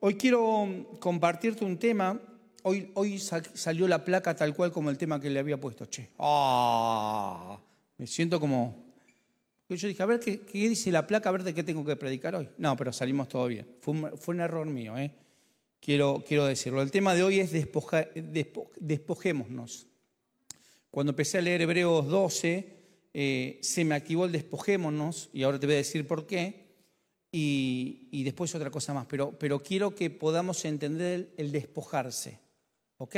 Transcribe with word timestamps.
hoy 0.00 0.14
quiero 0.14 0.98
compartirte 0.98 1.64
un 1.64 1.78
tema. 1.78 2.20
Hoy, 2.62 2.90
hoy 2.94 3.18
salió 3.18 3.88
la 3.88 4.04
placa 4.04 4.34
tal 4.34 4.54
cual 4.54 4.72
como 4.72 4.90
el 4.90 4.98
tema 4.98 5.20
que 5.20 5.30
le 5.30 5.38
había 5.38 5.58
puesto. 5.58 5.86
Che, 5.86 6.10
ah, 6.18 7.58
me 7.96 8.06
siento 8.06 8.40
como... 8.40 8.90
Yo 9.68 9.86
dije, 9.86 10.02
a 10.02 10.06
ver, 10.06 10.18
¿qué, 10.18 10.40
dice 10.52 10.90
la 10.90 11.06
placa? 11.06 11.28
A 11.28 11.32
ver 11.32 11.44
de 11.44 11.54
qué 11.54 11.62
tengo 11.62 11.84
que 11.84 11.94
predicar 11.94 12.34
hoy. 12.34 12.48
No, 12.58 12.76
pero 12.76 12.92
salimos 12.92 13.28
todo 13.28 13.46
bien. 13.46 13.68
Fue 13.80 13.94
un, 14.34 14.40
error 14.40 14.66
mío, 14.66 14.98
¿eh? 14.98 15.12
quiero, 15.80 16.24
quiero 16.26 16.44
decirlo. 16.44 16.82
El 16.82 16.90
tema 16.90 17.14
de 17.14 17.22
hoy 17.22 17.38
es 17.38 17.52
despojémonos. 18.80 19.86
Cuando 20.90 21.10
empecé 21.10 21.38
a 21.38 21.42
leer 21.42 21.62
Hebreos 21.62 22.08
12, 22.08 22.80
eh, 23.14 23.58
se 23.62 23.84
me 23.84 23.94
activó 23.94 24.24
el 24.24 24.32
despojémonos, 24.32 25.30
y 25.32 25.44
ahora 25.44 25.60
te 25.60 25.66
voy 25.66 25.74
a 25.74 25.78
decir 25.78 26.04
por 26.04 26.26
qué, 26.26 26.69
y, 27.32 28.22
después 28.24 28.54
otra 28.54 28.70
cosa 28.70 28.92
más, 28.92 29.06
pero, 29.06 29.62
quiero 29.62 29.94
que 29.94 30.10
podamos 30.10 30.64
entender 30.64 31.32
el, 31.36 31.52
despojarse. 31.52 32.38
¿Ok? 32.98 33.16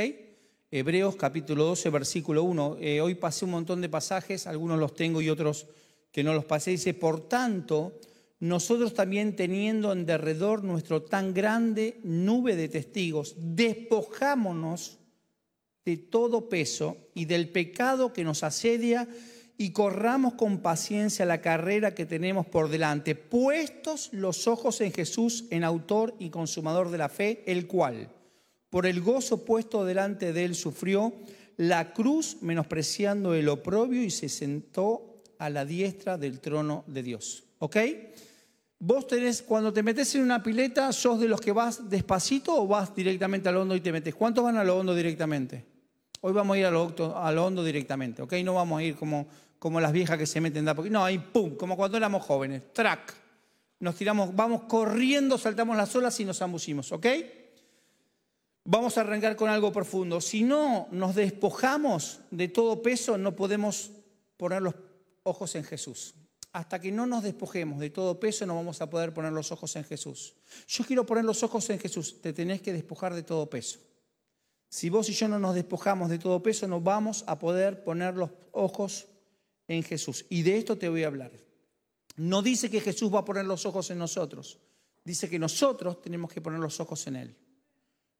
Hebreos 0.71 1.17
capítulo 1.17 1.65
12, 1.65 1.91
versículo 1.91 2.45
1. 2.45 2.77
Eh, 2.81 3.01
hoy 3.01 3.15
pasé 3.15 3.45
un 3.45 3.53
montón 3.53 3.81
de 3.81 3.89
pasajes, 3.89 4.47
algunos 4.47 4.79
los 4.79 4.95
tengo 4.95 5.21
y 5.21 5.29
otros 5.29 5.67
que 6.11 6.23
no 6.23 6.35
los 6.35 6.45
pasé. 6.45 6.73
Dice, 6.73 6.95
por 6.95 7.29
tanto, 7.29 7.99
nosotros 8.41 8.95
también 8.95 9.37
teniendo 9.37 9.93
en 9.93 10.07
derredor 10.07 10.65
nuestro 10.65 11.03
tan 11.03 11.35
grande 11.35 12.01
nube 12.05 12.57
de 12.57 12.69
testigos, 12.69 13.35
despojámonos 13.39 14.99
de 15.85 15.97
todo 15.97 16.49
peso 16.49 16.97
y 17.15 17.25
del 17.25 17.49
pecado 17.51 18.13
que 18.13 18.25
nos 18.25 18.43
asedia 18.43 19.09
y 19.63 19.71
corramos 19.71 20.35
con 20.35 20.59
paciencia 20.59 21.25
la 21.25 21.41
carrera 21.41 21.95
que 21.95 22.05
tenemos 22.05 22.47
por 22.47 22.69
delante, 22.69 23.15
puestos 23.15 24.09
los 24.13 24.49
ojos 24.49 24.81
en 24.81 24.93
Jesús, 24.93 25.45
en 25.51 25.63
autor 25.63 26.17
y 26.19 26.31
consumador 26.31 26.91
de 26.91 26.99
la 26.99 27.09
fe, 27.09 27.45
el 27.47 27.69
cual, 27.69 28.09
por 28.71 28.87
el 28.87 29.01
gozo 29.01 29.45
puesto 29.45 29.85
delante 29.85 30.33
de 30.33 30.47
él, 30.47 30.57
sufrió 30.57 31.13
la 31.57 31.93
cruz, 31.93 32.39
menospreciando 32.41 33.35
el 33.35 33.49
oprobio 33.49 34.03
y 34.03 34.11
se 34.11 34.29
sentó 34.29 35.23
a 35.39 35.49
la 35.49 35.65
diestra 35.65 36.19
del 36.19 36.41
trono 36.41 36.83
de 36.89 37.05
Dios. 37.05 37.45
¿Ok? 37.61 37.77
Vos 38.81 39.07
tenés, 39.07 39.43
cuando 39.43 39.73
te 39.73 39.85
metes 39.85 40.13
en 40.17 40.23
una 40.23 40.43
pileta, 40.43 40.93
¿sos 40.93 41.21
de 41.21 41.29
los 41.29 41.41
que 41.41 41.53
vas 41.53 41.89
despacito 41.89 42.61
o 42.61 42.67
vas 42.67 42.93
directamente 42.97 43.49
al 43.49 43.59
hondo 43.59 43.77
y 43.77 43.81
te 43.81 43.93
metes? 43.93 44.13
¿Cuántos 44.17 44.43
van 44.43 44.57
al 44.57 44.71
hondo 44.71 44.93
directamente? 44.93 45.71
Hoy 46.25 46.33
vamos 46.33 46.55
a 46.55 46.59
ir 46.61 46.67
a 46.67 46.71
lo, 46.71 47.45
hondo 47.45 47.65
directamente, 47.65 48.23
¿ok? 48.23 48.35
No 48.45 48.55
vamos 48.55 48.79
a 48.79 48.85
ir 48.85 48.95
como, 48.95 49.27
como 49.63 49.81
las 49.81 49.93
viejas 49.93 50.19
que 50.19 50.27
se 50.27 50.41
meten 50.41 50.65
de 50.65 50.91
No, 50.91 51.05
ahí 51.05 51.21
pum, 51.21 51.55
como 51.55 51.77
cuando 51.77 51.97
éramos 51.97 52.25
jóvenes, 52.25 52.73
track. 52.73 53.15
Nos 53.79 53.95
tiramos, 53.95 54.35
vamos 54.35 54.65
corriendo, 54.65 55.39
saltamos 55.39 55.77
las 55.77 55.95
olas 55.95 56.19
y 56.19 56.25
nos 56.25 56.43
ambucimos, 56.43 56.91
¿ok? 56.91 57.07
Vamos 58.65 58.99
a 58.99 59.03
arrancar 59.03 59.37
con 59.37 59.49
algo 59.49 59.71
profundo. 59.71 60.21
Si 60.21 60.43
no 60.43 60.89
nos 60.91 61.15
despojamos 61.15 62.19
de 62.33 62.49
todo 62.49 62.83
peso, 62.83 63.17
no 63.17 63.37
podemos 63.37 63.93
poner 64.37 64.63
los 64.63 64.75
ojos 65.23 65.55
en 65.55 65.63
Jesús. 65.63 66.17
Hasta 66.51 66.81
que 66.81 66.91
no 66.91 67.07
nos 67.07 67.23
despojemos 67.23 67.79
de 67.79 67.91
todo 67.91 68.19
peso, 68.19 68.45
no 68.47 68.57
vamos 68.57 68.81
a 68.81 68.91
poder 68.91 69.15
poner 69.15 69.33
los 69.33 69.53
ojos 69.53 69.77
en 69.77 69.85
Jesús. 69.85 70.35
Yo 70.67 70.85
quiero 70.85 71.07
poner 71.07 71.25
los 71.25 71.45
ojos 71.45 71.71
en 71.71 71.79
Jesús. 71.79 72.21
Te 72.21 72.33
tenés 72.33 72.63
que 72.63 72.73
despojar 72.73 73.15
de 73.15 73.23
todo 73.23 73.49
peso. 73.49 73.79
Si 74.69 74.91
vos 74.91 75.09
y 75.09 75.13
yo 75.13 75.29
no 75.29 75.39
nos 75.39 75.55
despojamos 75.55 76.11
de 76.11 76.19
todo 76.19 76.43
peso, 76.43 76.67
no 76.67 76.81
vamos 76.81 77.23
a 77.29 77.39
poder 77.39 77.85
poner 77.85 78.17
los 78.17 78.31
ojos 78.51 79.07
en 79.73 79.83
Jesús. 79.83 80.27
Y 80.29 80.43
de 80.43 80.59
esto 80.59 80.77
te 80.77 80.89
voy 80.89 81.05
a 81.05 81.09
hablar. 81.09 81.33
No 82.17 82.43
dice 82.43 82.71
que 82.71 82.81
Jesús 82.81 83.13
va 83.13 83.21
a 83.21 83.25
poner 83.25 83.45
los 83.45 83.65
ojos 83.67 83.91
en 83.91 83.99
nosotros. 83.99 84.59
Dice 85.05 85.29
que 85.29 85.39
nosotros 85.39 86.01
tenemos 86.01 86.33
que 86.33 86.41
poner 86.41 86.61
los 86.61 86.79
ojos 86.81 87.07
en 87.07 87.17
Él. 87.17 87.37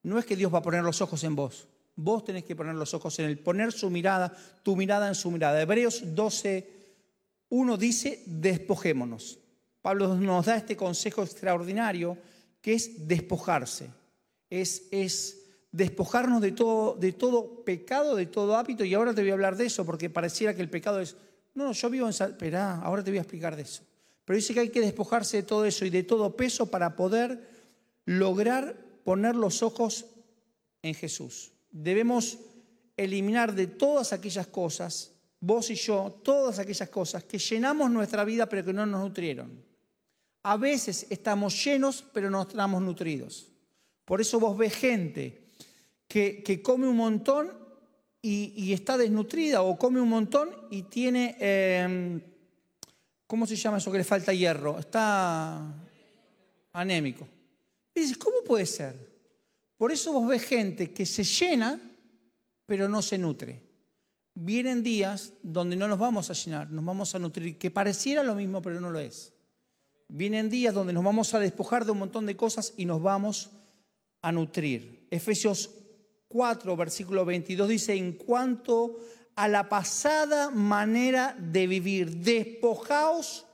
No 0.03 0.19
es 0.19 0.25
que 0.25 0.37
Dios 0.37 0.53
va 0.53 0.59
a 0.59 0.63
poner 0.63 0.83
los 0.83 1.01
ojos 1.01 1.23
en 1.25 1.37
vos. 1.37 1.69
Vos 1.95 2.25
tenés 2.25 2.45
que 2.45 2.57
poner 2.57 2.75
los 2.75 2.95
ojos 2.95 3.19
en 3.19 3.27
Él. 3.27 3.39
Poner 3.39 3.73
su 3.73 3.91
mirada, 3.91 4.37
tu 4.63 4.77
mirada 4.77 5.09
en 5.09 5.15
su 5.15 5.31
mirada. 5.31 5.61
Hebreos 5.61 6.03
12, 6.15 6.71
1 7.51 7.77
dice, 7.77 8.23
despojémonos. 8.27 9.39
Pablo 9.81 10.15
nos 10.15 10.47
da 10.47 10.57
este 10.57 10.77
consejo 10.77 11.23
extraordinario 11.23 12.17
que 12.61 12.75
es 12.75 13.07
despojarse. 13.07 13.91
Es, 14.49 14.89
es 14.91 15.43
despojarnos 15.73 16.41
de 16.41 16.53
todo, 16.53 16.95
de 16.95 17.13
todo 17.13 17.65
pecado, 17.65 18.15
de 18.15 18.27
todo 18.27 18.57
hábito, 18.57 18.85
y 18.85 18.95
ahora 18.95 19.15
te 19.15 19.23
voy 19.23 19.31
a 19.31 19.35
hablar 19.35 19.57
de 19.57 19.67
eso, 19.67 19.85
porque 19.85 20.11
pareciera 20.11 20.55
que 20.55 20.63
el 20.63 20.71
pecado 20.71 21.01
es, 21.01 21.17
no, 21.55 21.73
yo 21.73 21.91
vivo 21.91 22.07
en... 22.07 22.13
Esperá, 22.13 22.77
ahora 22.77 23.03
te 23.03 23.11
voy 23.11 23.19
a 23.19 23.23
explicar 23.23 23.57
de 23.57 23.63
eso. 23.63 23.83
Pero 24.25 24.37
dice 24.37 24.55
que 24.55 24.61
hay 24.61 24.69
que 24.71 24.81
despojarse 24.81 25.39
de 25.39 25.43
todo 25.43 25.65
eso 25.65 25.85
y 25.85 25.91
de 25.91 26.03
todo 26.03 26.37
peso 26.37 26.71
para 26.71 26.97
poder 26.97 27.49
lograr 28.05 28.77
poner 29.05 29.35
los 29.35 29.63
ojos 29.63 30.07
en 30.83 30.95
Jesús. 30.95 31.53
Debemos 31.71 32.39
eliminar 32.97 33.55
de 33.55 33.67
todas 33.67 34.13
aquellas 34.13 34.47
cosas, 34.47 35.13
vos 35.41 35.71
y 35.71 35.75
yo, 35.75 36.21
todas 36.23 36.59
aquellas 36.59 36.89
cosas 36.89 37.25
que 37.25 37.39
llenamos 37.39 37.91
nuestra 37.91 38.25
vida 38.25 38.49
pero 38.49 38.65
que 38.65 38.73
no 38.73 38.87
nos 38.87 39.01
nutrieron. 39.01 39.65
A 40.45 40.57
veces 40.57 41.07
estamos 41.11 41.65
llenos 41.65 42.05
pero 42.13 42.31
no 42.31 42.43
estamos 42.43 42.83
nutridos. 42.83 43.49
Por 44.05 44.21
eso 44.21 44.41
vos 44.41 44.57
ves 44.57 44.75
gente 44.75 45.43
que, 46.09 46.61
come 46.63 46.87
un 46.87 46.97
montón 46.97 47.51
y, 48.23 48.73
está 48.73 48.97
desnutrida 48.97 49.63
o 49.63 49.77
come 49.77 50.01
un 50.01 50.09
montón 50.09 50.51
y 50.71 50.83
tiene, 50.85 51.37
em, 51.41 52.21
¿cómo 53.27 53.47
se 53.47 53.57
llama 53.57 53.79
eso 53.79 53.91
que 53.91 53.99
le 53.99 54.05
falta 54.05 54.33
hierro? 54.33 54.79
Está 54.79 55.75
anémico. 56.73 57.27
Y 57.93 58.01
dices, 58.01 58.17
¿cómo 58.17 58.37
puede 58.47 58.65
ser? 58.65 58.95
Por 59.77 59.91
eso 59.91 60.13
vos 60.13 60.29
ves 60.29 60.45
gente 60.45 60.93
que 60.93 61.05
se 61.05 61.25
llena, 61.25 61.81
pero 62.65 62.89
no 62.89 63.03
se 63.03 63.19
nutre. 63.19 63.61
Vienen 64.35 64.85
días 64.85 65.33
donde 65.43 65.75
no 65.75 65.89
nos 65.89 65.99
vamos 65.99 66.31
a 66.31 66.33
llenar, 66.33 66.71
nos 66.71 66.85
vamos 66.85 67.15
a 67.15 67.19
nutrir, 67.19 67.59
que 67.59 67.73
pareciera 67.73 68.23
lo 68.23 68.37
mismo, 68.37 68.63
pero 68.63 68.81
no 68.81 68.91
lo 68.91 69.01
es. 69.01 69.33
Vienen 70.09 70.49
días 70.49 70.73
donde 70.73 70.93
nos 70.93 71.03
vamos 71.03 71.35
a 71.35 71.41
despojar 71.41 71.85
de 71.85 71.91
un 71.91 71.99
montón 71.99 72.25
de 72.27 72.37
cosas 72.37 72.73
y 72.77 72.85
nos 72.85 73.03
vamos 73.03 73.51
a 74.23 74.31
nutrir. 74.31 75.09
Efesios 75.11 75.82
4, 76.33 76.77
versículo 76.77 77.25
22 77.27 77.69
dice, 77.69 77.95
en 77.95 78.13
cuanto 78.13 78.97
a 79.37 79.49
la 79.49 79.69
pasada 79.69 80.51
manera 80.51 81.37
de 81.39 81.67
vivir, 81.67 82.17
despojaos 82.17 83.47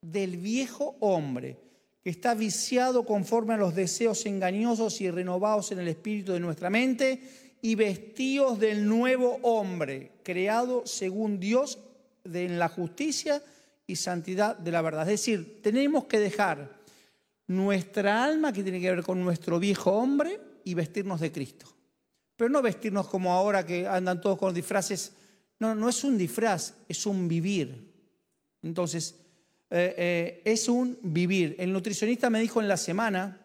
del 0.00 0.38
viejo 0.38 0.96
hombre 1.00 1.58
que 2.02 2.10
está 2.10 2.34
viciado 2.34 3.04
conforme 3.04 3.54
a 3.54 3.58
los 3.58 3.74
deseos 3.74 4.24
engañosos 4.26 5.00
y 5.00 5.10
renovados 5.10 5.72
en 5.72 5.80
el 5.80 5.88
espíritu 5.88 6.32
de 6.32 6.40
nuestra 6.40 6.70
mente 6.70 7.20
y 7.62 7.74
vestíos 7.74 8.58
del 8.58 8.86
nuevo 8.86 9.38
hombre, 9.42 10.12
creado 10.22 10.86
según 10.86 11.40
Dios 11.40 11.78
en 12.24 12.58
la 12.58 12.68
justicia 12.68 13.42
y 13.86 13.96
santidad 13.96 14.56
de 14.56 14.70
la 14.70 14.82
verdad. 14.82 15.02
Es 15.02 15.20
decir, 15.20 15.62
tenemos 15.62 16.04
que 16.04 16.18
dejar 16.18 16.78
nuestra 17.46 18.24
alma, 18.24 18.52
que 18.52 18.62
tiene 18.62 18.80
que 18.80 18.90
ver 18.90 19.02
con 19.02 19.22
nuestro 19.22 19.58
viejo 19.58 19.92
hombre, 19.92 20.40
y 20.64 20.74
vestirnos 20.74 21.20
de 21.20 21.30
Cristo. 21.30 21.73
Pero 22.36 22.50
no 22.50 22.62
vestirnos 22.62 23.08
como 23.08 23.32
ahora 23.32 23.64
que 23.64 23.86
andan 23.86 24.20
todos 24.20 24.38
con 24.38 24.54
disfraces. 24.54 25.12
No, 25.58 25.74
no 25.74 25.88
es 25.88 26.02
un 26.04 26.18
disfraz, 26.18 26.74
es 26.88 27.06
un 27.06 27.28
vivir. 27.28 27.92
Entonces, 28.62 29.14
eh, 29.70 29.94
eh, 29.96 30.42
es 30.44 30.68
un 30.68 30.98
vivir. 31.02 31.56
El 31.58 31.72
nutricionista 31.72 32.30
me 32.30 32.40
dijo 32.40 32.60
en 32.60 32.68
la 32.68 32.76
semana, 32.76 33.40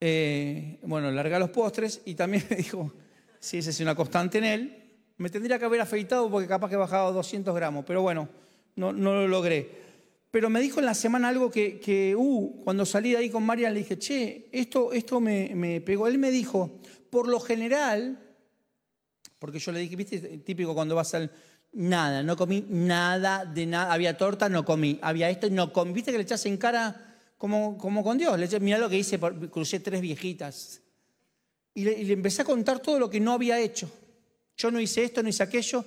eh, 0.00 0.78
bueno, 0.82 1.10
larga 1.10 1.38
los 1.38 1.50
postres 1.50 2.02
y 2.04 2.14
también 2.14 2.44
me 2.50 2.56
dijo, 2.56 2.92
si 3.40 3.58
esa 3.58 3.70
es 3.70 3.80
una 3.80 3.94
constante 3.94 4.38
en 4.38 4.44
él, 4.44 4.84
me 5.16 5.30
tendría 5.30 5.58
que 5.58 5.64
haber 5.64 5.80
afeitado 5.80 6.30
porque 6.30 6.48
capaz 6.48 6.68
que 6.68 6.74
he 6.74 6.78
bajado 6.78 7.12
200 7.12 7.54
gramos, 7.54 7.84
pero 7.86 8.02
bueno, 8.02 8.28
no, 8.76 8.92
lo 8.92 9.28
logré. 9.28 9.84
Pero 10.30 10.50
me 10.50 10.60
dijo 10.60 10.80
en 10.80 10.86
la 10.86 10.94
semana 10.94 11.28
algo 11.28 11.48
que, 11.48 11.78
que 11.78 12.16
uh, 12.16 12.62
cuando 12.64 12.84
salí 12.84 13.12
de 13.12 13.18
ahí 13.18 13.30
con 13.30 13.44
Marian 13.44 13.72
le 13.72 13.80
dije, 13.80 13.96
che, 13.98 14.48
esto, 14.50 14.92
esto 14.92 15.20
me, 15.20 15.54
me 15.54 15.80
pegó. 15.80 16.08
Él 16.08 16.18
me 16.18 16.32
dijo, 16.32 16.80
por 17.14 17.28
lo 17.28 17.38
general, 17.38 18.18
porque 19.38 19.60
yo 19.60 19.70
le 19.70 19.78
dije, 19.78 19.94
viste, 19.94 20.18
típico 20.38 20.74
cuando 20.74 20.96
vas 20.96 21.14
al... 21.14 21.30
Nada, 21.70 22.24
no 22.24 22.36
comí 22.36 22.66
nada 22.68 23.44
de 23.44 23.66
nada. 23.66 23.92
Había 23.92 24.16
torta, 24.16 24.48
no 24.48 24.64
comí. 24.64 24.98
Había 25.00 25.30
esto, 25.30 25.48
no 25.48 25.72
comí. 25.72 25.92
Viste 25.92 26.10
que 26.10 26.18
le 26.18 26.24
echas 26.24 26.44
en 26.46 26.56
cara 26.56 27.14
como, 27.38 27.78
como 27.78 28.02
con 28.02 28.18
Dios. 28.18 28.36
Le 28.36 28.58
mira 28.58 28.78
lo 28.78 28.88
que 28.88 28.98
hice, 28.98 29.20
crucé 29.48 29.78
tres 29.78 30.00
viejitas. 30.00 30.80
Y 31.72 31.84
le, 31.84 31.92
y 32.00 32.04
le 32.04 32.14
empecé 32.14 32.42
a 32.42 32.44
contar 32.44 32.80
todo 32.80 32.98
lo 32.98 33.08
que 33.08 33.20
no 33.20 33.32
había 33.32 33.60
hecho. 33.60 33.88
Yo 34.56 34.72
no 34.72 34.80
hice 34.80 35.04
esto, 35.04 35.22
no 35.22 35.28
hice 35.28 35.44
aquello. 35.44 35.84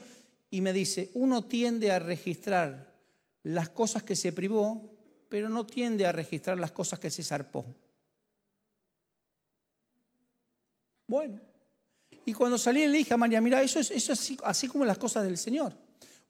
Y 0.49 0.61
me 0.61 0.71
dice, 0.71 1.11
uno 1.15 1.43
tiende 1.43 1.91
a 1.91 1.99
registrar 1.99 2.95
las 3.43 3.67
cosas 3.67 4.01
que 4.01 4.15
se 4.15 4.31
privó, 4.31 4.95
pero 5.27 5.49
no 5.49 5.65
tiende 5.65 6.05
a 6.05 6.13
registrar 6.13 6.57
las 6.57 6.71
cosas 6.71 6.99
que 6.99 7.09
se 7.09 7.21
zarpó. 7.21 7.65
Bueno, 11.07 11.39
y 12.25 12.33
cuando 12.33 12.57
salí 12.57 12.85
le 12.85 12.97
dije 12.97 13.13
a 13.13 13.17
María, 13.17 13.39
mira, 13.39 13.61
eso 13.61 13.79
es, 13.79 13.89
eso 13.89 14.13
así, 14.43 14.67
como 14.67 14.83
las 14.83 14.97
cosas 14.97 15.23
del 15.23 15.37
Señor. 15.37 15.73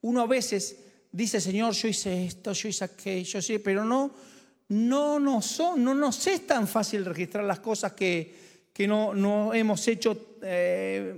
Uno 0.02 0.22
a 0.22 0.28
veces 0.28 0.78
dice, 1.12 1.42
Señor, 1.42 1.74
yo 1.74 1.88
hice 1.88 2.26
esto, 2.26 2.54
yo 2.54 2.70
hice 2.70 2.86
aquello, 2.86 3.42
sí, 3.42 3.58
pero 3.58 3.84
no, 3.84 4.12
no 4.70 5.20
nos, 5.20 5.46
son, 5.48 5.84
no 5.84 5.96
nos 5.96 6.28
es 6.28 6.46
tan 6.46 6.68
fácil 6.68 7.04
registrar 7.04 7.44
las 7.46 7.60
cosas 7.60 7.94
que, 7.94 8.70
que 8.72 8.88
no, 8.88 9.16
no, 9.16 9.56
hemos 9.56 9.88
hecho 9.88 10.38
eh, 10.44 11.16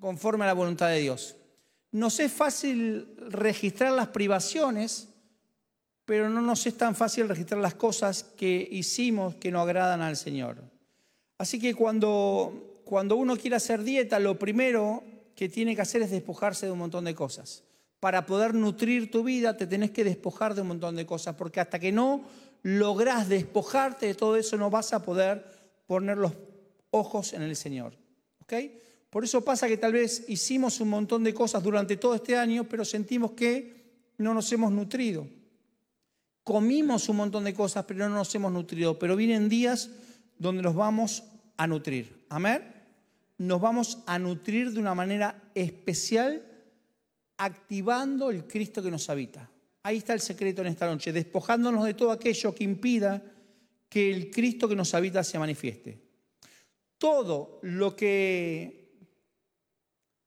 conforme 0.00 0.42
a 0.42 0.48
la 0.48 0.54
voluntad 0.54 0.88
de 0.88 0.98
Dios. 0.98 1.36
Nos 1.92 2.18
es 2.18 2.32
fácil 2.32 3.14
registrar 3.28 3.92
las 3.92 4.08
privaciones, 4.08 5.08
pero 6.04 6.28
no 6.28 6.40
nos 6.40 6.66
es 6.66 6.76
tan 6.76 6.96
fácil 6.96 7.28
registrar 7.28 7.60
las 7.60 7.74
cosas 7.74 8.24
que 8.24 8.68
hicimos 8.70 9.36
que 9.36 9.52
no 9.52 9.60
agradan 9.60 10.00
al 10.00 10.16
Señor. 10.16 10.67
Así 11.38 11.58
que 11.58 11.74
cuando, 11.74 12.82
cuando 12.84 13.16
uno 13.16 13.36
quiere 13.36 13.56
hacer 13.56 13.82
dieta, 13.82 14.18
lo 14.18 14.38
primero 14.38 15.02
que 15.34 15.48
tiene 15.48 15.74
que 15.74 15.82
hacer 15.82 16.02
es 16.02 16.10
despojarse 16.10 16.66
de 16.66 16.72
un 16.72 16.78
montón 16.78 17.04
de 17.04 17.14
cosas 17.14 17.62
para 18.00 18.26
poder 18.26 18.54
nutrir 18.54 19.10
tu 19.10 19.24
vida, 19.24 19.56
te 19.56 19.66
tenés 19.66 19.90
que 19.90 20.04
despojar 20.04 20.54
de 20.54 20.62
un 20.62 20.68
montón 20.68 20.96
de 20.96 21.06
cosas, 21.06 21.34
porque 21.34 21.60
hasta 21.60 21.78
que 21.78 21.90
no 21.90 22.22
lográs 22.62 23.28
despojarte 23.28 24.06
de 24.06 24.14
todo 24.14 24.36
eso, 24.36 24.56
no 24.56 24.70
vas 24.70 24.92
a 24.92 25.02
poder 25.02 25.44
poner 25.86 26.16
los 26.18 26.32
ojos 26.90 27.32
en 27.32 27.42
el 27.42 27.56
Señor. 27.56 27.94
¿Ok? 28.42 28.54
Por 29.10 29.24
eso 29.24 29.42
pasa 29.42 29.66
que 29.66 29.76
tal 29.76 29.92
vez 29.92 30.24
hicimos 30.28 30.80
un 30.80 30.90
montón 30.90 31.24
de 31.24 31.34
cosas 31.34 31.62
durante 31.62 31.96
todo 31.96 32.14
este 32.14 32.36
año, 32.36 32.64
pero 32.64 32.84
sentimos 32.84 33.32
que 33.32 33.78
no 34.18 34.34
nos 34.34 34.52
hemos 34.52 34.70
nutrido. 34.70 35.26
Comimos 36.44 37.08
un 37.08 37.16
montón 37.16 37.44
de 37.44 37.54
cosas, 37.54 37.84
pero 37.86 38.08
no 38.08 38.14
nos 38.14 38.34
hemos 38.34 38.52
nutrido. 38.52 38.98
Pero 38.98 39.16
vienen 39.16 39.48
días 39.48 39.90
donde 40.38 40.62
nos 40.62 40.74
vamos 40.74 41.24
a 41.56 41.66
nutrir. 41.66 42.24
Amén. 42.28 42.74
Nos 43.38 43.60
vamos 43.60 43.98
a 44.06 44.18
nutrir 44.18 44.72
de 44.72 44.80
una 44.80 44.94
manera 44.94 45.50
especial 45.54 46.42
activando 47.36 48.30
el 48.30 48.46
Cristo 48.46 48.82
que 48.82 48.90
nos 48.90 49.08
habita. 49.10 49.48
Ahí 49.82 49.98
está 49.98 50.12
el 50.12 50.20
secreto 50.20 50.60
en 50.62 50.68
esta 50.68 50.86
noche, 50.86 51.12
despojándonos 51.12 51.84
de 51.84 51.94
todo 51.94 52.10
aquello 52.10 52.54
que 52.54 52.64
impida 52.64 53.22
que 53.88 54.10
el 54.10 54.30
Cristo 54.30 54.68
que 54.68 54.76
nos 54.76 54.92
habita 54.94 55.24
se 55.24 55.38
manifieste. 55.38 55.98
Todo 56.98 57.60
lo 57.62 57.94
que, 57.94 58.92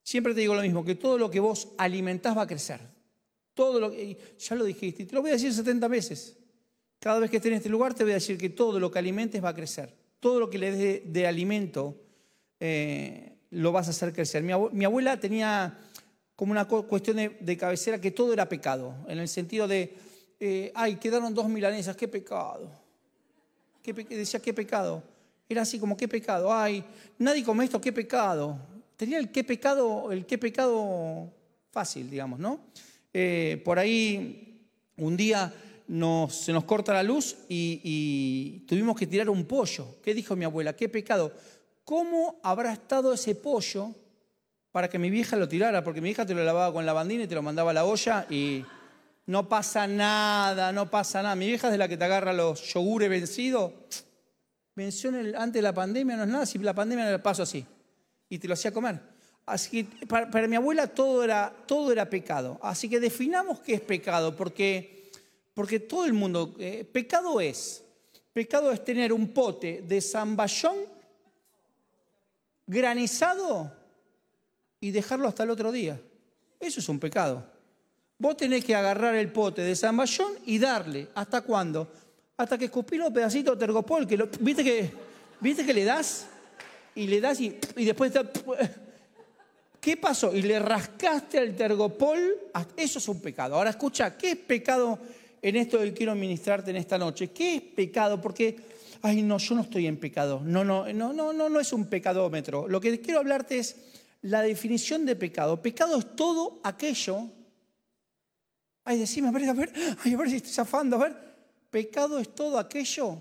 siempre 0.03 0.33
te 0.33 0.41
digo 0.41 0.55
lo 0.55 0.61
mismo, 0.61 0.85
que 0.85 0.95
todo 0.95 1.17
lo 1.17 1.29
que 1.29 1.39
vos 1.39 1.69
alimentás 1.77 2.35
va 2.35 2.43
a 2.43 2.47
crecer. 2.47 2.79
Todo 3.53 3.79
lo 3.79 3.91
que, 3.91 4.17
ya 4.39 4.55
lo 4.55 4.63
dijiste, 4.63 5.05
te 5.05 5.13
lo 5.13 5.21
voy 5.21 5.31
a 5.31 5.33
decir 5.33 5.53
70 5.53 5.87
veces. 5.89 6.37
Cada 6.99 7.19
vez 7.19 7.29
que 7.29 7.37
estés 7.37 7.51
en 7.51 7.57
este 7.57 7.69
lugar 7.69 7.93
te 7.93 8.03
voy 8.03 8.11
a 8.11 8.15
decir 8.15 8.37
que 8.37 8.49
todo 8.49 8.79
lo 8.79 8.89
que 8.89 8.99
alimentes 8.99 9.43
va 9.43 9.49
a 9.49 9.55
crecer. 9.55 10.00
Todo 10.21 10.39
lo 10.39 10.49
que 10.49 10.57
le 10.57 10.71
des 10.71 11.01
de, 11.11 11.27
alimento 11.27 11.97
eh, 12.61 13.33
lo 13.49 13.73
vas 13.73 13.87
a 13.87 13.89
hacer 13.89 14.13
crecer. 14.13 14.41
mi 14.41 14.85
abuela 14.85 15.19
tenía 15.19 15.77
como 16.41 16.53
una 16.53 16.65
cuestión 16.65 17.17
de, 17.17 17.55
cabecera 17.55 18.01
que 18.01 18.09
todo 18.09 18.33
era 18.33 18.49
pecado, 18.49 18.95
en 19.07 19.19
el 19.19 19.27
sentido 19.27 19.67
de, 19.67 19.93
eh, 20.39 20.71
ay, 20.73 20.95
quedaron 20.95 21.35
dos 21.35 21.47
milanesas, 21.47 21.95
qué 21.95 22.07
pecado. 22.07 22.67
¿Qué 23.83 23.93
decía, 23.93 24.39
qué 24.39 24.51
pecado. 24.51 25.03
Era 25.47 25.61
así 25.61 25.77
como, 25.77 25.95
qué 25.95 26.07
pecado. 26.07 26.51
Ay, 26.51 26.83
nadie 27.19 27.43
come 27.43 27.65
esto, 27.65 27.79
qué 27.79 27.93
pecado. 27.93 28.57
Tenía 28.97 29.19
el 29.19 29.31
qué 29.31 29.43
pecado, 29.43 30.11
el 30.11 30.25
qué 30.25 30.39
pecado 30.39 31.31
fácil, 31.69 32.09
digamos, 32.09 32.39
¿no? 32.39 32.61
Eh, 33.13 33.61
por 33.63 33.77
ahí, 33.77 34.65
un 34.97 35.15
día 35.15 35.53
se 36.29 36.53
nos 36.53 36.63
corta 36.63 36.93
la 36.93 37.03
luz 37.03 37.35
y, 37.49 38.65
tuvimos 38.67 38.97
que 38.97 39.07
tirar 39.07 39.29
un 39.29 39.45
pollo. 39.45 39.97
¿Qué 40.01 40.13
dijo 40.13 40.35
mi 40.35 40.45
abuela? 40.45 40.75
¿Qué 40.75 40.89
pecado? 40.89 41.33
¿Cómo 41.83 42.39
habrá 42.43 42.73
estado 42.73 43.13
ese 43.13 43.35
pollo 43.35 43.93
para 44.71 44.89
que 44.89 44.97
mi 44.97 45.09
vieja 45.09 45.35
lo 45.35 45.47
tirara, 45.47 45.83
porque 45.83 45.99
mi 45.99 46.11
hija 46.11 46.25
te 46.25 46.33
lo 46.33 46.43
lavaba 46.43 46.73
con 46.73 46.85
la 46.85 46.93
bandina 46.93 47.23
y 47.23 47.27
te 47.27 47.35
lo 47.35 47.41
mandaba 47.41 47.71
a 47.71 47.73
la 47.73 47.85
olla 47.85 48.25
y 48.29 48.63
no 49.25 49.49
pasa 49.49 49.85
nada, 49.85 50.71
no 50.71 50.89
pasa 50.89 51.21
nada. 51.21 51.35
Mi 51.35 51.47
vieja 51.47 51.67
es 51.67 51.71
de 51.71 51.77
la 51.77 51.87
que 51.87 51.97
te 51.97 52.05
agarra 52.05 52.31
los 52.31 52.73
yogures 52.73 53.09
vencidos. 53.09 53.73
Venció 54.75 55.09
antes 55.09 55.53
de 55.53 55.61
la 55.61 55.73
pandemia, 55.73 56.15
no 56.15 56.23
es 56.23 56.29
nada, 56.29 56.45
si 56.45 56.57
la 56.59 56.73
pandemia 56.73 57.05
no 57.05 57.11
la 57.11 57.21
paso 57.21 57.43
así. 57.43 57.65
Y 58.29 58.39
te 58.39 58.47
lo 58.47 58.53
hacía 58.53 58.71
comer. 58.71 59.01
Así 59.45 59.83
que 59.83 60.05
para, 60.05 60.47
mi 60.47 60.55
abuela 60.55 60.87
todo 60.87 61.23
era, 61.23 61.53
todo 61.65 61.91
era 61.91 62.09
pecado. 62.09 62.57
Así 62.61 62.87
que 62.87 62.99
definamos 62.99 63.59
qué 63.59 63.73
es 63.73 63.81
pecado, 63.81 64.35
porque, 64.35 65.00
porque 65.61 65.79
todo 65.79 66.05
el 66.05 66.13
mundo, 66.13 66.55
eh, 66.57 66.83
pecado 66.91 67.39
es, 67.39 67.83
pecado 68.33 68.71
es 68.71 68.83
tener 68.83 69.13
un 69.13 69.27
pote 69.27 69.83
de 69.87 70.01
zamballón 70.01 70.75
granizado 72.65 73.71
y 74.79 74.89
dejarlo 74.89 75.27
hasta 75.27 75.43
el 75.43 75.51
otro 75.51 75.71
día. 75.71 76.01
Eso 76.59 76.79
es 76.79 76.89
un 76.89 76.99
pecado. 76.99 77.45
Vos 78.17 78.37
tenés 78.37 78.65
que 78.65 78.73
agarrar 78.73 79.13
el 79.13 79.31
pote 79.31 79.61
de 79.61 79.75
zamballón 79.75 80.33
y 80.47 80.57
darle. 80.57 81.09
¿Hasta 81.13 81.41
cuándo? 81.41 81.87
Hasta 82.37 82.57
que 82.57 82.65
escupí 82.65 82.97
los 82.97 83.11
pedacitos 83.11 83.53
de 83.53 83.59
tergopol. 83.59 84.07
Que 84.07 84.17
¿viste, 84.39 84.63
que, 84.63 84.91
¿Viste 85.39 85.63
que 85.63 85.75
le 85.75 85.85
das? 85.85 86.25
Y 86.95 87.05
le 87.05 87.21
das 87.21 87.39
y, 87.39 87.55
y 87.75 87.85
después... 87.85 88.11
¿Qué 89.79 89.95
pasó? 89.95 90.35
Y 90.35 90.41
le 90.41 90.57
rascaste 90.57 91.37
al 91.37 91.55
tergopol. 91.55 92.35
Eso 92.75 92.97
es 92.97 93.07
un 93.07 93.21
pecado. 93.21 93.53
Ahora 93.53 93.69
escucha, 93.69 94.17
¿qué 94.17 94.31
es 94.31 94.37
pecado 94.37 94.97
en 95.41 95.55
esto 95.55 95.79
que 95.79 95.93
quiero 95.93 96.15
ministrarte 96.15 96.71
en 96.71 96.77
esta 96.77 96.97
noche? 96.97 97.31
¿Qué 97.31 97.55
es 97.55 97.61
pecado? 97.61 98.21
Porque, 98.21 98.55
ay, 99.01 99.23
no, 99.23 99.37
yo 99.37 99.55
no 99.55 99.61
estoy 99.61 99.87
en 99.87 99.97
pecado. 99.97 100.41
No, 100.43 100.63
no, 100.63 100.91
no, 100.93 101.13
no, 101.13 101.33
no, 101.33 101.49
no 101.49 101.59
es 101.59 101.73
un 101.73 101.85
pecadómetro. 101.87 102.67
Lo 102.67 102.79
que 102.79 102.99
quiero 103.01 103.19
hablarte 103.19 103.57
es 103.57 103.75
la 104.21 104.41
definición 104.41 105.05
de 105.05 105.15
pecado. 105.15 105.61
Pecado 105.61 105.97
es 105.97 106.15
todo 106.15 106.59
aquello. 106.63 107.29
Ay, 108.83 108.99
decime, 108.99 109.29
a 109.29 109.31
ver, 109.31 109.49
a 109.49 109.53
ver, 109.53 109.71
ay, 110.03 110.13
a 110.13 110.17
ver 110.17 110.29
si 110.29 110.35
estoy 110.37 110.51
zafando, 110.51 110.97
a 110.97 110.99
ver. 110.99 111.15
Pecado 111.69 112.19
es 112.19 112.35
todo 112.35 112.59
aquello 112.59 113.17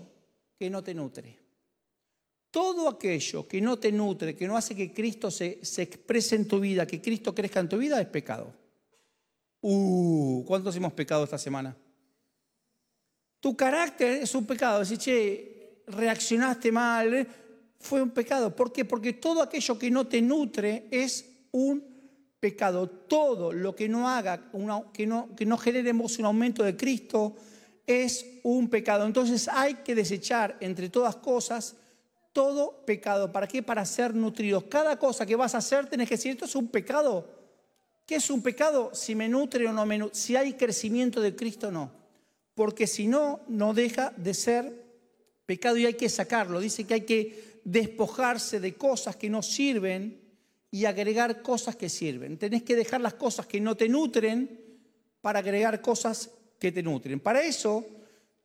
que 0.57 0.69
no 0.69 0.83
te 0.83 0.93
nutre. 0.93 1.39
Todo 2.51 2.89
aquello 2.89 3.47
que 3.47 3.61
no 3.61 3.79
te 3.79 3.91
nutre, 3.91 4.35
que 4.35 4.45
no 4.45 4.57
hace 4.57 4.75
que 4.75 4.93
Cristo 4.93 5.31
se, 5.31 5.63
se 5.63 5.83
exprese 5.83 6.35
en 6.35 6.47
tu 6.47 6.59
vida, 6.59 6.85
que 6.85 7.01
Cristo 7.01 7.33
crezca 7.33 7.61
en 7.61 7.69
tu 7.69 7.77
vida, 7.77 8.01
es 8.01 8.07
pecado. 8.07 8.53
Uh, 9.61 10.43
¿cuántos 10.45 10.75
hemos 10.75 10.91
pecado 10.93 11.23
esta 11.23 11.37
semana? 11.37 11.77
Tu 13.41 13.57
carácter 13.57 14.21
es 14.21 14.33
un 14.35 14.45
pecado. 14.45 14.79
Decir, 14.79 14.97
che, 14.99 15.83
reaccionaste 15.87 16.71
mal, 16.71 17.27
fue 17.79 18.01
un 18.01 18.11
pecado. 18.11 18.55
¿Por 18.55 18.71
qué? 18.71 18.85
Porque 18.85 19.13
todo 19.13 19.41
aquello 19.41 19.77
que 19.77 19.91
no 19.91 20.07
te 20.07 20.21
nutre 20.21 20.87
es 20.91 21.25
un 21.51 21.83
pecado. 22.39 22.87
Todo 22.87 23.51
lo 23.51 23.75
que 23.75 23.89
no 23.89 24.07
haga, 24.07 24.51
que, 24.93 25.07
no, 25.07 25.35
que 25.35 25.45
no 25.45 25.57
generemos 25.57 26.19
un 26.19 26.25
aumento 26.25 26.63
de 26.63 26.77
Cristo 26.77 27.35
es 27.85 28.25
un 28.43 28.69
pecado. 28.69 29.05
Entonces 29.05 29.47
hay 29.47 29.73
que 29.75 29.95
desechar 29.95 30.57
entre 30.61 30.89
todas 30.89 31.15
cosas 31.15 31.75
todo 32.33 32.85
pecado. 32.85 33.31
¿Para 33.31 33.47
qué? 33.47 33.63
Para 33.63 33.85
ser 33.85 34.13
nutridos. 34.15 34.65
Cada 34.65 34.97
cosa 34.97 35.25
que 35.25 35.35
vas 35.35 35.55
a 35.55 35.57
hacer 35.57 35.87
tenés 35.87 36.07
que 36.07 36.15
decir, 36.15 36.31
esto 36.31 36.45
es 36.45 36.55
un 36.55 36.67
pecado. 36.67 37.27
¿Qué 38.05 38.15
es 38.15 38.29
un 38.29 38.41
pecado? 38.41 38.91
Si 38.93 39.15
me 39.15 39.27
nutre 39.27 39.67
o 39.67 39.73
no 39.73 39.85
me 39.85 39.97
nutre. 39.97 40.15
Si 40.15 40.35
hay 40.35 40.53
crecimiento 40.53 41.19
de 41.21 41.35
Cristo 41.35 41.69
o 41.69 41.71
no. 41.71 42.00
Porque 42.53 42.87
si 42.87 43.07
no, 43.07 43.41
no 43.47 43.73
deja 43.73 44.13
de 44.17 44.33
ser 44.33 44.85
pecado 45.45 45.77
y 45.77 45.85
hay 45.85 45.93
que 45.95 46.09
sacarlo. 46.09 46.59
Dice 46.59 46.85
que 46.85 46.93
hay 46.93 47.01
que 47.01 47.61
despojarse 47.63 48.59
de 48.59 48.75
cosas 48.75 49.15
que 49.15 49.29
no 49.29 49.41
sirven 49.41 50.19
y 50.71 50.85
agregar 50.85 51.41
cosas 51.41 51.75
que 51.75 51.89
sirven. 51.89 52.37
Tenés 52.37 52.63
que 52.63 52.75
dejar 52.75 53.01
las 53.01 53.15
cosas 53.15 53.45
que 53.45 53.59
no 53.59 53.75
te 53.75 53.89
nutren 53.89 54.59
para 55.21 55.39
agregar 55.39 55.81
cosas 55.81 56.31
que 56.59 56.71
te 56.71 56.81
nutren. 56.81 57.19
Para 57.19 57.43
eso 57.43 57.85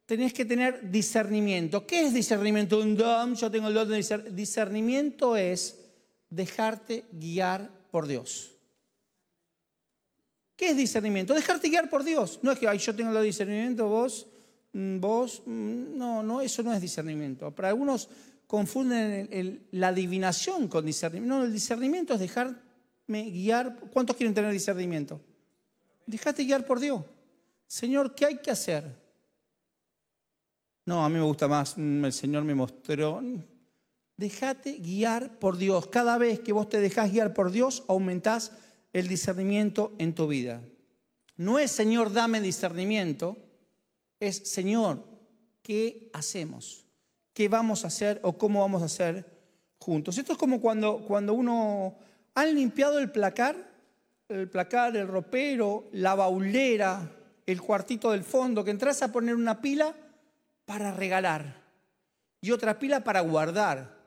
tenés 0.04 0.32
que 0.32 0.44
tener 0.44 0.90
discernimiento. 0.90 1.86
¿Qué 1.86 2.02
es 2.02 2.14
discernimiento? 2.14 2.80
Un 2.80 2.96
dom, 2.96 3.34
yo 3.34 3.50
tengo 3.50 3.68
el 3.68 3.74
don 3.74 3.88
de 3.88 4.32
discernimiento 4.32 5.36
es 5.36 5.78
dejarte 6.30 7.04
guiar 7.12 7.70
por 7.90 8.06
Dios. 8.06 8.55
¿Qué 10.56 10.70
es 10.70 10.76
discernimiento? 10.76 11.34
Dejarte 11.34 11.68
guiar 11.68 11.90
por 11.90 12.02
Dios. 12.02 12.40
No 12.42 12.50
es 12.50 12.58
que 12.58 12.78
yo 12.78 12.96
tengo 12.96 13.16
el 13.16 13.24
discernimiento, 13.24 13.88
vos, 13.88 14.26
mm, 14.72 14.98
vos, 14.98 15.42
mm, 15.44 15.96
no, 15.96 16.22
no, 16.22 16.40
eso 16.40 16.62
no 16.62 16.72
es 16.72 16.80
discernimiento. 16.80 17.54
Para 17.54 17.68
algunos 17.68 18.08
confunden 18.46 19.66
la 19.72 19.88
adivinación 19.88 20.68
con 20.68 20.86
discernimiento. 20.86 21.36
No, 21.36 21.44
el 21.44 21.52
discernimiento 21.52 22.14
es 22.14 22.20
dejarme 22.20 22.56
guiar. 23.30 23.76
¿Cuántos 23.92 24.16
quieren 24.16 24.34
tener 24.34 24.50
discernimiento? 24.50 25.20
Dejate 26.06 26.44
guiar 26.44 26.64
por 26.64 26.80
Dios. 26.80 27.02
Señor, 27.66 28.14
¿qué 28.14 28.26
hay 28.26 28.36
que 28.38 28.50
hacer? 28.50 28.84
No, 30.86 31.04
a 31.04 31.08
mí 31.08 31.16
me 31.16 31.24
gusta 31.24 31.48
más, 31.48 31.76
mm, 31.76 32.04
el 32.04 32.12
Señor 32.12 32.44
me 32.44 32.54
mostró. 32.54 33.20
Dejate 34.16 34.72
guiar 34.74 35.38
por 35.38 35.58
Dios. 35.58 35.88
Cada 35.88 36.16
vez 36.16 36.40
que 36.40 36.52
vos 36.52 36.68
te 36.70 36.80
dejás 36.80 37.12
guiar 37.12 37.34
por 37.34 37.50
Dios, 37.50 37.84
aumentás 37.88 38.52
el 38.92 39.08
discernimiento 39.08 39.92
en 39.98 40.14
tu 40.14 40.26
vida. 40.26 40.62
No 41.36 41.58
es 41.58 41.70
Señor, 41.70 42.12
dame 42.12 42.40
discernimiento, 42.40 43.36
es 44.20 44.36
Señor, 44.48 45.04
¿qué 45.62 46.10
hacemos? 46.12 46.86
qué 47.36 47.50
vamos 47.50 47.84
a 47.84 47.88
hacer 47.88 48.18
o 48.22 48.32
cómo 48.38 48.62
vamos 48.62 48.80
a 48.80 48.86
hacer 48.86 49.22
juntos. 49.78 50.16
Esto 50.16 50.32
es 50.32 50.38
como 50.38 50.58
cuando, 50.58 51.04
cuando 51.06 51.34
uno 51.34 51.94
han 52.34 52.54
limpiado 52.54 52.98
el 52.98 53.12
placar, 53.12 53.54
el 54.30 54.48
placar, 54.48 54.96
el 54.96 55.06
ropero, 55.06 55.90
la 55.92 56.14
baulera, 56.14 57.12
el 57.44 57.60
cuartito 57.60 58.12
del 58.12 58.24
fondo, 58.24 58.64
que 58.64 58.70
entras 58.70 59.02
a 59.02 59.12
poner 59.12 59.34
una 59.34 59.60
pila 59.60 59.94
para 60.64 60.92
regalar 60.92 61.62
y 62.40 62.52
otra 62.52 62.78
pila 62.78 63.04
para 63.04 63.20
guardar. 63.20 63.98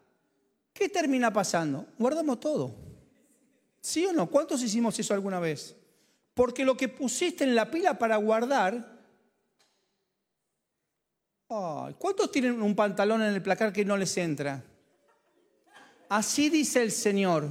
¿Qué 0.74 0.90
termina 0.90 1.32
pasando? 1.32 1.86
Guardamos 2.00 2.40
todo. 2.40 2.89
¿Sí 3.82 4.06
o 4.06 4.14
no? 4.14 4.28
¿Cuántos 4.28 4.62
hicimos 4.62 4.98
eso 5.00 5.14
alguna 5.14 5.40
vez? 5.40 5.76
Porque 6.34 6.66
lo 6.66 6.76
que 6.76 6.88
pusiste 6.88 7.44
en 7.44 7.56
la 7.56 7.70
pila 7.70 7.98
para 7.98 8.18
guardar... 8.18 9.00
¿Cuántos 11.98 12.32
tienen 12.32 12.62
un 12.62 12.76
pantalón 12.76 13.24
en 13.24 13.34
el 13.34 13.42
placar 13.42 13.74
que 13.74 13.84
no 13.84 13.98
les 13.98 14.16
entra? 14.18 14.64
Así 16.08 16.50
dice 16.50 16.84
el 16.84 16.92
Señor. 16.92 17.48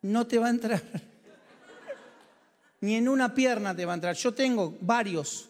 No 0.00 0.26
te 0.26 0.38
va 0.38 0.46
a 0.46 0.50
entrar. 0.50 0.82
Ni 2.80 2.94
en 2.94 3.08
una 3.08 3.34
pierna 3.34 3.76
te 3.76 3.84
va 3.84 3.92
a 3.92 3.94
entrar. 3.96 4.16
Yo 4.16 4.32
tengo 4.32 4.76
varios. 4.80 5.48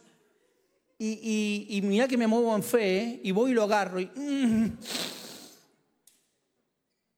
Y, 0.99 1.66
y, 1.69 2.09
que 2.09 2.16
me 2.16 2.26
muevo 2.26 2.54
en 2.54 2.62
fe, 2.62 2.99
¿eh? 2.99 3.21
y 3.25 3.31
voy 3.33 3.52
y 3.52 3.54
lo 3.54 3.64
agarro. 3.64 3.99
Y, 3.99 4.07
mm. 4.07 4.76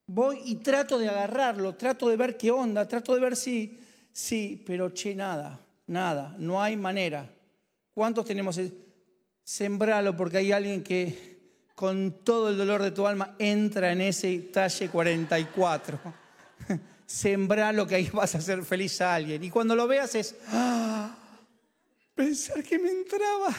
Voy 0.06 0.40
y 0.44 0.56
trato 0.56 0.98
de 0.98 1.08
agarrarlo, 1.08 1.74
trato 1.74 2.08
de 2.08 2.16
ver 2.16 2.36
qué 2.36 2.50
onda, 2.50 2.86
trato 2.86 3.14
de 3.14 3.20
ver 3.20 3.36
si, 3.36 3.78
sí, 4.12 4.62
pero 4.66 4.92
che, 4.92 5.14
nada, 5.14 5.60
nada, 5.86 6.34
no 6.38 6.62
hay 6.62 6.76
manera. 6.76 7.30
¿Cuántos 7.92 8.24
tenemos? 8.24 8.60
Sembralo 9.42 10.16
porque 10.16 10.38
hay 10.38 10.52
alguien 10.52 10.82
que 10.82 11.34
con 11.74 12.24
todo 12.24 12.50
el 12.50 12.56
dolor 12.56 12.82
de 12.82 12.90
tu 12.90 13.06
alma 13.06 13.34
entra 13.38 13.92
en 13.92 14.00
ese 14.00 14.38
talle 14.52 14.88
44. 14.88 15.98
Sembralo 17.06 17.86
que 17.86 17.96
ahí 17.96 18.10
vas 18.12 18.34
a 18.34 18.38
hacer 18.38 18.62
feliz 18.64 19.00
a 19.00 19.14
alguien. 19.14 19.42
Y 19.44 19.50
cuando 19.50 19.76
lo 19.76 19.86
veas 19.86 20.14
es, 20.14 20.36
¡ah! 20.48 21.14
pensar 22.14 22.62
que 22.62 22.78
me 22.78 22.90
entraba. 22.90 23.54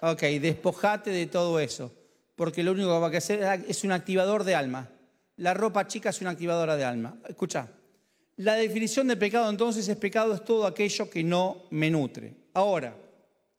Ok, 0.00 0.22
despojate 0.40 1.10
de 1.10 1.26
todo 1.26 1.58
eso, 1.60 1.92
porque 2.36 2.62
lo 2.62 2.72
único 2.72 2.88
que 2.88 3.00
va 3.00 3.06
a 3.08 3.18
hacer 3.18 3.64
es 3.66 3.84
un 3.84 3.92
activador 3.92 4.44
de 4.44 4.54
alma. 4.54 4.88
La 5.38 5.54
ropa 5.54 5.86
chica 5.86 6.10
es 6.10 6.20
una 6.20 6.30
activadora 6.30 6.76
de 6.76 6.84
alma. 6.84 7.16
Escucha, 7.28 7.68
la 8.36 8.54
definición 8.54 9.08
de 9.08 9.16
pecado 9.16 9.50
entonces 9.50 9.88
es 9.88 9.96
pecado 9.96 10.34
es 10.34 10.44
todo 10.44 10.66
aquello 10.66 11.08
que 11.10 11.24
no 11.24 11.64
me 11.70 11.90
nutre. 11.90 12.34
Ahora, 12.54 12.96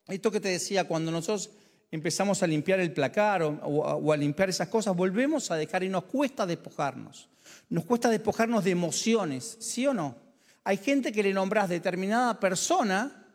esto 0.07 0.31
que 0.31 0.39
te 0.39 0.50
decía, 0.50 0.86
cuando 0.86 1.12
nosotros 1.12 1.51
empezamos 1.91 2.43
a 2.43 2.48
limpiar 2.48 2.79
el 2.79 2.93
placar 2.93 3.43
o, 3.43 4.12
a 4.12 4.17
limpiar 4.17 4.50
esas 4.50 4.67
cosas, 4.67 4.95
volvemos 4.95 5.51
a 5.51 5.55
dejar 5.55 5.83
y 5.83 5.89
nos 5.89 6.03
cuesta 6.05 6.45
despojarnos. 6.45 7.29
Nos 7.69 7.86
cuesta 7.86 8.09
despojarnos 8.09 8.63
de 8.63 8.71
emociones, 8.71 9.57
¿sí 9.59 9.88
o 9.88 9.93
no? 9.93 10.15
Hay 10.63 10.77
gente 10.77 11.12
que 11.12 11.24
le 11.24 11.33
nombras 11.33 11.69
determinada 11.69 12.39
persona 12.39 13.25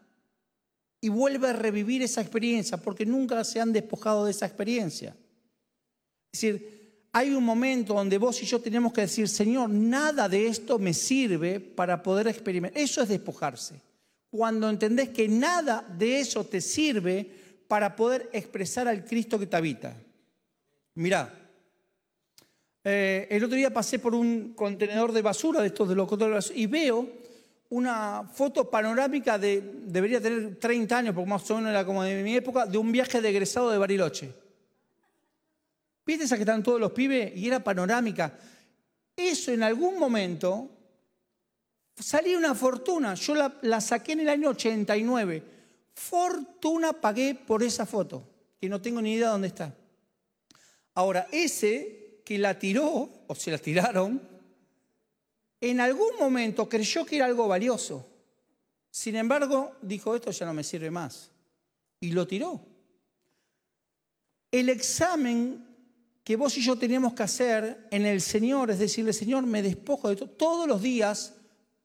y 1.01 1.09
vuelve 1.09 1.49
a 1.49 1.53
revivir 1.53 2.03
esa 2.03 2.21
experiencia 2.21 2.77
porque 2.77 3.07
nunca 3.07 3.43
se 3.45 3.61
han 3.61 3.73
despojado 3.73 4.25
de 4.25 4.31
esa 4.31 4.47
experiencia. 4.47 5.17
Es 6.33 6.41
decir, 6.41 6.74
hay 7.17 7.33
un 7.33 7.45
momento 7.45 7.95
donde 7.95 8.19
vos 8.19 8.43
y 8.43 8.45
yo 8.45 8.61
tenemos 8.61 8.93
que 8.93 9.03
decir, 9.03 9.29
Señor, 9.29 9.71
nada 9.71 10.29
de 10.29 10.49
esto 10.49 10.81
me 10.81 10.93
sirve 10.93 11.61
para 11.61 12.03
poder 12.03 12.27
experimentar. 12.27 12.83
Eso 12.83 13.01
es 13.03 13.09
despojarse. 13.09 13.81
Cuando 14.33 14.69
entendés 14.69 15.11
que 15.11 15.29
nada 15.29 15.87
de 15.97 16.19
eso 16.19 16.45
te 16.45 16.61
sirve 16.61 17.25
para 17.69 17.95
poder 17.95 18.29
expresar 18.33 18.89
al 18.89 19.05
Cristo 19.05 19.39
que 19.39 19.47
te 19.47 19.55
habita. 19.55 19.97
Mirá, 20.97 21.33
eh, 22.83 23.29
el 23.31 23.45
otro 23.45 23.57
día 23.57 23.73
pasé 23.73 24.01
por 24.01 24.13
un 24.13 24.53
contenedor 24.55 25.13
de 25.13 25.23
basura, 25.23 25.61
de 25.61 25.69
estos 25.69 25.89
de 25.89 25.95
los 25.95 26.09
contenedores, 26.09 26.51
y 26.53 26.67
veo 26.67 27.09
una 27.71 28.29
foto 28.35 28.69
panorámica 28.69 29.39
de, 29.39 29.63
debería 29.85 30.21
tener 30.21 30.57
30 30.57 30.99
años, 30.99 31.15
porque 31.15 31.31
más 31.31 31.49
o 31.49 31.55
menos 31.55 31.71
era 31.71 31.87
como 31.87 32.03
de 32.03 32.25
mi 32.25 32.35
época, 32.35 32.67
de 32.67 32.77
un 32.77 32.91
viaje 32.91 33.21
de 33.21 33.29
egresado 33.29 33.71
de 33.71 33.79
Bariloche. 33.79 34.44
¿Viste 36.07 36.25
esa 36.25 36.37
que 36.37 36.43
están 36.43 36.63
todos 36.63 36.81
los 36.81 36.93
pibes? 36.93 37.35
Y 37.37 37.47
era 37.47 37.63
panorámica. 37.63 38.39
Eso 39.17 39.53
en 39.53 39.63
algún 39.63 39.99
momento 39.99 40.71
salía 41.97 42.37
una 42.37 42.55
fortuna. 42.55 43.15
Yo 43.15 43.35
la, 43.35 43.81
saqué 43.81 44.13
en 44.13 44.21
el 44.21 44.29
año 44.29 44.51
89. 44.51 45.43
Fortuna 45.95 46.93
pagué 46.93 47.35
por 47.35 47.63
esa 47.63 47.87
foto, 47.87 48.23
que 48.61 48.69
no 48.69 48.81
tengo 48.83 49.01
ni 49.01 49.15
idea 49.15 49.31
dónde 49.31 49.49
está. 49.49 49.75
Ahora, 50.95 51.27
ese 51.31 52.21
que 52.25 52.39
la 52.39 52.59
tiró, 52.59 53.25
o 53.27 53.35
se 53.35 53.51
la 53.51 53.59
tiraron, 53.59 54.21
en 55.61 55.81
algún 55.81 56.17
momento 56.19 56.69
creyó 56.69 57.07
que 57.07 57.17
era 57.17 57.27
algo 57.27 57.49
valioso. 57.49 58.07
Sin 58.91 59.17
embargo, 59.17 59.77
dijo, 59.83 60.15
esto 60.15 60.31
ya 60.31 60.47
no 60.47 60.55
me 60.55 60.65
sirve 60.65 60.91
más. 60.91 61.31
Y 62.01 62.13
lo 62.13 62.27
tiró. 62.27 62.61
El 64.51 64.69
examen 64.69 65.74
que 66.25 66.37
vos 66.37 66.57
y 66.57 66.63
yo 66.63 66.77
tenemos 66.77 67.13
que 67.13 67.23
hacer 67.23 67.87
en 67.91 68.07
el 68.07 68.23
Señor, 68.23 68.71
es 68.71 68.79
decirle, 68.79 69.13
Señor, 69.13 69.45
me 69.45 69.63
despojo 69.63 70.09
de 70.09 70.17
todo. 70.17 70.31
Todos 70.31 70.67
los 70.67 70.81
días 70.81 71.35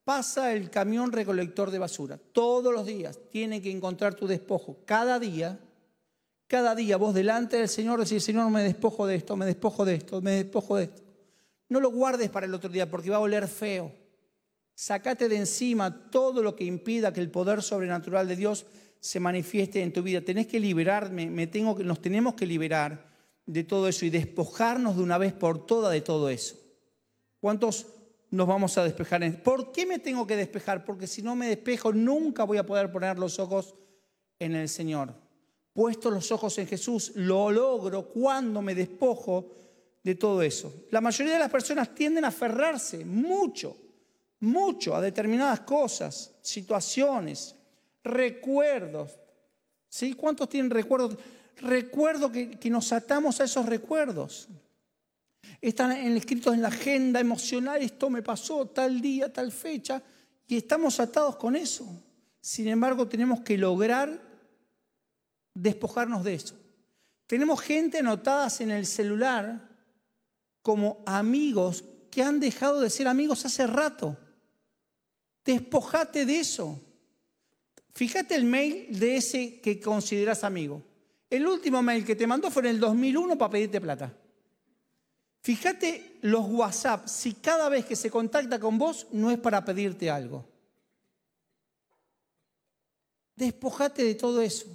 pasa 0.06 0.54
el 0.54 0.70
camión 0.70 1.12
recolector 1.12 1.70
de 1.72 1.78
basura. 1.78 2.18
Todos 2.32 2.74
los 2.74 2.86
días 2.86 3.20
tiene 3.30 3.62
que 3.62 3.70
encontrar 3.70 4.16
tu 4.16 4.28
despojo. 4.28 4.78
Cada 4.86 5.20
día, 5.20 5.60
cada 6.48 6.74
día 6.74 6.96
vos 6.96 7.14
delante 7.14 7.58
del 7.58 7.68
Señor 7.68 8.02
decís, 8.02 8.24
Señor, 8.24 8.50
me 8.50 8.64
despojo 8.64 9.06
de 9.06 9.16
esto, 9.16 9.36
me 9.36 9.46
despojo 9.46 9.84
de 9.84 9.96
esto, 9.96 10.22
me 10.22 10.32
despojo 10.32 10.78
de 10.78 10.86
esto. 10.86 11.04
No 11.68 11.82
lo 11.82 11.92
guardes 11.92 12.30
para 12.30 12.46
el 12.46 12.54
otro 12.54 12.70
día 12.70 12.90
porque 12.90 13.10
va 13.10 13.18
a 13.18 13.20
oler 13.20 13.46
feo. 13.46 13.92
Sácate 14.74 15.28
de 15.28 15.36
encima 15.36 16.10
todo 16.10 16.42
lo 16.42 16.56
que 16.56 16.64
impida 16.64 17.12
que 17.12 17.20
el 17.20 17.30
poder 17.30 17.62
sobrenatural 17.62 18.26
de 18.26 18.38
Dios 18.38 18.66
se 19.02 19.20
manifieste 19.20 19.84
en 19.84 19.92
tu 19.92 20.02
vida. 20.02 20.22
Tenés 20.22 20.48
que 20.48 20.62
liberarme, 20.62 21.30
me 21.30 21.46
tengo, 21.48 21.78
nos 21.84 22.02
tenemos 22.02 22.36
que 22.36 22.46
liberar 22.46 23.09
de 23.50 23.64
todo 23.64 23.88
eso 23.88 24.06
y 24.06 24.12
despojarnos 24.12 24.96
de 24.96 25.02
una 25.02 25.18
vez 25.18 25.34
por 25.34 25.66
todas 25.66 25.92
de 25.92 26.02
todo 26.02 26.30
eso. 26.30 26.56
¿Cuántos 27.42 27.88
nos 28.30 28.48
vamos 28.48 28.78
a 28.78 28.84
despejar? 28.84 29.42
¿Por 29.42 29.72
qué 29.72 29.88
me 29.88 29.98
tengo 29.98 30.28
que 30.28 30.36
despejar? 30.36 30.86
Porque 30.86 31.08
si 31.08 31.24
no 31.24 31.36
me 31.36 31.48
despejo 31.48 31.92
nunca 31.92 32.44
voy 32.44 32.60
a 32.60 32.66
poder 32.66 32.92
poner 32.92 33.18
los 33.18 33.40
ojos 33.40 33.74
en 34.38 34.54
el 34.54 34.70
Señor. 34.70 35.16
Puesto 35.74 36.12
los 36.12 36.32
ojos 36.32 36.60
en 36.60 36.68
Jesús, 36.68 37.14
lo 37.16 37.50
logro 37.50 38.10
cuando 38.10 38.62
me 38.62 38.76
despojo 38.76 39.50
de 40.04 40.14
todo 40.14 40.44
eso. 40.44 40.86
La 40.92 41.02
mayoría 41.02 41.34
de 41.34 41.40
las 41.40 41.50
personas 41.50 41.96
tienden 41.96 42.26
a 42.26 42.28
aferrarse 42.28 43.04
mucho, 43.04 43.76
mucho 44.42 44.96
a 44.96 45.02
determinadas 45.02 45.62
cosas, 45.62 46.36
situaciones, 46.44 47.56
recuerdos. 48.04 49.18
¿Sí? 49.88 50.14
¿Cuántos 50.14 50.50
tienen 50.50 50.70
recuerdos? 50.70 51.18
Recuerdo 51.62 52.32
que, 52.32 52.58
nos 52.70 52.92
atamos 52.92 53.40
a 53.40 53.46
esos 53.46 53.66
recuerdos. 53.66 54.48
Están 55.62 55.92
escritos 55.92 56.54
en 56.54 56.62
la 56.62 56.70
agenda 56.70 57.20
emocional, 57.20 57.82
esto 57.82 58.10
me 58.10 58.22
pasó 58.22 58.66
tal 58.68 59.02
día, 59.02 59.32
tal 59.32 59.52
fecha, 59.52 60.02
y 60.48 60.58
estamos 60.58 61.00
atados 61.00 61.36
con 61.36 61.56
eso. 61.56 61.86
Sin 62.42 62.68
embargo, 62.68 63.08
tenemos 63.08 63.42
que 63.42 63.58
lograr 63.58 64.22
despojarnos 65.54 66.24
de 66.24 66.36
eso. 66.36 66.56
Tenemos 67.28 67.62
gente 67.62 68.00
anotadas 68.00 68.62
en 68.62 68.72
el 68.72 68.86
celular 68.86 69.70
como 70.62 71.04
amigos 71.06 71.84
que 72.10 72.24
han 72.24 72.40
dejado 72.40 72.82
de 72.82 72.90
ser 72.90 73.08
amigos 73.08 73.46
hace 73.46 73.68
rato. 73.68 74.18
Despojate 75.46 76.26
de 76.26 76.40
eso. 76.40 76.80
Fíjate 77.94 78.36
el 78.36 78.46
mail 78.46 78.98
de 78.98 79.18
ese 79.18 79.60
que 79.60 79.80
consideras 79.80 80.44
amigo. 80.44 80.89
El 81.30 81.46
último 81.46 81.82
mail 81.84 82.04
que 82.04 82.16
te 82.16 82.26
mandó 82.26 82.50
fue 82.50 82.64
en 82.64 82.70
el 82.70 82.80
2001 82.80 83.38
para 83.38 83.52
pedirte 83.52 83.80
plata. 83.80 84.14
Fíjate 85.42 86.18
los 86.22 86.46
WhatsApp, 86.50 87.08
si 87.08 87.34
cada 87.34 87.70
vez 87.70 87.86
que 87.86 87.96
se 87.96 88.10
contacta 88.10 88.60
con 88.60 88.78
vos 88.78 89.08
no 89.12 89.32
es 89.32 89.38
para 89.38 89.64
pedirte 89.64 90.10
algo. 90.10 90.46
Despojate 93.36 94.04
de 94.04 94.16
todo 94.16 94.42
eso. 94.42 94.68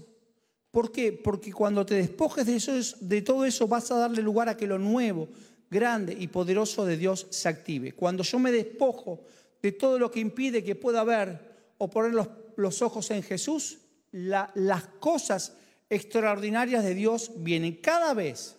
¿Por 0.70 0.90
qué? 0.90 1.12
Porque 1.12 1.52
cuando 1.52 1.84
te 1.84 1.94
despojes 1.94 2.46
de, 2.46 2.56
eso, 2.56 2.72
de 3.00 3.22
todo 3.22 3.44
eso 3.44 3.68
vas 3.68 3.90
a 3.90 3.98
darle 3.98 4.22
lugar 4.22 4.48
a 4.48 4.56
que 4.56 4.66
lo 4.66 4.78
nuevo, 4.78 5.28
grande 5.70 6.16
y 6.18 6.28
poderoso 6.28 6.84
de 6.84 6.96
Dios 6.96 7.26
se 7.30 7.48
active. 7.48 7.92
Cuando 7.92 8.22
yo 8.22 8.38
me 8.38 8.50
despojo 8.50 9.20
de 9.60 9.72
todo 9.72 9.98
lo 9.98 10.10
que 10.10 10.20
impide 10.20 10.64
que 10.64 10.74
pueda 10.74 11.04
ver 11.04 11.74
o 11.78 11.88
poner 11.88 12.14
los, 12.56 12.82
ojos 12.82 13.10
en 13.10 13.22
Jesús, 13.22 13.78
las 14.12 14.86
cosas 14.98 15.52
extraordinarias 15.94 16.84
de 16.84 16.94
Dios 16.94 17.32
vienen. 17.36 17.76
Cada 17.76 18.14
vez 18.14 18.56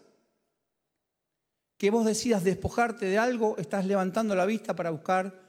que 1.77 1.89
vos 1.89 2.05
decidas 2.05 2.43
despojarte 2.43 3.05
de 3.05 3.17
algo, 3.17 3.57
estás 3.57 3.85
levantando 3.85 4.35
la 4.35 4.45
vista 4.45 4.75
para 4.75 4.91
buscar 4.91 5.41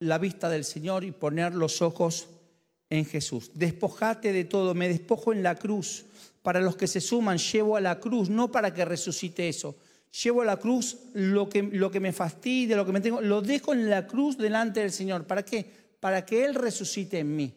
la 0.00 0.18
vista 0.18 0.48
del 0.48 0.64
Señor 0.64 1.04
y 1.04 1.12
poner 1.12 1.54
los 1.54 1.80
ojos 1.80 2.28
en 2.90 3.04
Jesús. 3.04 3.50
Despojate 3.54 4.32
de 4.32 4.44
todo, 4.44 4.74
me 4.74 4.88
despojo 4.88 5.32
en 5.32 5.42
la 5.42 5.54
cruz. 5.54 6.06
Para 6.42 6.60
los 6.60 6.76
que 6.76 6.86
se 6.86 7.00
suman, 7.00 7.38
llevo 7.38 7.76
a 7.76 7.80
la 7.80 7.98
cruz, 7.98 8.28
no 8.28 8.52
para 8.52 8.74
que 8.74 8.84
resucite 8.84 9.48
eso. 9.48 9.76
Llevo 10.22 10.42
a 10.42 10.44
la 10.44 10.58
cruz 10.58 10.98
lo 11.14 11.48
que, 11.48 11.62
lo 11.62 11.90
que 11.90 12.00
me 12.00 12.12
fastidia, 12.12 12.76
lo 12.76 12.84
que 12.84 12.92
me 12.92 13.00
tengo, 13.00 13.20
lo 13.20 13.40
dejo 13.40 13.72
en 13.72 13.88
la 13.88 14.06
cruz 14.06 14.36
delante 14.36 14.80
del 14.80 14.92
Señor. 14.92 15.26
¿Para 15.26 15.44
qué? 15.44 15.66
Para 16.00 16.24
que 16.26 16.44
Él 16.44 16.54
resucite 16.54 17.18
en 17.20 17.34
mí. 17.34 17.54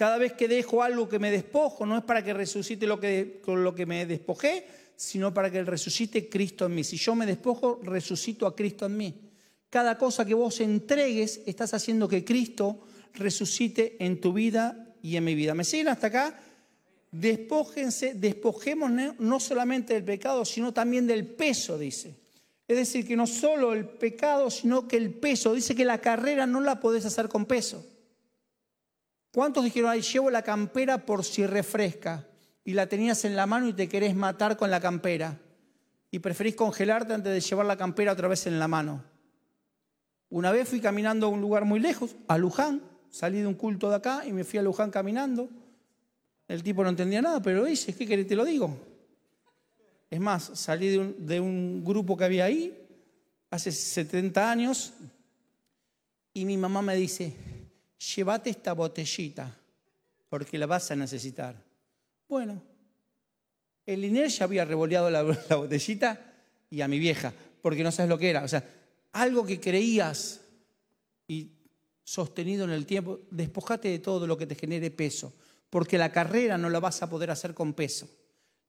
Cada 0.00 0.16
vez 0.16 0.32
que 0.32 0.48
dejo 0.48 0.82
algo 0.82 1.10
que 1.10 1.18
me 1.18 1.30
despojo, 1.30 1.84
no 1.84 1.98
es 1.98 2.04
para 2.04 2.24
que 2.24 2.32
resucite 2.32 2.86
lo 2.86 2.98
que, 2.98 3.42
con 3.44 3.62
lo 3.62 3.74
que 3.74 3.84
me 3.84 4.06
despojé, 4.06 4.66
sino 4.96 5.34
para 5.34 5.50
que 5.50 5.62
resucite 5.62 6.26
Cristo 6.30 6.64
en 6.64 6.74
mí. 6.74 6.84
Si 6.84 6.96
yo 6.96 7.14
me 7.14 7.26
despojo, 7.26 7.78
resucito 7.82 8.46
a 8.46 8.56
Cristo 8.56 8.86
en 8.86 8.96
mí. 8.96 9.14
Cada 9.68 9.98
cosa 9.98 10.24
que 10.24 10.32
vos 10.32 10.58
entregues, 10.60 11.42
estás 11.44 11.74
haciendo 11.74 12.08
que 12.08 12.24
Cristo 12.24 12.80
resucite 13.12 14.02
en 14.02 14.22
tu 14.22 14.32
vida 14.32 14.96
y 15.02 15.16
en 15.16 15.24
mi 15.24 15.34
vida. 15.34 15.52
¿Me 15.52 15.64
siguen 15.64 15.88
hasta 15.88 16.06
acá? 16.06 16.40
Despójense, 17.10 18.14
despojemos 18.14 18.90
no 19.18 19.38
solamente 19.38 19.92
del 19.92 20.04
pecado, 20.04 20.46
sino 20.46 20.72
también 20.72 21.06
del 21.06 21.26
peso, 21.26 21.76
dice. 21.76 22.16
Es 22.66 22.78
decir, 22.78 23.06
que 23.06 23.16
no 23.16 23.26
solo 23.26 23.74
el 23.74 23.84
pecado, 23.86 24.50
sino 24.50 24.88
que 24.88 24.96
el 24.96 25.12
peso. 25.12 25.52
Dice 25.52 25.74
que 25.74 25.84
la 25.84 25.98
carrera 25.98 26.46
no 26.46 26.62
la 26.62 26.80
podés 26.80 27.04
hacer 27.04 27.28
con 27.28 27.44
peso. 27.44 27.84
¿Cuántos 29.32 29.64
dijeron, 29.64 29.90
ahí 29.90 30.00
llevo 30.00 30.30
la 30.30 30.42
campera 30.42 31.06
por 31.06 31.24
si 31.24 31.46
refresca? 31.46 32.26
Y 32.64 32.72
la 32.72 32.88
tenías 32.88 33.24
en 33.24 33.36
la 33.36 33.46
mano 33.46 33.68
y 33.68 33.72
te 33.72 33.88
querés 33.88 34.14
matar 34.14 34.56
con 34.56 34.70
la 34.70 34.80
campera. 34.80 35.38
Y 36.10 36.18
preferís 36.18 36.56
congelarte 36.56 37.14
antes 37.14 37.32
de 37.32 37.40
llevar 37.40 37.66
la 37.66 37.76
campera 37.76 38.12
otra 38.12 38.28
vez 38.28 38.46
en 38.46 38.58
la 38.58 38.66
mano. 38.66 39.04
Una 40.28 40.50
vez 40.50 40.68
fui 40.68 40.80
caminando 40.80 41.26
a 41.26 41.28
un 41.28 41.40
lugar 41.40 41.64
muy 41.64 41.80
lejos, 41.80 42.16
a 42.28 42.38
Luján, 42.38 42.82
salí 43.08 43.40
de 43.40 43.46
un 43.46 43.54
culto 43.54 43.88
de 43.90 43.96
acá 43.96 44.22
y 44.26 44.32
me 44.32 44.44
fui 44.44 44.58
a 44.58 44.62
Luján 44.62 44.90
caminando. 44.90 45.48
El 46.48 46.62
tipo 46.62 46.82
no 46.82 46.90
entendía 46.90 47.22
nada, 47.22 47.40
pero 47.40 47.64
dice, 47.64 47.94
¿qué 47.94 48.06
querés 48.06 48.26
te 48.26 48.36
lo 48.36 48.44
digo? 48.44 48.76
Es 50.10 50.20
más, 50.20 50.50
salí 50.54 50.88
de 50.88 50.98
un, 50.98 51.26
de 51.26 51.40
un 51.40 51.84
grupo 51.84 52.16
que 52.16 52.24
había 52.24 52.44
ahí 52.44 52.76
hace 53.50 53.70
70 53.70 54.50
años 54.50 54.92
y 56.32 56.44
mi 56.44 56.56
mamá 56.56 56.82
me 56.82 56.96
dice, 56.96 57.34
llévate 58.00 58.50
esta 58.50 58.72
botellita, 58.72 59.54
porque 60.28 60.58
la 60.58 60.66
vas 60.66 60.90
a 60.90 60.96
necesitar. 60.96 61.54
Bueno, 62.28 62.62
el 63.84 64.02
dinero 64.02 64.28
ya 64.28 64.44
había 64.44 64.64
revoleado 64.64 65.10
la, 65.10 65.22
la, 65.48 65.56
botellita 65.56 66.18
y 66.70 66.80
a 66.80 66.88
mi 66.88 66.98
vieja, 66.98 67.32
porque 67.60 67.82
no 67.82 67.92
sabes 67.92 68.08
lo 68.08 68.18
que 68.18 68.30
era. 68.30 68.44
O 68.44 68.48
sea, 68.48 68.64
algo 69.12 69.44
que 69.44 69.60
creías 69.60 70.40
y 71.28 71.52
sostenido 72.04 72.64
en 72.64 72.70
el 72.70 72.86
tiempo, 72.86 73.20
despojate 73.30 73.88
de 73.88 73.98
todo 73.98 74.26
lo 74.26 74.36
que 74.36 74.46
te 74.46 74.54
genere 74.54 74.90
peso, 74.90 75.32
porque 75.68 75.98
la 75.98 76.10
carrera 76.10 76.58
no 76.58 76.70
la 76.70 76.80
vas 76.80 77.02
a 77.02 77.10
poder 77.10 77.30
hacer 77.30 77.54
con 77.54 77.74
peso. 77.74 78.08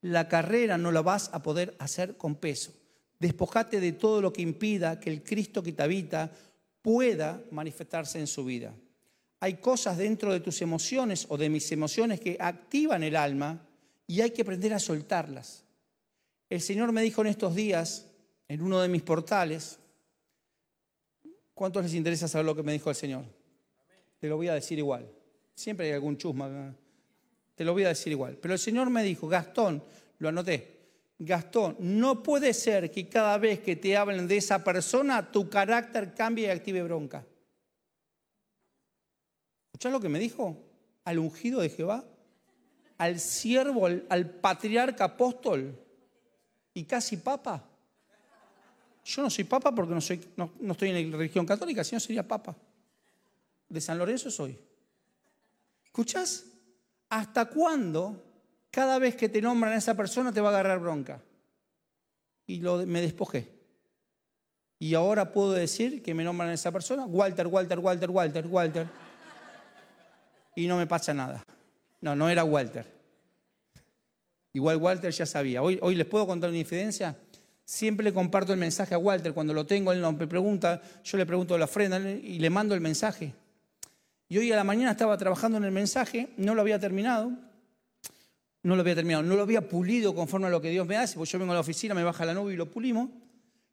La 0.01 0.27
carrera 0.27 0.77
no 0.77 0.91
la 0.91 1.01
vas 1.01 1.29
a 1.31 1.41
poder 1.43 1.75
hacer 1.79 2.17
con 2.17 2.35
peso. 2.35 2.73
Despojate 3.19 3.79
de 3.79 3.91
todo 3.91 4.19
lo 4.19 4.33
que 4.33 4.41
impida 4.41 4.99
que 4.99 5.11
el 5.11 5.23
Cristo 5.23 5.61
que 5.61 5.73
te 5.73 5.83
habita 5.83 6.31
pueda 6.81 7.43
manifestarse 7.51 8.19
en 8.19 8.25
su 8.25 8.43
vida 8.43 8.73
hay 9.41 9.55
cosas 9.55 9.97
dentro 9.97 10.31
de 10.31 10.39
tus 10.39 10.61
emociones 10.61 11.25
o 11.27 11.35
de 11.35 11.49
mis 11.49 11.71
emociones 11.71 12.19
que 12.19 12.37
activan 12.39 13.01
el 13.01 13.15
alma 13.15 13.59
y 14.05 14.21
hay 14.21 14.29
que 14.29 14.43
aprender 14.43 14.71
a 14.71 14.77
soltarlas. 14.79 15.65
El 16.47 16.61
Señor 16.61 16.91
me 16.91 17.01
dijo 17.01 17.21
en 17.21 17.27
estos 17.27 17.55
días, 17.55 18.05
en 18.47 18.61
uno 18.61 18.79
de 18.79 18.87
mis 18.87 19.01
portales, 19.01 19.79
¿cuántos 21.55 21.83
les 21.83 21.95
interesa 21.95 22.27
saber 22.27 22.45
lo 22.45 22.55
que 22.55 22.61
me 22.61 22.71
dijo 22.71 22.91
el 22.91 22.95
Señor? 22.95 23.25
Te 24.19 24.27
lo 24.27 24.37
voy 24.37 24.47
a 24.47 24.53
decir 24.53 24.77
igual. 24.77 25.09
Siempre 25.55 25.87
hay 25.87 25.93
algún 25.93 26.17
chusma. 26.17 26.75
Te 27.55 27.65
lo 27.65 27.73
voy 27.73 27.85
a 27.85 27.89
decir 27.89 28.11
igual. 28.11 28.37
Pero 28.39 28.53
el 28.53 28.59
Señor 28.59 28.91
me 28.91 29.01
dijo, 29.01 29.27
Gastón, 29.27 29.83
lo 30.19 30.29
anoté, 30.29 30.81
Gastón, 31.17 31.77
no 31.79 32.21
puede 32.21 32.53
ser 32.53 32.91
que 32.91 33.09
cada 33.09 33.39
vez 33.39 33.61
que 33.61 33.75
te 33.75 33.97
hablen 33.97 34.27
de 34.27 34.37
esa 34.37 34.63
persona 34.63 35.31
tu 35.31 35.49
carácter 35.49 36.13
cambie 36.13 36.45
y 36.45 36.51
active 36.51 36.83
bronca. 36.83 37.25
¿Escuchás 39.81 39.93
lo 39.93 39.99
que 39.99 40.09
me 40.09 40.19
dijo? 40.19 40.55
Al 41.05 41.17
ungido 41.17 41.59
de 41.59 41.69
Jehová, 41.69 42.05
al 42.99 43.19
siervo, 43.19 43.87
al, 43.87 44.29
patriarca 44.29 45.05
apóstol 45.05 45.75
y 46.71 46.83
casi 46.83 47.17
papa. 47.17 47.67
Yo 49.03 49.23
no 49.23 49.31
soy 49.31 49.43
papa 49.43 49.73
porque 49.73 49.95
no, 50.35 50.51
estoy 50.71 50.89
en 50.89 51.09
la 51.09 51.17
religión 51.17 51.47
católica, 51.47 51.83
si 51.83 51.95
no 51.95 51.99
sería 51.99 52.27
papa. 52.27 52.55
De 53.67 53.81
San 53.81 53.97
Lorenzo 53.97 54.29
soy. 54.29 54.55
¿Escuchas? 55.83 56.45
¿Hasta 57.09 57.45
cuándo 57.45 58.23
cada 58.69 58.99
vez 58.99 59.15
que 59.15 59.29
te 59.29 59.41
nombran 59.41 59.73
a 59.73 59.77
esa 59.77 59.95
persona 59.95 60.31
te 60.31 60.41
va 60.41 60.49
a 60.49 60.51
agarrar 60.51 60.77
bronca? 60.77 61.23
Y 62.45 62.59
me 62.59 63.01
despojé. 63.01 63.49
Y 64.77 64.93
ahora 64.93 65.31
puedo 65.31 65.53
decir 65.53 66.03
que 66.03 66.13
me 66.13 66.23
nombran 66.23 66.51
a 66.51 66.53
esa 66.53 66.71
persona, 66.71 67.07
Walter, 67.07 67.47
Walter, 67.47 67.79
Walter, 67.79 68.11
Walter, 68.11 68.45
Walter 68.45 69.10
y 70.55 70.67
no 70.67 70.77
me 70.77 70.87
pasa 70.87 71.13
nada. 71.13 71.43
No, 72.01 72.15
no 72.15 72.29
era 72.29 72.43
Walter. 72.43 72.85
Igual 74.53 74.77
Walter 74.77 75.11
ya 75.11 75.25
sabía. 75.25 75.61
Hoy, 75.61 75.79
hoy 75.81 75.95
les 75.95 76.05
puedo 76.05 76.27
contar 76.27 76.49
una 76.49 76.59
infidencia. 76.59 77.15
Siempre 77.63 78.03
le 78.03 78.13
comparto 78.13 78.51
el 78.51 78.59
mensaje 78.59 78.93
a 78.93 78.97
Walter. 78.97 79.33
Cuando 79.33 79.53
lo 79.53 79.65
tengo, 79.65 79.91
él 79.91 80.01
no 80.01 80.11
me 80.11 80.27
pregunta, 80.27 80.81
yo 81.03 81.17
le 81.17 81.25
pregunto 81.25 81.57
la 81.57 81.65
ofrenda 81.65 81.99
y 81.99 82.39
le 82.39 82.49
mando 82.49 82.75
el 82.75 82.81
mensaje. 82.81 83.33
Y 84.27 84.37
hoy 84.37 84.51
a 84.51 84.55
la 84.55 84.63
mañana 84.63 84.91
estaba 84.91 85.17
trabajando 85.17 85.57
en 85.57 85.63
el 85.63 85.71
mensaje, 85.71 86.29
no 86.37 86.55
lo 86.55 86.61
había 86.61 86.79
terminado. 86.79 87.31
No 88.63 88.75
lo 88.75 88.81
había 88.81 88.93
terminado, 88.93 89.23
no 89.23 89.35
lo 89.35 89.41
había 89.41 89.67
pulido 89.67 90.13
conforme 90.13 90.45
a 90.45 90.49
lo 90.51 90.61
que 90.61 90.69
Dios 90.69 90.85
me 90.85 90.95
hace, 90.95 91.15
porque 91.15 91.31
yo 91.31 91.39
vengo 91.39 91.51
a 91.51 91.55
la 91.55 91.61
oficina, 91.61 91.95
me 91.95 92.03
baja 92.03 92.25
la 92.25 92.35
nube 92.35 92.53
y 92.53 92.55
lo 92.55 92.69
pulimos. 92.69 93.09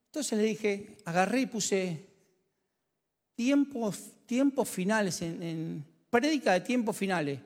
Entonces 0.06 0.38
le 0.38 0.44
dije, 0.44 0.96
agarré 1.04 1.42
y 1.42 1.46
puse 1.46 2.06
tiempos 3.36 4.68
finales 4.68 5.20
en 5.20 5.84
prédica 6.10 6.52
de 6.52 6.60
tiempos 6.60 6.96
finales. 6.96 7.38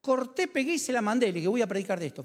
Corté, 0.00 0.48
pegué 0.48 0.74
y 0.74 0.78
se 0.78 0.92
la 0.92 1.00
mandé, 1.00 1.26
le 1.28 1.34
dije, 1.34 1.48
voy 1.48 1.62
a 1.62 1.66
predicar 1.66 1.98
de 1.98 2.06
esto. 2.06 2.24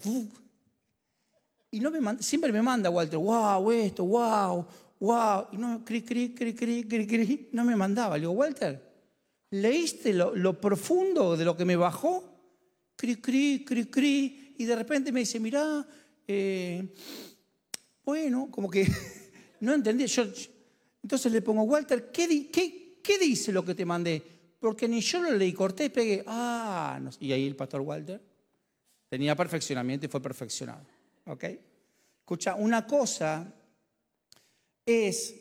Y 1.72 1.80
no 1.80 1.92
me 1.92 2.22
siempre 2.22 2.52
me 2.52 2.62
manda 2.62 2.90
Walter, 2.90 3.20
wow, 3.20 3.72
esto, 3.72 4.04
wow, 4.04 4.66
wow. 5.00 5.48
Y 5.52 5.58
no, 5.58 5.84
cri, 5.86 6.02
cri, 6.02 6.34
cri, 6.34 6.54
cri, 6.54 6.84
cri, 6.84 7.08
cri. 7.08 7.50
No 7.52 7.64
me 7.64 7.76
mandaba. 7.76 8.18
Le 8.18 8.22
digo, 8.22 8.34
Walter, 8.34 8.82
¿leíste 9.52 10.14
lo, 10.14 10.60
profundo 10.60 11.38
de 11.38 11.46
lo 11.46 11.56
que 11.56 11.66
me 11.66 11.76
bajó? 11.76 12.24
Cri, 12.96 13.16
cri, 13.18 13.64
cri, 13.66 13.86
cri. 13.86 14.56
Y 14.58 14.66
de 14.66 14.76
repente 14.76 15.12
me 15.12 15.22
dice, 15.22 15.40
mirá, 15.40 15.88
eh, 16.28 16.94
bueno, 18.04 18.50
como 18.52 18.70
que 18.70 18.88
no 19.62 19.74
entendí. 19.74 20.06
Yo, 20.08 20.24
entonces 21.02 21.32
le 21.32 21.42
pongo, 21.42 21.64
Walter, 21.64 22.12
¿qué, 22.12 22.50
qué, 22.52 23.00
¿qué 23.02 23.18
dice 23.20 23.52
lo 23.52 23.64
que 23.64 23.76
te 23.76 23.86
mandé? 23.86 24.39
Porque 24.60 24.88
ni 24.88 25.02
yo 25.02 25.22
lo 25.22 25.32
leí, 25.32 25.54
corté 25.54 25.86
y 25.86 25.90
pegué. 25.90 26.24
Ah, 26.28 27.00
y 27.20 27.32
ahí 27.32 27.48
el 27.48 27.56
pastor 27.56 27.82
Walter 27.82 28.22
tenía 29.08 29.36
perfeccionamiento 29.36 30.06
y 30.06 30.10
fue 30.10 30.22
perfeccionado. 30.22 30.86
¿Ok? 31.26 31.46
Escucha, 32.20 32.56
una 32.56 32.86
cosa 32.86 33.52
es 34.86 35.36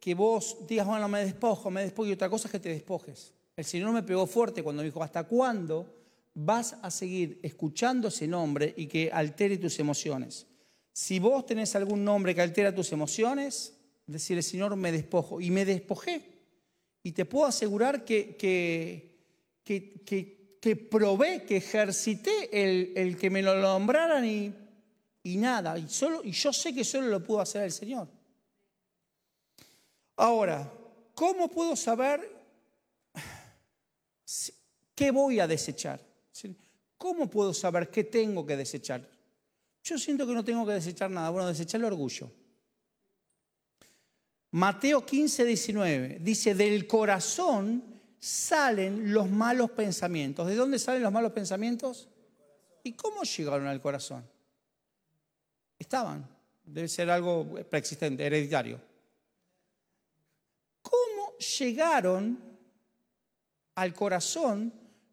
que 0.00 0.14
vos 0.14 0.58
digas, 0.66 0.86
bueno, 0.86 1.08
me 1.08 1.24
despojo, 1.24 1.70
me 1.70 1.82
despojo, 1.82 2.08
y 2.08 2.12
otra 2.12 2.28
cosa 2.28 2.48
es 2.48 2.52
que 2.52 2.58
te 2.58 2.70
despojes. 2.70 3.32
El 3.56 3.64
Señor 3.64 3.92
me 3.92 4.02
pegó 4.02 4.26
fuerte 4.26 4.62
cuando 4.62 4.82
me 4.82 4.86
dijo, 4.86 5.02
¿hasta 5.02 5.24
cuándo 5.24 5.94
vas 6.34 6.76
a 6.82 6.90
seguir 6.90 7.38
escuchando 7.42 8.08
ese 8.08 8.26
nombre 8.26 8.74
y 8.76 8.86
que 8.86 9.10
altere 9.12 9.58
tus 9.58 9.78
emociones? 9.78 10.46
Si 10.92 11.18
vos 11.18 11.46
tenés 11.46 11.74
algún 11.76 12.04
nombre 12.04 12.34
que 12.34 12.42
altera 12.42 12.74
tus 12.74 12.92
emociones, 12.92 13.74
decirle, 14.06 14.42
Señor, 14.42 14.74
me 14.76 14.92
despojo. 14.92 15.40
Y 15.40 15.50
me 15.50 15.64
despojé. 15.64 16.31
Y 17.02 17.12
te 17.12 17.24
puedo 17.24 17.46
asegurar 17.46 18.04
que, 18.04 18.36
que, 18.36 19.12
que, 19.64 20.58
que, 20.60 20.76
probé, 20.76 21.44
que 21.44 21.56
ejercité 21.56 22.48
el, 22.52 22.92
el, 22.96 23.16
que 23.16 23.30
me 23.30 23.42
lo 23.42 23.56
nombraran 23.60 24.24
y, 24.24 24.54
y 25.22 25.36
nada. 25.36 25.78
Y, 25.78 25.88
solo, 25.88 26.22
y 26.22 26.32
yo 26.32 26.52
sé 26.52 26.74
que 26.74 26.84
solo 26.84 27.08
lo 27.08 27.22
pudo 27.22 27.40
hacer 27.40 27.62
el 27.62 27.72
Señor. 27.72 28.08
Ahora, 30.16 30.72
¿cómo 31.14 31.48
puedo 31.48 31.74
saber 31.74 32.30
qué 34.94 35.10
voy 35.10 35.40
a 35.40 35.46
desechar? 35.46 36.00
¿Cómo 36.96 37.28
puedo 37.28 37.52
saber 37.52 37.90
qué 37.90 38.04
tengo 38.04 38.46
que 38.46 38.56
desechar? 38.56 39.04
Yo 39.82 39.98
siento 39.98 40.24
que 40.24 40.34
no 40.34 40.44
tengo 40.44 40.64
que 40.64 40.74
desechar 40.74 41.10
nada. 41.10 41.30
Bueno, 41.30 41.48
desechar 41.48 41.80
el 41.80 41.86
orgullo. 41.86 42.30
Mateo 44.52 45.04
15, 45.06 45.46
19 45.46 46.18
dice, 46.20 46.54
del 46.54 46.86
corazón 46.86 47.82
salen 48.18 49.12
los 49.12 49.30
malos 49.30 49.70
pensamientos. 49.70 50.46
¿De 50.46 50.54
dónde 50.54 50.78
salen 50.78 51.02
los 51.02 51.12
malos 51.12 51.32
pensamientos? 51.32 52.08
¿Y 52.82 52.92
cómo 52.92 53.22
llegaron 53.22 53.66
al 53.66 53.80
corazón? 53.80 54.28
Estaban. 55.78 56.28
Debe 56.64 56.86
ser 56.86 57.08
algo 57.08 57.46
preexistente, 57.70 58.26
hereditario. 58.26 58.78
¿Cómo 60.82 61.38
llegaron 61.38 62.38
al 63.74 63.94
corazón 63.94 64.70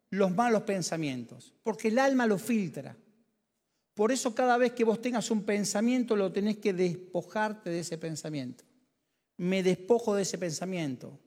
los 0.10 0.36
malos 0.36 0.64
pensamientos? 0.64 1.54
Porque 1.64 1.88
el 1.88 2.00
alma 2.00 2.28
lo 2.28 2.38
filtra. 2.38 2.94
Por 3.94 4.12
eso 4.12 4.36
cada 4.36 4.58
vez 4.58 4.74
que 4.74 4.84
vos 4.84 5.02
tengas 5.02 5.32
un 5.32 5.44
pensamiento 5.44 6.18
lo 6.18 6.30
tenés 6.30 6.58
que 6.58 6.74
despojarte 6.74 7.70
de 7.70 7.80
ese 7.80 7.98
pensamiento 7.98 8.69
me 9.40 9.64
despojo 9.64 10.16
de 10.16 10.22
ese 10.22 10.38
pensamiento. 10.38 11.18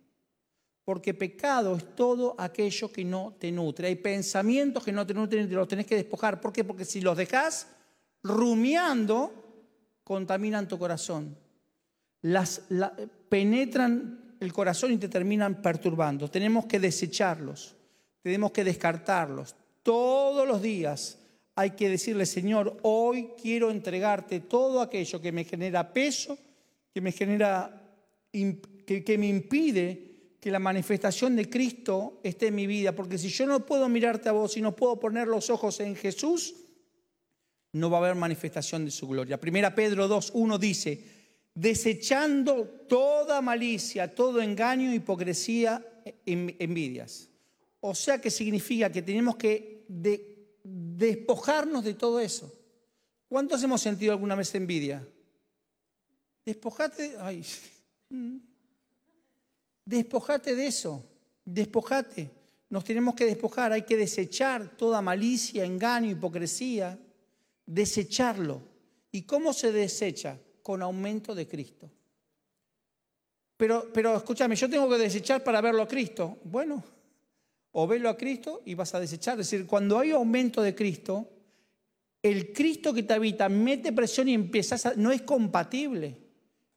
Porque 0.84 1.14
pecado 1.14 1.76
es 1.76 1.94
todo 1.94 2.34
aquello 2.38 2.90
que 2.90 3.04
no 3.04 3.34
te 3.38 3.52
nutre. 3.52 3.88
Hay 3.88 3.96
pensamientos 3.96 4.84
que 4.84 4.92
no 4.92 5.06
te 5.06 5.14
nutren 5.14 5.44
y 5.44 5.48
te 5.48 5.54
los 5.54 5.68
tenés 5.68 5.86
que 5.86 5.96
despojar. 5.96 6.40
¿Por 6.40 6.52
qué? 6.52 6.64
Porque 6.64 6.84
si 6.84 7.00
los 7.00 7.16
dejas 7.16 7.68
rumiando, 8.22 9.32
contaminan 10.04 10.68
tu 10.68 10.78
corazón. 10.78 11.36
Las, 12.22 12.62
penetran 13.28 14.36
el 14.40 14.52
corazón 14.52 14.92
y 14.92 14.98
te 14.98 15.08
terminan 15.08 15.62
perturbando. 15.62 16.28
Tenemos 16.28 16.66
que 16.66 16.80
desecharlos, 16.80 17.74
tenemos 18.22 18.52
que 18.52 18.64
descartarlos. 18.64 19.54
Todos 19.82 20.46
los 20.46 20.60
días 20.60 21.18
hay 21.54 21.70
que 21.70 21.88
decirle, 21.88 22.26
Señor, 22.26 22.78
hoy 22.82 23.30
quiero 23.40 23.70
entregarte 23.70 24.40
todo 24.40 24.80
aquello 24.80 25.20
que 25.20 25.32
me 25.32 25.44
genera 25.44 25.92
peso, 25.92 26.38
que 26.92 27.00
me 27.00 27.12
genera, 27.12 27.81
que, 28.32 29.18
me 29.18 29.28
impide 29.28 30.36
que 30.40 30.50
la 30.50 30.58
manifestación 30.58 31.36
de 31.36 31.48
Cristo 31.48 32.20
esté 32.24 32.48
en 32.48 32.54
mi 32.54 32.66
vida, 32.66 32.92
porque 32.92 33.18
si 33.18 33.28
yo 33.28 33.46
no 33.46 33.64
puedo 33.64 33.88
mirarte 33.88 34.28
a 34.28 34.32
vos 34.32 34.56
y 34.56 34.62
no 34.62 34.74
puedo 34.74 34.98
poner 34.98 35.28
los 35.28 35.50
ojos 35.50 35.80
en 35.80 35.94
Jesús, 35.94 36.54
no 37.72 37.90
va 37.90 37.98
a 37.98 38.00
haber 38.00 38.14
manifestación 38.16 38.84
de 38.84 38.90
su 38.90 39.06
gloria. 39.06 39.38
Primera 39.38 39.74
Pedro 39.74 40.08
2.1 40.08 40.58
dice, 40.58 41.04
desechando 41.54 42.64
toda 42.88 43.40
malicia, 43.40 44.14
todo 44.14 44.42
engaño, 44.42 44.92
hipocresía, 44.92 45.84
envidias. 46.24 47.28
O 47.80 47.94
sea 47.94 48.20
que 48.20 48.30
significa 48.30 48.90
que 48.90 49.02
tenemos 49.02 49.36
que 49.36 49.84
despojarnos 50.62 51.84
de 51.84 51.94
todo 51.94 52.20
eso. 52.20 52.52
¿Cuántos 53.28 53.62
hemos 53.62 53.80
sentido 53.80 54.12
alguna 54.12 54.34
vez 54.34 54.54
envidia? 54.54 55.06
Despojate, 56.44 57.16
ay, 57.20 57.44
despojate 59.84 60.54
de 60.54 60.66
eso, 60.66 61.04
despojate. 61.44 62.30
Nos 62.70 62.84
tenemos 62.84 63.14
que 63.14 63.26
despojar, 63.26 63.72
hay 63.72 63.82
que 63.82 63.96
desechar 63.96 64.76
toda 64.76 65.02
malicia, 65.02 65.64
engaño, 65.64 66.10
hipocresía, 66.10 66.98
desecharlo. 67.66 68.62
¿Y 69.10 69.22
cómo 69.22 69.52
se 69.52 69.72
desecha? 69.72 70.38
Con 70.62 70.80
aumento 70.80 71.34
de 71.34 71.46
Cristo. 71.46 71.90
Pero, 73.58 73.92
pero 73.92 74.16
escúchame, 74.16 74.56
yo 74.56 74.70
tengo 74.70 74.88
que 74.88 74.96
desechar 74.96 75.44
para 75.44 75.60
verlo 75.60 75.82
a 75.82 75.88
Cristo. 75.88 76.38
Bueno, 76.44 76.82
o 77.72 77.86
verlo 77.86 78.08
a 78.08 78.16
Cristo 78.16 78.62
y 78.64 78.74
vas 78.74 78.94
a 78.94 79.00
desechar. 79.00 79.38
Es 79.38 79.50
decir, 79.50 79.66
cuando 79.66 79.98
hay 79.98 80.12
aumento 80.12 80.62
de 80.62 80.74
Cristo, 80.74 81.28
el 82.22 82.52
Cristo 82.52 82.94
que 82.94 83.02
te 83.02 83.14
habita 83.14 83.48
mete 83.48 83.92
presión 83.92 84.28
y 84.28 84.34
empiezas 84.34 84.86
a... 84.86 84.94
No 84.94 85.10
es 85.10 85.22
compatible. 85.22 86.16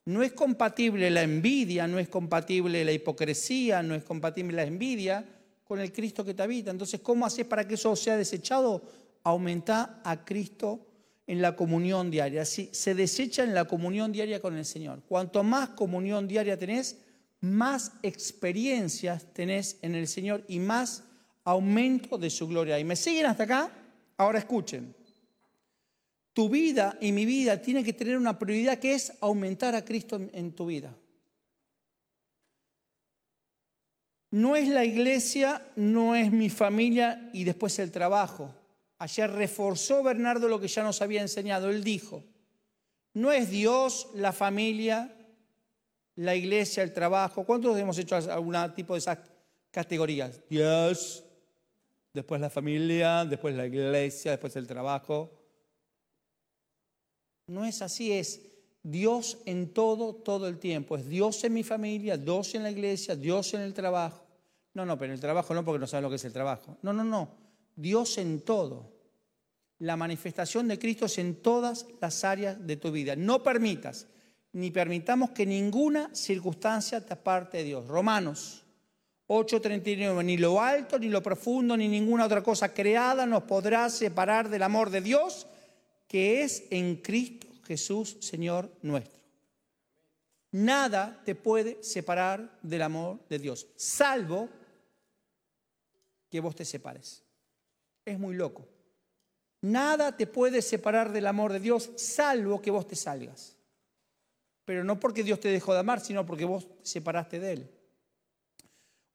No 0.05 0.21
es 0.21 0.33
compatible 0.33 1.09
la 1.09 1.23
envidia, 1.23 1.87
no 1.87 1.97
es 1.97 2.07
compatible 2.07 2.85
la 2.85 2.91
hipocresía, 2.91 3.81
no 3.81 3.95
es 3.95 4.03
compatible 4.03 4.53
la 4.53 4.63
envidia 4.63 5.25
con 5.63 5.79
el 5.79 5.91
Cristo 5.91 6.23
que 6.23 6.35
te 6.35 6.43
habita. 6.43 6.69
Entonces, 6.69 6.99
¿cómo 7.01 7.25
haces 7.25 7.45
para 7.45 7.67
que 7.67 7.73
eso 7.73 7.95
sea 7.95 8.15
desechado? 8.15 8.83
Aumenta 9.23 10.01
a 10.03 10.23
Cristo 10.23 10.85
en 11.25 11.41
la 11.41 11.55
comunión 11.55 12.11
diaria. 12.11 12.45
Si 12.45 12.69
se 12.71 12.93
desecha 12.93 13.43
en 13.43 13.55
la 13.55 13.65
comunión 13.65 14.11
diaria 14.11 14.39
con 14.39 14.55
el 14.55 14.65
Señor. 14.65 15.01
Cuanto 15.07 15.43
más 15.43 15.69
comunión 15.69 16.27
diaria 16.27 16.57
tenés, 16.57 16.97
más 17.41 17.93
experiencias 18.03 19.33
tenés 19.33 19.79
en 19.81 19.95
el 19.95 20.07
Señor 20.07 20.43
y 20.47 20.59
más 20.59 21.03
aumento 21.43 22.19
de 22.19 22.29
su 22.29 22.47
gloria. 22.47 22.79
¿Y 22.79 22.83
me 22.83 22.95
siguen 22.95 23.25
hasta 23.25 23.43
acá? 23.43 23.71
Ahora 24.17 24.37
escuchen. 24.37 24.95
Tu 26.35 26.49
vida 26.49 26.97
y 26.99 27.13
mi 27.13 27.25
vida 27.25 27.61
tiene 27.61 27.81
que 27.81 27.93
tener 27.93 28.17
una 28.17 28.37
prioridad 28.37 28.77
que 28.77 28.93
es 28.93 29.13
aumentar 29.21 29.73
a 29.73 29.85
Cristo 29.85 30.19
en, 30.33 30.51
tu 30.51 30.65
vida. 30.65 30.93
No 34.31 34.57
es 34.57 34.67
la 34.67 34.83
iglesia, 34.83 35.65
no 35.77 36.13
es 36.13 36.33
mi 36.33 36.49
familia 36.49 37.29
y 37.31 37.45
después 37.45 37.79
el 37.79 37.89
trabajo. 37.89 38.53
Ayer 38.97 39.31
reforzó 39.31 40.03
Bernardo 40.03 40.49
lo 40.49 40.59
que 40.59 40.67
ya 40.67 40.83
nos 40.83 41.01
había 41.01 41.21
enseñado. 41.21 41.69
Él 41.69 41.85
dijo, 41.85 42.21
no 43.13 43.31
es 43.31 43.49
Dios, 43.49 44.09
la 44.13 44.33
familia, 44.33 45.15
la 46.15 46.35
iglesia, 46.35 46.83
el 46.83 46.91
trabajo. 46.91 47.45
¿Cuántos 47.45 47.77
hemos 47.79 47.97
hecho 47.97 48.17
algún 48.17 48.57
tipo 48.75 48.91
de 48.91 48.99
esas 48.99 49.19
categorías? 49.71 50.41
Dios, 50.49 51.23
después 52.13 52.41
la 52.41 52.49
familia, 52.49 53.23
después 53.23 53.55
la 53.55 53.67
iglesia, 53.67 54.31
después 54.31 54.53
el 54.57 54.67
trabajo. 54.67 55.44
No 57.47 57.65
es 57.65 57.81
así, 57.81 58.12
es 58.12 58.41
Dios 58.84 59.39
en 59.45 59.73
todo, 59.73 60.13
todo 60.13 60.47
el 60.47 60.60
tiempo. 60.60 60.95
Es 60.95 61.08
Dios 61.08 61.43
en 61.43 61.53
mi 61.53 61.63
familia, 61.63 62.17
Dios 62.17 62.55
en 62.55 62.63
la 62.63 62.71
iglesia, 62.71 63.15
Dios 63.15 63.53
en 63.53 63.62
el 63.62 63.73
trabajo. 63.73 64.25
No, 64.73 64.86
no, 64.86 64.97
pero 64.97 65.12
en 65.12 65.15
el 65.15 65.21
trabajo 65.21 65.53
no, 65.53 65.63
porque 65.63 65.79
no 65.79 65.88
sabes 65.88 66.03
lo 66.03 66.10
que 66.10 66.17
es 66.17 66.25
el 66.25 66.34
trabajo. 66.34 66.77
No, 66.81 66.93
no, 66.93 67.03
no. 67.03 67.29
Dios 67.75 68.17
en 68.17 68.41
todo. 68.41 68.91
La 69.79 69.97
manifestación 69.97 70.67
de 70.67 70.79
Cristo 70.79 71.05
es 71.05 71.17
en 71.17 71.41
todas 71.41 71.86
las 71.99 72.23
áreas 72.23 72.65
de 72.65 72.77
tu 72.77 72.91
vida. 72.91 73.15
No 73.15 73.43
permitas, 73.43 74.08
ni 74.53 74.71
permitamos 74.71 75.31
que 75.31 75.45
ninguna 75.45 76.13
circunstancia 76.13 77.05
te 77.05 77.13
aparte 77.13 77.58
de 77.58 77.63
Dios. 77.63 77.88
Romanos 77.88 78.63
8:39, 79.27 80.23
ni 80.23 80.38
lo 80.38 80.62
alto, 80.62 80.99
ni 80.99 81.10
lo 81.10 81.21
profundo, 81.23 81.75
ni 81.75 81.88
ninguna 81.88 82.25
otra 82.25 82.43
cosa 82.43 82.73
creada 82.73 83.25
nos 83.25 83.43
podrá 83.43 83.89
separar 83.89 84.49
del 84.49 84.63
amor 84.63 84.91
de 84.91 85.01
Dios 85.01 85.47
que 86.15 86.43
es 86.43 86.63
en 86.69 86.95
Cristo 87.01 87.45
Jesús, 87.67 88.15
Señor 88.21 88.71
nuestro. 88.82 89.21
Nada 90.51 91.21
te 91.25 91.36
puede 91.36 91.84
separar 91.84 92.58
del 92.62 92.84
amor 92.84 93.28
de 93.28 93.38
Dios, 93.38 93.67
salvo 93.75 94.47
que 96.30 96.39
vos 96.39 96.56
te 96.56 96.63
separes. 96.63 97.21
Es 98.06 98.17
muy 98.17 98.34
loco. 98.34 98.65
Nada 99.60 100.15
te 100.15 100.25
puede 100.25 100.62
separar 100.62 101.12
del 101.12 101.28
amor 101.28 101.51
de 101.51 101.60
Dios, 101.60 101.91
salvo 101.97 102.62
que 102.62 102.71
vos 102.71 102.88
te 102.88 102.95
salgas. 102.95 103.58
Pero 104.63 104.86
no 104.86 104.97
porque 105.01 105.21
Dios 105.21 105.41
te 105.41 105.49
dejó 105.49 105.73
de 105.73 105.82
amar, 105.82 105.99
sino 105.99 106.25
porque 106.25 106.45
vos 106.45 106.65
te 106.78 106.86
separaste 106.86 107.41
de 107.41 107.51
Él. 107.51 107.71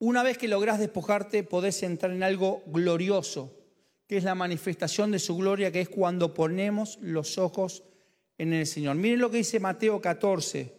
Una 0.01 0.23
vez 0.23 0.37
que 0.37 0.49
lográs 0.49 0.79
despojarte, 0.79 1.45
podés 1.45 1.83
entrar 1.83 2.13
en 2.13 2.25
algo 2.25 2.63
glorioso, 2.67 3.60
que 4.11 4.17
es 4.17 4.25
la 4.25 4.35
manifestación 4.35 5.13
de 5.13 5.21
su 5.21 5.37
gloria, 5.37 5.71
que 5.71 5.83
es 5.83 5.89
cuando 5.89 6.35
ponemos 6.35 6.99
los 7.01 7.39
ojos 7.39 7.85
en 8.39 8.53
el 8.53 8.67
Señor. 8.67 8.97
Miren 8.97 9.21
lo 9.21 9.31
que 9.31 9.37
dice 9.37 9.61
Mateo 9.61 10.01
14, 10.01 10.75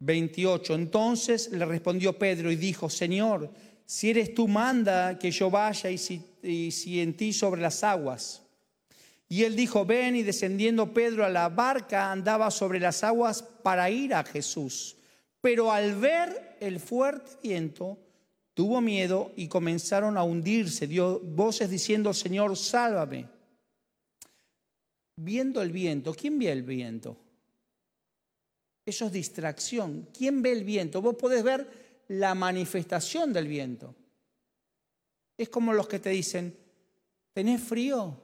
28. 0.00 0.74
Entonces 0.74 1.50
le 1.52 1.64
respondió 1.64 2.18
Pedro 2.18 2.52
y 2.52 2.56
dijo, 2.56 2.90
Señor, 2.90 3.50
si 3.86 4.10
eres 4.10 4.34
tú, 4.34 4.46
manda 4.46 5.18
que 5.18 5.30
yo 5.30 5.50
vaya 5.50 5.88
y 5.88 5.96
si, 5.96 7.00
en 7.00 7.16
ti 7.16 7.32
sobre 7.32 7.62
las 7.62 7.82
aguas. 7.82 8.42
Y 9.26 9.44
él 9.44 9.56
dijo, 9.56 9.86
ven 9.86 10.14
y 10.14 10.22
descendiendo 10.22 10.92
Pedro 10.92 11.24
a 11.24 11.30
la 11.30 11.48
barca 11.48 12.12
andaba 12.12 12.50
sobre 12.50 12.78
las 12.78 13.02
aguas 13.02 13.42
para 13.42 13.88
ir 13.88 14.12
a 14.12 14.22
Jesús. 14.22 14.98
Pero 15.40 15.72
al 15.72 15.94
ver 15.94 16.58
el 16.60 16.78
fuerte 16.78 17.38
viento, 17.42 17.96
tuvo 18.56 18.80
miedo 18.80 19.32
y 19.36 19.48
comenzaron 19.48 20.16
a 20.16 20.22
hundirse. 20.22 20.86
Dio 20.86 21.20
voces 21.20 21.68
diciendo, 21.68 22.14
Señor, 22.14 22.56
sálvame. 22.56 23.28
Viendo 25.16 25.60
el 25.60 25.70
viento, 25.70 26.14
¿quién 26.14 26.38
ve 26.38 26.50
el 26.50 26.62
viento? 26.62 27.18
Eso 28.86 29.06
es 29.06 29.12
distracción. 29.12 30.08
¿Quién 30.16 30.40
ve 30.40 30.52
el 30.52 30.64
viento? 30.64 31.02
Vos 31.02 31.16
podés 31.16 31.44
ver 31.44 31.68
la 32.08 32.34
manifestación 32.34 33.30
del 33.30 33.46
viento. 33.46 33.94
Es 35.36 35.50
como 35.50 35.74
los 35.74 35.86
que 35.86 35.98
te 35.98 36.08
dicen, 36.08 36.56
¿tenés 37.34 37.62
frío? 37.62 38.18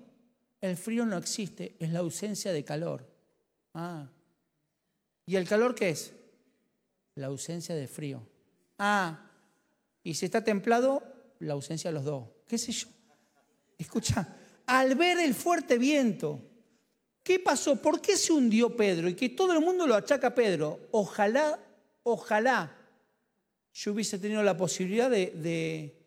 El 0.62 0.78
frío 0.78 1.04
no 1.04 1.18
existe, 1.18 1.76
es 1.78 1.92
la 1.92 1.98
ausencia 1.98 2.54
de 2.54 2.64
calor. 2.64 3.06
Ah. 3.74 4.08
¿Y 5.26 5.36
el 5.36 5.46
calor 5.46 5.74
qué 5.74 5.90
es? 5.90 6.14
La 7.16 7.26
ausencia 7.26 7.74
de 7.74 7.86
frío. 7.86 8.26
Ah, 8.78 9.28
y 10.02 10.14
si 10.14 10.26
está 10.26 10.42
templado, 10.42 11.02
la 11.38 11.54
ausencia 11.54 11.90
de 11.90 11.94
los 11.94 12.04
dos. 12.04 12.28
¿Qué 12.46 12.58
sé 12.58 12.72
yo? 12.72 12.88
Escucha, 13.78 14.36
al 14.66 14.94
ver 14.94 15.18
el 15.18 15.34
fuerte 15.34 15.78
viento, 15.78 16.40
¿qué 17.22 17.38
pasó? 17.38 17.76
¿Por 17.76 18.00
qué 18.00 18.16
se 18.16 18.32
hundió 18.32 18.76
Pedro? 18.76 19.08
Y 19.08 19.14
que 19.14 19.30
todo 19.30 19.52
el 19.52 19.60
mundo 19.60 19.86
lo 19.86 19.94
achaca 19.94 20.28
a 20.28 20.34
Pedro. 20.34 20.88
Ojalá, 20.92 21.58
ojalá 22.02 22.76
yo 23.72 23.92
hubiese 23.92 24.18
tenido 24.18 24.42
la 24.42 24.56
posibilidad 24.56 25.10
de, 25.10 25.30
de 25.30 25.98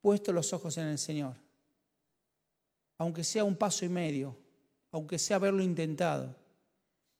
puesto 0.00 0.32
los 0.32 0.52
ojos 0.52 0.76
en 0.78 0.88
el 0.88 0.98
Señor. 0.98 1.36
Aunque 2.98 3.24
sea 3.24 3.44
un 3.44 3.56
paso 3.56 3.84
y 3.84 3.88
medio, 3.88 4.36
aunque 4.90 5.18
sea 5.18 5.36
haberlo 5.36 5.62
intentado. 5.62 6.34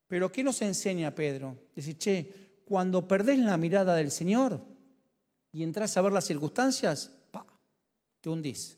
Pero 0.06 0.30
¿qué 0.30 0.44
nos 0.44 0.62
enseña 0.62 1.14
Pedro? 1.14 1.56
Dice, 1.74 1.98
che, 1.98 2.32
cuando 2.64 3.06
perdés 3.06 3.38
la 3.38 3.56
mirada 3.56 3.94
del 3.96 4.10
Señor, 4.10 4.73
y 5.54 5.62
entras 5.62 5.96
a 5.96 6.02
ver 6.02 6.12
las 6.12 6.24
circunstancias, 6.24 7.12
te 8.20 8.28
hundís. 8.28 8.76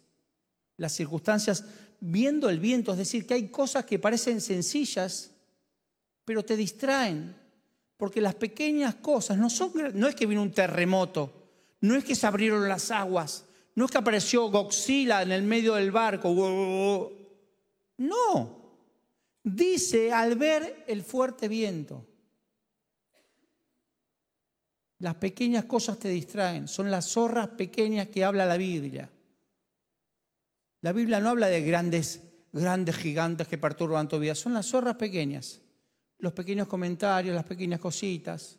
Las 0.77 0.93
circunstancias, 0.93 1.65
viendo 2.01 2.51
el 2.51 2.61
viento, 2.61 2.93
es 2.93 2.99
decir, 2.99 3.27
que 3.27 3.33
hay 3.33 3.49
cosas 3.49 3.87
que 3.87 3.99
parecen 3.99 4.43
sencillas, 4.43 5.31
pero 6.27 6.45
te 6.45 6.55
distraen, 6.55 7.35
porque 7.97 8.21
las 8.21 8.35
pequeñas 8.35 8.97
cosas 8.97 9.39
no 9.39 9.49
son, 9.49 9.73
no 9.95 10.07
es 10.07 10.15
que 10.15 10.27
viene 10.27 10.43
un 10.43 10.53
terremoto, 10.53 11.33
No 11.81 11.95
es 11.95 12.05
que 12.05 12.15
se 12.15 12.27
abrieron 12.27 12.69
las 12.69 12.91
aguas. 12.91 13.45
No 13.75 13.87
es 13.87 13.91
que 13.91 13.99
apareció 13.99 14.51
Godzilla 14.51 15.23
en 15.23 15.33
el 15.33 15.43
medio 15.43 15.75
del 15.75 15.91
barco. 15.91 17.13
No. 17.99 18.57
Dice 19.43 20.13
al 20.13 20.35
ver 20.37 20.85
el 20.89 21.03
fuerte 21.03 21.49
viento. 21.49 22.05
Las 24.99 25.17
pequeñas 25.17 25.67
cosas 25.67 25.99
te 25.99 26.09
distraen. 26.09 26.69
Son 26.69 26.91
las 26.91 27.07
zorras 27.07 27.49
pequeñas 27.49 28.09
que 28.09 28.25
habla 28.25 28.47
la 28.47 28.57
Biblia. 28.57 29.11
La 30.81 30.93
Biblia 30.93 31.21
no 31.21 31.31
habla 31.31 31.49
de 31.49 31.61
grandes, 31.63 32.23
grandes 32.53 32.97
gigantes 32.97 33.49
que 33.49 33.59
perturban 33.59 34.09
tu 34.09 34.19
vida. 34.19 34.35
Son 34.35 34.55
las 34.55 34.67
zorras 34.67 34.97
pequeñas. 34.97 35.61
Los 36.19 36.33
pequeños 36.33 36.67
comentarios, 36.67 37.35
las 37.35 37.45
pequeñas 37.45 37.81
cositas, 37.81 38.59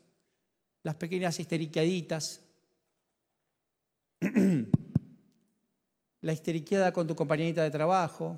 las 0.83 0.95
pequeñas 0.95 1.39
histeriquaditas. 1.39 2.41
la 6.21 6.33
histeriqueada 6.33 6.91
con 6.91 7.07
tu 7.07 7.15
compañerita 7.15 7.63
de 7.63 7.71
trabajo. 7.71 8.37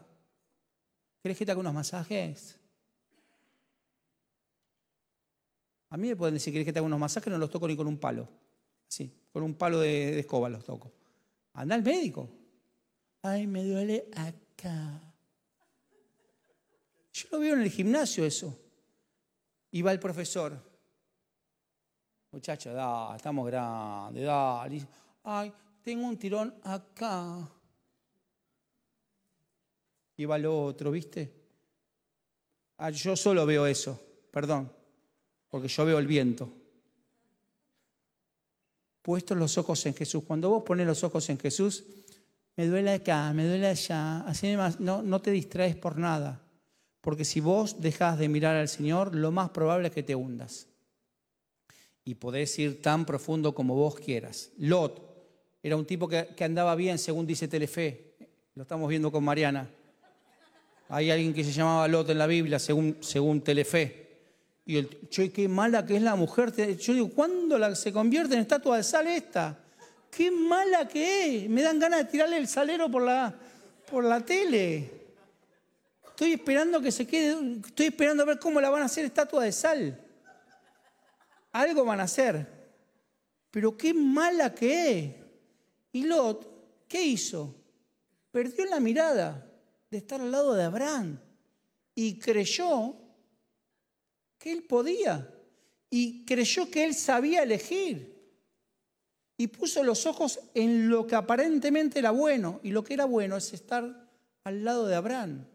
¿Querés 1.22 1.38
que 1.38 1.46
te 1.46 1.52
haga 1.52 1.60
unos 1.60 1.74
masajes? 1.74 2.58
A 5.90 5.98
mí 5.98 6.08
me 6.08 6.16
pueden 6.16 6.36
decir, 6.36 6.54
¿querés 6.54 6.66
que 6.66 6.74
te 6.74 6.82
unos 6.82 7.00
masajes? 7.00 7.32
No 7.32 7.40
los 7.40 7.50
toco 7.50 7.68
ni 7.68 7.76
con 7.76 7.88
un 7.88 7.98
palo. 7.98 8.28
Sí, 8.88 9.12
con 9.32 9.44
un 9.44 9.56
palo 9.56 9.80
de, 9.80 10.20
escoba 10.20 10.50
los 10.50 10.64
toco. 10.64 10.92
Anda 11.54 11.76
al 11.76 11.84
médico. 11.84 12.30
Ay, 13.24 13.48
me 13.48 13.64
duele 13.64 14.08
acá. 14.16 15.02
Yo 17.12 17.28
lo 17.32 17.40
veo 17.40 17.56
en 17.56 17.62
el 17.62 17.72
gimnasio 17.72 18.24
eso. 18.24 18.58
Y 19.72 19.82
va 19.82 19.92
el 19.92 20.00
profesor. 20.00 20.58
Muchacho, 22.32 22.72
da, 22.72 23.16
estamos 23.16 23.48
grandes, 23.48 24.24
da. 24.24 24.68
Ay, 25.24 25.52
tengo 25.82 26.08
un 26.08 26.18
tirón 26.18 26.54
acá. 26.64 27.50
Y 30.18 30.26
va 30.26 30.38
lo 30.38 30.66
otro, 30.66 30.92
¿viste? 30.92 31.34
Ah, 32.78 32.92
yo 32.92 33.16
solo 33.16 33.46
veo 33.46 33.66
eso, 33.66 34.00
perdón 34.32 34.79
porque 35.50 35.68
yo 35.68 35.86
veo 35.86 36.00
el 36.00 36.08
viento. 36.08 36.50
Puestos 39.02 39.38
los 39.38 39.58
ojos 39.58 39.86
en 39.86 39.94
Jesús. 39.96 40.24
Cuando 40.26 40.50
vos 40.50 40.64
pones 40.64 40.86
los 40.86 41.04
ojos 41.04 41.30
en 41.30 41.40
Jesús, 41.40 41.84
me 42.56 42.68
duele 42.68 42.92
acá, 42.92 43.34
me 43.34 43.48
duele 43.48 43.68
allá, 43.68 44.22
así 44.22 44.54
no, 44.80 45.02
no 45.02 45.22
te 45.22 45.32
distraes 45.32 45.76
por 45.76 45.98
nada. 45.98 46.42
Porque 47.02 47.26
si 47.26 47.40
vos 47.40 47.82
dejas 47.82 48.20
de 48.20 48.28
mirar 48.28 48.56
al 48.56 48.68
Señor, 48.68 49.16
lo 49.16 49.32
más 49.32 49.50
probable 49.52 49.88
es 49.88 49.94
que 49.94 50.04
te 50.04 50.16
hundas. 50.16 50.68
Y 52.04 52.16
podés 52.16 52.58
ir 52.60 52.82
tan 52.82 53.06
profundo 53.06 53.56
como 53.56 53.76
vos 53.76 53.96
quieras. 53.96 54.52
Lot 54.58 55.10
era 55.64 55.76
un 55.78 55.86
tipo 55.86 56.08
que, 56.08 56.28
que 56.36 56.44
andaba 56.44 56.76
bien, 56.76 56.98
según 56.98 57.26
dice 57.26 57.48
Telefe. 57.48 58.16
Lo 58.56 58.64
estamos 58.64 58.90
viendo 58.90 59.12
con 59.12 59.24
Mariana. 59.24 59.70
Hay 60.90 61.12
alguien 61.12 61.34
que 61.34 61.44
se 61.44 61.52
llamaba 61.52 61.88
Lot 61.88 62.10
en 62.10 62.18
la 62.18 62.28
Biblia, 62.28 62.60
según, 62.60 62.98
según 63.00 63.42
Telefe. 63.42 64.09
Y 64.70 64.78
el, 64.78 65.10
che, 65.10 65.32
qué 65.32 65.48
mala 65.48 65.84
que 65.84 65.96
es 65.96 66.02
la 66.04 66.16
mujer. 66.16 66.54
Yo 66.78 66.94
digo, 66.94 67.10
¿cuándo 67.10 67.76
se 67.76 67.92
convierte 67.92 68.36
en 68.36 68.42
estatua 68.42 68.78
de 68.78 68.84
sal 68.84 69.08
esta? 69.08 69.58
Qué 70.12 70.30
mala 70.30 70.88
que 70.88 71.44
es. 71.44 71.50
Me 71.50 71.64
dan 71.64 71.80
ganas 71.80 72.02
de 72.02 72.06
tirarle 72.06 72.38
el 72.38 72.48
salero 72.48 72.88
por 72.88 73.02
la, 73.02 73.34
por 73.90 74.04
la 74.04 74.24
tele. 74.24 74.92
Estoy 76.08 76.34
esperando 76.34 76.80
que 76.80 76.92
se 76.92 77.08
quede, 77.08 77.62
estoy 77.66 77.88
esperando 77.88 78.22
a 78.22 78.28
ver 78.28 78.38
cómo 78.38 78.62
la 78.62 78.70
van 78.70 78.84
a 78.84 78.86
hacer 78.86 79.06
estatua 79.06 79.44
de 79.44 79.52
sal. 79.52 80.00
Algo 81.52 81.84
van 81.84 82.02
a 82.02 82.04
hacer. 82.04 82.46
Pero 83.50 83.76
qué 83.76 83.92
mala 83.92 84.54
que 84.54 85.00
es. 85.00 85.16
Y 85.94 86.04
Lot, 86.04 86.86
¿qué 86.88 87.02
hizo? 87.02 87.56
Perdió 88.30 88.66
la 88.66 88.80
mirada 88.80 89.52
de 89.90 89.98
estar 89.98 90.22
al 90.22 90.32
lado 90.32 90.54
de 90.54 90.64
Abraham 90.64 91.20
y 91.96 92.20
creyó 92.20 93.09
que 94.40 94.52
él 94.52 94.64
podía 94.64 95.32
y 95.90 96.26
creyó 96.26 96.72
que 96.72 96.86
él 96.86 96.96
sabía 96.96 97.44
elegir. 97.44 98.18
Y 99.38 99.48
puso 99.48 99.84
los 99.84 100.06
ojos 100.06 100.40
en 100.54 100.90
lo 100.90 101.08
que 101.08 101.16
aparentemente 101.16 102.00
era 102.00 102.12
bueno. 102.12 102.60
Y 102.64 102.72
lo 102.72 102.84
que 102.84 102.94
era 102.94 103.06
bueno 103.06 103.38
es 103.38 103.54
estar 103.54 104.10
al 104.44 104.64
lado 104.64 104.86
de 104.86 104.96
Abraham. 104.96 105.46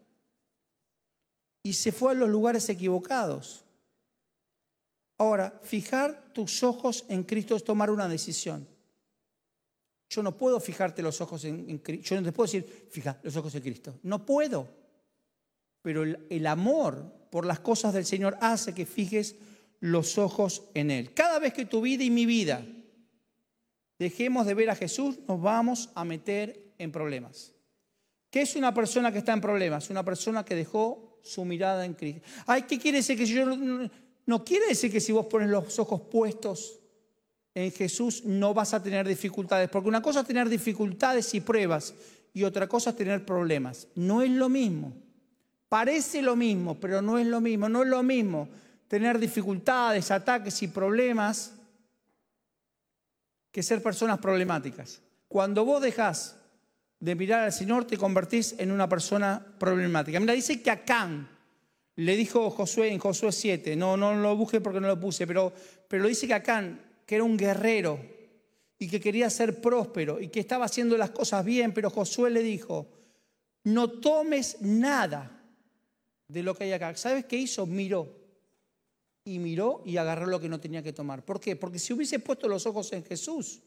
Y 1.63 1.73
se 1.73 1.91
fue 1.91 2.11
a 2.11 2.15
los 2.15 2.29
lugares 2.29 2.67
equivocados. 2.69 3.63
Ahora, 5.17 5.59
fijar 5.63 6.33
tus 6.33 6.63
ojos 6.63 7.05
en 7.09 7.23
Cristo 7.23 7.55
es 7.55 7.63
tomar 7.63 7.89
una 7.89 8.07
decisión. 8.07 8.67
Yo 10.09 10.21
no 10.21 10.35
puedo 10.35 10.59
fijarte 10.59 11.01
los 11.01 11.21
ojos 11.21 11.45
en, 11.45 11.77
Cristo. 11.79 12.09
Yo 12.09 12.21
no 12.21 12.25
te 12.25 12.31
puedo 12.31 12.47
decir, 12.47 12.87
fija 12.91 13.19
los 13.23 13.35
ojos 13.35 13.53
en 13.55 13.61
Cristo. 13.61 13.99
No 14.03 14.25
puedo. 14.25 14.67
Pero 15.81 16.03
el 16.03 16.47
amor 16.47 17.14
por 17.31 17.45
las 17.45 17.59
cosas 17.59 17.93
del 17.93 18.05
Señor 18.05 18.37
hace 18.41 18.73
que 18.73 18.85
fijes 18.85 19.35
los 19.79 20.17
ojos 20.17 20.63
en 20.73 20.91
Él. 20.91 21.13
Cada 21.13 21.39
vez 21.39 21.53
que 21.53 21.65
tu 21.65 21.81
vida 21.81 22.03
y 22.03 22.09
mi 22.09 22.25
vida 22.25 22.65
dejemos 23.99 24.45
de 24.45 24.53
ver 24.53 24.69
a 24.69 24.75
Jesús, 24.75 25.19
nos 25.27 25.41
vamos 25.41 25.89
a 25.95 26.05
meter 26.05 26.73
en 26.77 26.91
problemas. 26.91 27.53
¿Qué 28.29 28.41
es 28.41 28.55
una 28.55 28.73
persona 28.73 29.11
que 29.11 29.19
está 29.19 29.33
en 29.33 29.41
problemas? 29.41 29.89
Una 29.89 30.03
persona 30.03 30.43
que 30.43 30.55
dejó 30.55 31.19
su 31.23 31.45
mirada 31.45 31.85
en 31.85 31.93
Cristo. 31.93 32.21
Ay, 32.45 32.63
¿qué 32.63 32.77
quiere 32.79 32.97
decir 32.97 33.17
que 33.17 33.25
yo 33.25 33.45
no, 33.45 33.89
no 34.25 34.43
quiere 34.43 34.67
decir 34.67 34.91
que 34.91 34.99
si 34.99 35.11
vos 35.11 35.27
pones 35.27 35.49
los 35.49 35.79
ojos 35.79 36.01
puestos 36.11 36.79
en 37.53 37.71
Jesús 37.71 38.25
no 38.25 38.53
vas 38.53 38.73
a 38.73 38.83
tener 38.83 39.07
dificultades, 39.07 39.69
porque 39.69 39.87
una 39.87 40.01
cosa 40.01 40.19
es 40.21 40.27
tener 40.27 40.49
dificultades 40.49 41.33
y 41.33 41.41
pruebas 41.41 41.93
y 42.33 42.43
otra 42.43 42.67
cosa 42.67 42.89
es 42.89 42.97
tener 42.97 43.25
problemas. 43.25 43.87
No 43.95 44.21
es 44.21 44.29
lo 44.29 44.49
mismo. 44.49 44.93
Parece 45.75 46.21
lo 46.21 46.37
mismo, 46.37 46.79
pero 46.79 47.01
no 47.01 47.17
es 47.17 47.27
lo 47.27 47.41
mismo. 47.41 47.67
No 47.67 47.83
es 47.83 47.89
lo 47.89 48.01
mismo 48.01 48.47
tener 48.87 49.19
dificultades, 49.19 50.09
ataques 50.09 50.63
y 50.63 50.69
problemas 50.69 51.53
que 53.51 53.61
ser 53.61 53.83
personas 53.83 54.19
problemáticas. 54.19 55.01
Cuando 55.27 55.65
vos 55.65 55.81
dejás 55.81 56.37
de 57.01 57.13
mirar 57.15 57.43
al 57.43 57.51
Señor, 57.51 57.83
te 57.83 57.97
convertís 57.97 58.55
en 58.57 58.71
una 58.71 58.87
persona 58.87 59.45
problemática. 59.59 60.17
Mira, 60.21 60.31
dice 60.31 60.61
que 60.61 60.71
Acán 60.71 61.27
le 61.97 62.15
dijo 62.15 62.49
Josué 62.51 62.93
en 62.93 62.99
Josué 62.99 63.33
7, 63.33 63.75
no, 63.75 63.97
no 63.97 64.15
lo 64.15 64.33
busqué 64.37 64.61
porque 64.61 64.79
no 64.79 64.87
lo 64.87 64.97
puse, 64.97 65.27
pero, 65.27 65.51
pero 65.89 66.07
dice 66.07 66.25
que 66.25 66.35
Acán, 66.35 66.79
que 67.05 67.15
era 67.15 67.25
un 67.25 67.35
guerrero 67.35 67.99
y 68.79 68.87
que 68.87 69.01
quería 69.01 69.29
ser 69.29 69.59
próspero 69.59 70.21
y 70.21 70.29
que 70.29 70.39
estaba 70.39 70.63
haciendo 70.63 70.95
las 70.95 71.09
cosas 71.09 71.43
bien, 71.43 71.73
pero 71.73 71.89
Josué 71.89 72.29
le 72.29 72.43
dijo, 72.43 72.87
no 73.65 73.89
tomes 73.89 74.61
nada 74.61 75.34
de 76.27 76.43
lo 76.43 76.55
que 76.55 76.65
hay 76.65 76.73
acá. 76.73 76.95
¿Sabes 76.95 77.25
qué 77.25 77.37
hizo? 77.37 77.65
Miró. 77.65 78.23
Y 79.23 79.39
miró 79.39 79.81
y 79.85 79.97
agarró 79.97 80.27
lo 80.27 80.39
que 80.39 80.49
no 80.49 80.59
tenía 80.59 80.83
que 80.83 80.93
tomar. 80.93 81.25
¿Por 81.25 81.39
qué? 81.39 81.55
Porque 81.55 81.79
si 81.79 81.93
hubiese 81.93 82.19
puesto 82.19 82.47
los 82.47 82.65
ojos 82.65 82.93
en 82.93 83.03
Jesús, 83.03 83.61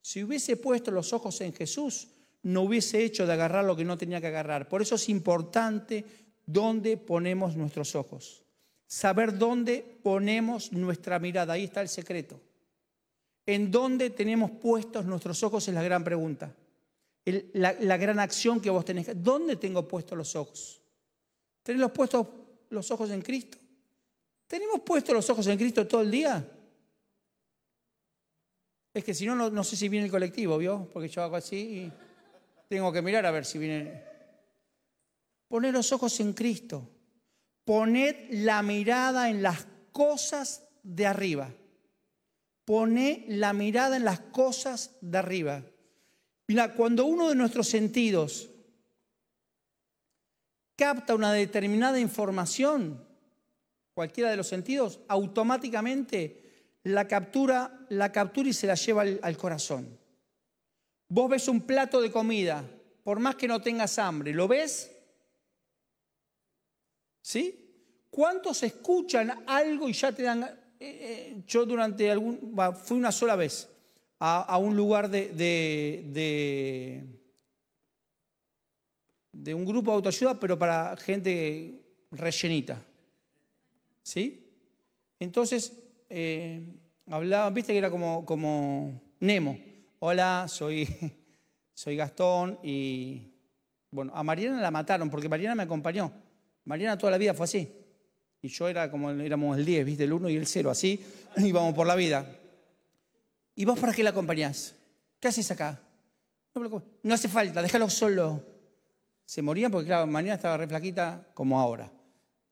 si 0.00 0.24
hubiese 0.24 0.56
puesto 0.56 0.90
los 0.90 1.12
ojos 1.12 1.40
en 1.42 1.52
Jesús, 1.52 2.08
no 2.42 2.62
hubiese 2.62 3.04
hecho 3.04 3.26
de 3.26 3.34
agarrar 3.34 3.64
lo 3.64 3.76
que 3.76 3.84
no 3.84 3.96
tenía 3.96 4.20
que 4.20 4.26
agarrar. 4.26 4.68
Por 4.68 4.82
eso 4.82 4.96
es 4.96 5.08
importante 5.08 6.04
dónde 6.46 6.96
ponemos 6.96 7.56
nuestros 7.56 7.94
ojos. 7.94 8.42
Saber 8.86 9.38
dónde 9.38 9.98
ponemos 10.02 10.72
nuestra 10.72 11.18
mirada. 11.18 11.54
Ahí 11.54 11.64
está 11.64 11.80
el 11.80 11.88
secreto. 11.88 12.40
En 13.46 13.70
dónde 13.70 14.10
tenemos 14.10 14.50
puestos 14.50 15.04
nuestros 15.04 15.42
ojos 15.42 15.66
es 15.68 15.74
la 15.74 15.82
gran 15.82 16.04
pregunta. 16.04 16.54
la, 17.24 17.74
la 17.80 17.96
gran 17.96 18.18
acción 18.18 18.60
que 18.60 18.70
vos 18.70 18.84
tenés. 18.84 19.08
¿Dónde 19.22 19.56
tengo 19.56 19.86
puestos 19.86 20.18
los 20.18 20.36
ojos? 20.36 20.81
¿Tenemos 21.62 21.92
puestos 21.92 22.26
los 22.70 22.90
ojos 22.90 23.10
en 23.10 23.22
Cristo? 23.22 23.58
¿Tenemos 24.46 24.80
puestos 24.80 25.14
los 25.14 25.28
ojos 25.30 25.46
en 25.46 25.58
Cristo 25.58 25.86
todo 25.86 26.02
el 26.02 26.10
día? 26.10 26.46
Es 28.94 29.04
que 29.04 29.14
si 29.14 29.24
no, 29.24 29.50
no, 29.50 29.64
sé 29.64 29.76
si 29.76 29.88
viene 29.88 30.06
el 30.06 30.12
colectivo, 30.12 30.58
¿vio? 30.58 30.88
Porque 30.92 31.08
yo 31.08 31.22
hago 31.22 31.36
así 31.36 31.56
y 31.56 31.92
tengo 32.68 32.92
que 32.92 33.00
mirar 33.00 33.24
a 33.24 33.30
ver 33.30 33.44
si 33.44 33.58
viene. 33.58 34.02
Poned 35.48 35.72
los 35.72 35.92
ojos 35.92 36.18
en 36.20 36.34
Cristo. 36.34 36.88
Poned 37.64 38.16
la 38.30 38.62
mirada 38.62 39.30
en 39.30 39.42
las 39.42 39.66
cosas 39.92 40.68
de 40.82 41.06
arriba. 41.06 41.50
Poned 42.64 43.24
la 43.28 43.52
mirada 43.52 43.96
en 43.96 44.04
las 44.04 44.20
cosas 44.20 44.96
de 45.00 45.18
arriba. 45.18 45.64
Mira, 46.48 46.74
cuando 46.74 47.06
uno 47.06 47.28
de 47.28 47.34
nuestros 47.34 47.68
sentidos 47.68 48.50
capta 50.76 51.14
una 51.14 51.32
determinada 51.32 51.98
información, 52.00 53.06
cualquiera 53.94 54.30
de 54.30 54.36
los 54.36 54.48
sentidos, 54.48 55.00
automáticamente 55.08 56.42
la 56.84 57.06
captura, 57.06 57.86
la 57.90 58.10
captura 58.10 58.48
y 58.48 58.52
se 58.52 58.66
la 58.66 58.74
lleva 58.74 59.02
al, 59.02 59.36
corazón. 59.36 59.98
Vos 61.08 61.30
ves 61.30 61.48
un 61.48 61.62
plato 61.62 62.00
de 62.00 62.10
comida, 62.10 62.64
por 63.04 63.20
más 63.20 63.36
que 63.36 63.48
no 63.48 63.60
tengas 63.60 63.98
hambre, 63.98 64.32
¿lo 64.32 64.48
ves? 64.48 64.90
¿Sí? 67.20 68.06
¿Cuántos 68.10 68.62
escuchan 68.62 69.44
algo 69.46 69.88
y 69.88 69.92
ya 69.92 70.12
te 70.12 70.22
dan... 70.22 70.42
Eh, 70.42 70.58
eh, 70.80 71.42
yo 71.46 71.64
durante 71.64 72.10
algún... 72.10 72.54
fui 72.84 72.96
una 72.96 73.12
sola 73.12 73.36
vez 73.36 73.68
a, 74.24 74.56
un 74.58 74.76
lugar 74.76 75.10
de, 75.10 77.04
un 79.32 79.64
grupo 79.64 79.90
de 79.90 79.96
autoayuda, 79.96 80.38
pero 80.38 80.58
para 80.58 80.96
gente 80.96 81.82
rellenita. 82.10 82.82
¿Sí? 84.02 84.50
Entonces, 85.18 85.72
eh, 86.08 86.62
hablaba, 87.06 87.50
viste 87.50 87.72
que 87.72 87.78
era 87.78 87.90
como, 87.90 88.24
como 88.24 89.00
Nemo. 89.20 89.58
Hola, 90.00 90.46
soy, 90.48 90.88
soy 91.74 91.96
Gastón 91.96 92.58
y 92.62 93.32
bueno, 93.90 94.12
a 94.14 94.22
Mariana 94.22 94.60
la 94.60 94.70
mataron 94.70 95.10
porque 95.10 95.28
Mariana 95.28 95.54
me 95.54 95.62
acompañó. 95.62 96.12
Mariana 96.64 96.98
toda 96.98 97.12
la 97.12 97.18
vida 97.18 97.34
fue 97.34 97.44
así. 97.44 97.70
Y 98.40 98.48
yo 98.48 98.68
era 98.68 98.90
como 98.90 99.10
éramos 99.10 99.56
el 99.56 99.64
10, 99.64 99.86
¿viste? 99.86 100.04
El 100.04 100.12
1 100.12 100.30
y 100.30 100.36
el 100.36 100.46
0, 100.46 100.70
así 100.70 101.00
íbamos 101.36 101.74
por 101.74 101.86
la 101.86 101.94
vida. 101.94 102.26
¿Y 103.54 103.64
vos 103.64 103.78
para 103.78 103.92
qué 103.92 104.02
la 104.02 104.10
acompañás? 104.10 104.74
¿Qué 105.20 105.28
haces 105.28 105.50
acá? 105.50 105.80
No, 107.02 107.14
hace 107.14 107.28
falta, 107.28 107.62
déjalo 107.62 107.88
solo. 107.88 108.51
Se 109.24 109.42
morían 109.42 109.70
porque, 109.70 109.86
claro, 109.86 110.06
mañana 110.06 110.34
estaba 110.34 110.56
re 110.56 110.66
flaquita 110.66 111.26
como 111.34 111.58
ahora. 111.58 111.90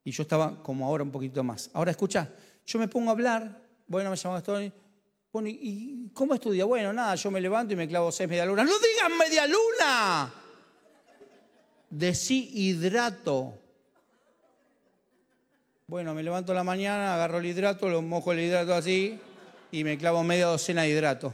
Y 0.03 0.11
yo 0.11 0.23
estaba 0.23 0.61
como 0.63 0.85
ahora 0.85 1.03
un 1.03 1.11
poquito 1.11 1.43
más. 1.43 1.69
Ahora 1.73 1.91
escucha, 1.91 2.29
yo 2.65 2.79
me 2.79 2.87
pongo 2.87 3.09
a 3.09 3.13
hablar, 3.13 3.61
bueno, 3.87 4.09
me 4.09 4.15
llamo 4.15 4.35
Gastón, 4.35 4.73
bueno, 5.31 5.47
¿y 5.49 6.09
cómo 6.13 6.33
estudia? 6.33 6.65
Bueno, 6.65 6.91
nada, 6.91 7.15
yo 7.15 7.31
me 7.31 7.39
levanto 7.39 7.73
y 7.73 7.77
me 7.77 7.87
clavo 7.87 8.11
seis 8.11 8.29
media 8.29 8.45
luna. 8.45 8.63
¡No 8.63 8.71
digas 8.71 9.17
media 9.17 9.47
luna! 9.47 10.33
Decí 11.89 12.49
hidrato. 12.53 13.57
Bueno, 15.87 16.13
me 16.13 16.23
levanto 16.23 16.53
la 16.53 16.63
mañana, 16.63 17.13
agarro 17.13 17.37
el 17.39 17.45
hidrato, 17.45 17.87
lo 17.89 18.01
mojo 18.01 18.31
el 18.31 18.39
hidrato 18.39 18.73
así 18.73 19.19
y 19.71 19.83
me 19.83 19.97
clavo 19.97 20.23
media 20.23 20.47
docena 20.47 20.83
de 20.83 20.89
hidrato. 20.89 21.33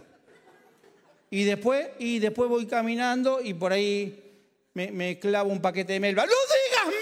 Y 1.30 1.44
después, 1.44 1.90
y 2.00 2.20
después 2.20 2.50
voy 2.50 2.66
caminando 2.66 3.42
y 3.42 3.54
por 3.54 3.72
ahí 3.72 4.27
me, 4.86 5.20
clavo 5.20 5.50
un 5.50 5.62
paquete 5.62 5.94
de 5.94 6.00
melva. 6.00 6.26
¡No 6.26 6.32
digas 6.32 6.96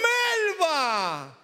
melva! 0.60 1.38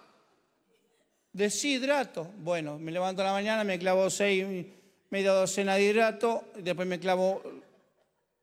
Deshidrato. 1.32 2.24
Bueno, 2.38 2.78
me 2.78 2.92
levanto 2.92 3.22
a 3.22 3.26
la 3.26 3.32
mañana, 3.32 3.64
me 3.64 3.78
clavo 3.78 4.08
seis, 4.10 4.66
media 5.10 5.32
docena 5.32 5.74
de 5.74 5.84
hidrato, 5.84 6.44
después 6.56 6.88
me 6.88 6.98
clavo 6.98 7.42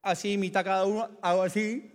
así, 0.02 0.38
mitad 0.38 0.64
cada 0.64 0.86
uno, 0.86 1.10
hago 1.22 1.44
así 1.44 1.92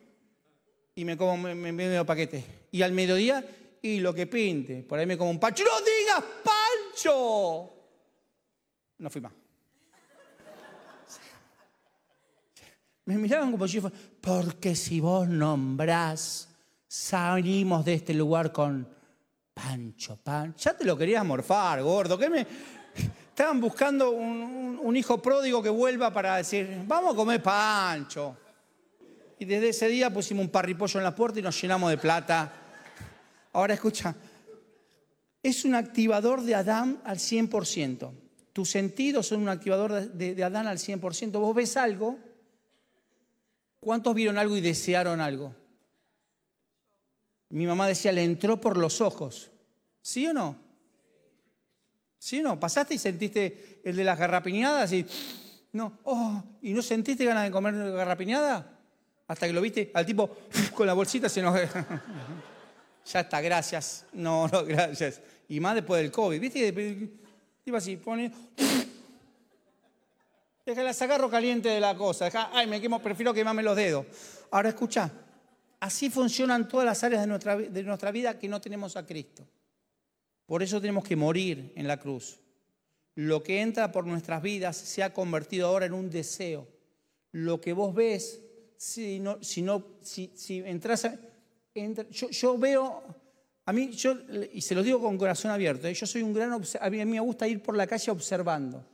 y 0.95 1.05
me 1.05 1.17
como 1.17 1.37
medio 1.37 2.07
paquete. 2.07 2.45
Y 2.71 2.83
al 2.83 2.93
mediodía, 2.93 3.45
y 3.83 4.01
lo 4.01 4.15
que 4.15 4.27
pinte. 4.27 4.83
Por 4.83 4.99
ahí 4.99 5.07
me 5.07 5.19
como 5.19 5.31
un 5.31 5.39
pancho. 5.39 5.65
¡No 5.65 5.81
digas 5.81 6.25
pancho! 6.43 7.71
No 8.99 9.11
fui 9.11 9.21
más. 9.21 9.33
Me 13.07 13.19
miraban 13.19 13.51
como 13.51 13.69
si 13.69 13.81
fuera, 13.81 13.95
porque 14.21 14.75
si 14.75 14.99
vos 14.99 15.29
nombrás, 15.29 16.49
salimos 16.89 17.85
de 17.85 17.95
este 17.95 18.15
lugar 18.15 18.51
con 18.51 18.89
Pancho, 19.53 20.17
Pancho. 20.17 20.59
Ya 20.59 20.77
te 20.77 20.85
lo 20.85 20.97
querías 20.97 21.25
morfar, 21.25 21.83
gordo. 21.83 22.17
¿Qué 22.17 22.31
me... 22.31 22.47
Estaban 23.29 23.61
buscando 23.61 24.11
un, 24.11 24.97
hijo 24.97 25.21
pródigo 25.21 25.61
que 25.61 25.69
vuelva 25.69 26.13
para 26.13 26.37
decir, 26.37 26.83
vamos 26.87 27.15
a 27.15 27.17
comer 27.17 27.43
Pancho. 27.43 28.37
Y 29.41 29.45
desde 29.45 29.71
ese 29.71 29.89
día 29.89 30.09
pusimos 30.13 30.45
un 30.45 30.51
parripollo 30.51 31.01
en 31.01 31.05
la 31.05 31.15
puerta 31.15 31.41
y 31.41 31.43
nos 31.43 31.61
llenamos 31.61 31.91
de 31.91 31.99
plata. 31.99 32.53
Ahora 33.53 33.75
escucha, 33.75 34.15
es 35.43 35.65
un 35.65 35.75
activador 35.75 36.43
de 36.43 36.55
Adán 36.55 37.01
al 37.05 37.19
100%. 37.19 38.13
Tus 38.53 38.71
sentidos 38.71 39.27
son 39.27 39.43
un 39.43 39.49
activador 39.49 40.13
de, 40.13 40.37
de 40.37 40.45
Adán 40.45 40.69
al 40.69 40.79
100%. 40.79 41.33
Vos 41.33 41.55
ves 41.57 41.77
algo 41.77 42.17
¿Cuántos 43.85 44.15
vieron 44.15 44.39
algo 44.39 44.57
y 44.57 44.63
desearon 44.63 45.21
algo? 45.21 45.55
Mi 47.51 47.67
mamá 47.67 47.87
decía, 47.87 48.13
le 48.13 48.25
entró 48.25 48.59
por 48.59 48.79
los 48.79 49.03
ojos. 49.03 49.51
¿Sí 50.01 50.27
o 50.27 50.33
no? 50.33 50.57
¿Sí 52.19 52.41
o 52.41 52.45
no? 52.45 52.59
¿Pasaste 52.59 52.95
y 52.95 52.99
sentiste 52.99 53.83
el 53.85 53.95
de 53.95 54.05
las 54.05 54.19
garrapiñadas 54.19 54.91
y 54.95 55.05
no, 55.73 55.99
oh, 56.05 56.43
y 56.63 56.73
no 56.73 56.81
sentiste 56.81 57.27
ganas 57.27 57.45
de 57.45 57.51
comer 57.51 57.75
garrapiñada? 57.93 58.75
Hasta 59.29 59.47
que 59.47 59.53
lo 59.53 59.61
viste 59.61 59.91
al 59.93 60.07
tipo 60.07 60.35
con 60.75 60.87
la 60.87 60.95
bolsita 60.95 61.29
se 61.29 61.43
nos 61.43 61.55
ya 63.13 63.21
está, 63.21 63.43
gracias. 63.43 64.07
No, 64.15 64.49
no, 64.49 64.65
gracias. 64.65 65.21
Y 65.47 65.61
más 65.61 65.75
después 65.75 66.01
del 66.01 66.11
COVID, 66.11 66.41
¿viste? 66.41 67.11
Iba 67.67 67.77
así, 67.77 67.99
pone 67.99 68.33
Déjala 70.65 70.95
sacarlo 70.95 71.29
caliente 71.29 71.69
de 71.69 71.81
la 71.81 71.95
cosa. 71.95 72.31
ay, 72.53 72.67
me 72.67 72.81
quemo, 72.81 73.01
prefiero 73.01 73.35
quemarme 73.35 73.63
los 73.63 73.77
dedos. 73.77 74.07
Ahora 74.51 74.71
escucha, 74.71 75.11
así 75.81 76.09
funcionan 76.09 76.69
todas 76.69 76.87
las 76.87 77.05
áreas 77.05 77.21
de 77.21 77.27
nuestra, 77.27 77.57
de 77.57 77.83
nuestra 77.83 78.11
vida 78.11 78.39
que 78.39 78.49
no 78.49 78.61
tenemos 78.61 78.97
a 78.97 79.05
Cristo. 79.05 79.47
Por 80.47 80.63
eso 80.63 80.81
tenemos 80.81 81.05
que 81.05 81.17
morir 81.17 81.73
en 81.77 81.87
la 81.87 81.99
cruz. 81.99 82.41
Lo 83.17 83.43
que 83.43 83.61
entra 83.61 83.93
por 83.93 84.07
nuestras 84.07 84.43
vidas 84.43 84.77
se 84.77 85.03
ha 85.03 85.13
convertido 85.13 85.69
ahora 85.69 85.87
en 85.87 85.93
un 85.93 86.11
deseo. 86.11 86.67
Lo 87.33 87.61
que 87.61 87.73
vos 87.73 87.95
ves, 87.95 88.41
si, 88.77 89.21
no, 89.21 89.43
si, 89.43 89.63
no, 89.63 89.85
si, 90.01 90.33
si 90.35 90.59
entras 90.59 91.05
a, 91.05 91.19
yo, 92.11 92.31
yo, 92.31 92.57
veo, 92.57 93.03
a 93.67 93.73
mí, 93.73 93.91
yo, 93.91 94.17
y 94.53 94.61
se 94.61 94.75
lo 94.75 94.83
digo 94.83 95.01
con 95.01 95.19
corazón 95.19 95.51
abierto, 95.51 95.89
¿eh? 95.89 95.95
yo 95.95 96.07
soy 96.07 96.23
un 96.23 96.33
gran, 96.33 96.53
a 96.53 96.91
mí 96.91 97.05
me 97.05 97.21
gusta 97.21 97.49
ir 97.49 97.63
por 97.63 97.77
la 97.77 97.87
calle 97.87 98.11
observando. 98.13 98.85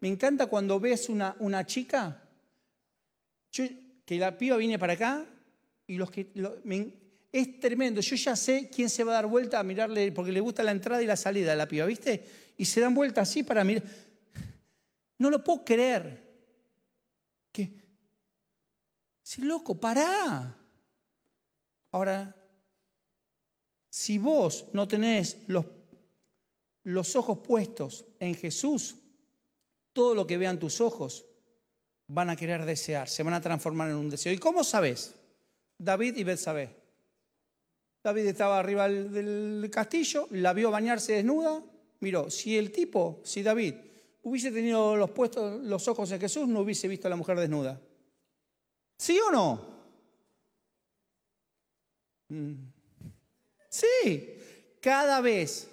Me 0.00 0.08
encanta 0.08 0.46
cuando 0.46 0.80
ves 0.80 1.08
una, 1.08 1.36
una 1.38 1.64
chica, 1.64 2.22
que 3.50 4.18
la 4.18 4.36
piba 4.36 4.56
viene 4.56 4.78
para 4.78 4.94
acá 4.94 5.26
y 5.86 5.96
los 5.96 6.10
que... 6.10 6.32
es 7.32 7.60
tremendo, 7.60 8.00
yo 8.00 8.16
ya 8.16 8.34
sé 8.34 8.70
quién 8.70 8.88
se 8.88 9.04
va 9.04 9.12
a 9.12 9.14
dar 9.16 9.26
vuelta 9.26 9.58
a 9.58 9.62
mirarle, 9.62 10.10
porque 10.12 10.32
le 10.32 10.40
gusta 10.40 10.62
la 10.62 10.70
entrada 10.72 11.02
y 11.02 11.06
la 11.06 11.16
salida 11.16 11.50
de 11.50 11.56
la 11.56 11.68
piba, 11.68 11.86
¿viste? 11.86 12.24
Y 12.56 12.64
se 12.64 12.80
dan 12.80 12.94
vuelta 12.94 13.20
así 13.20 13.42
para 13.42 13.62
mirar. 13.62 13.84
No 15.18 15.28
lo 15.28 15.44
puedo 15.44 15.64
creer. 15.64 16.28
¿Qué? 17.52 17.70
Si 19.22 19.42
loco, 19.42 19.78
pará. 19.78 20.56
Ahora, 21.92 22.34
si 23.90 24.18
vos 24.18 24.66
no 24.72 24.88
tenés 24.88 25.38
los, 25.48 25.66
los 26.84 27.16
ojos 27.16 27.38
puestos 27.40 28.06
en 28.18 28.34
Jesús, 28.34 28.96
todo 29.92 30.14
lo 30.14 30.26
que 30.26 30.38
vean 30.38 30.58
tus 30.58 30.80
ojos 30.80 31.26
van 32.06 32.30
a 32.30 32.36
querer 32.36 32.64
desear, 32.64 33.08
se 33.08 33.22
van 33.22 33.34
a 33.34 33.40
transformar 33.40 33.90
en 33.90 33.96
un 33.96 34.10
deseo. 34.10 34.32
¿Y 34.32 34.38
cómo 34.38 34.64
sabes? 34.64 35.14
David 35.78 36.16
y 36.16 36.24
Betsabé. 36.24 36.76
David 38.02 38.26
estaba 38.26 38.58
arriba 38.58 38.88
del 38.88 39.68
castillo, 39.70 40.26
la 40.30 40.52
vio 40.52 40.70
bañarse 40.70 41.14
desnuda. 41.14 41.62
Miró, 42.00 42.30
si 42.30 42.56
el 42.56 42.72
tipo, 42.72 43.20
si 43.24 43.42
David 43.42 43.74
hubiese 44.22 44.50
tenido 44.50 44.96
los, 44.96 45.10
puestos, 45.10 45.62
los 45.62 45.86
ojos 45.86 46.08
de 46.08 46.18
Jesús, 46.18 46.48
no 46.48 46.60
hubiese 46.60 46.88
visto 46.88 47.06
a 47.06 47.10
la 47.10 47.16
mujer 47.16 47.38
desnuda. 47.38 47.80
¿Sí 48.96 49.18
o 49.18 49.30
no? 49.30 49.66
Mm. 52.28 52.54
Sí, 53.68 54.36
cada 54.80 55.20
vez 55.20 55.69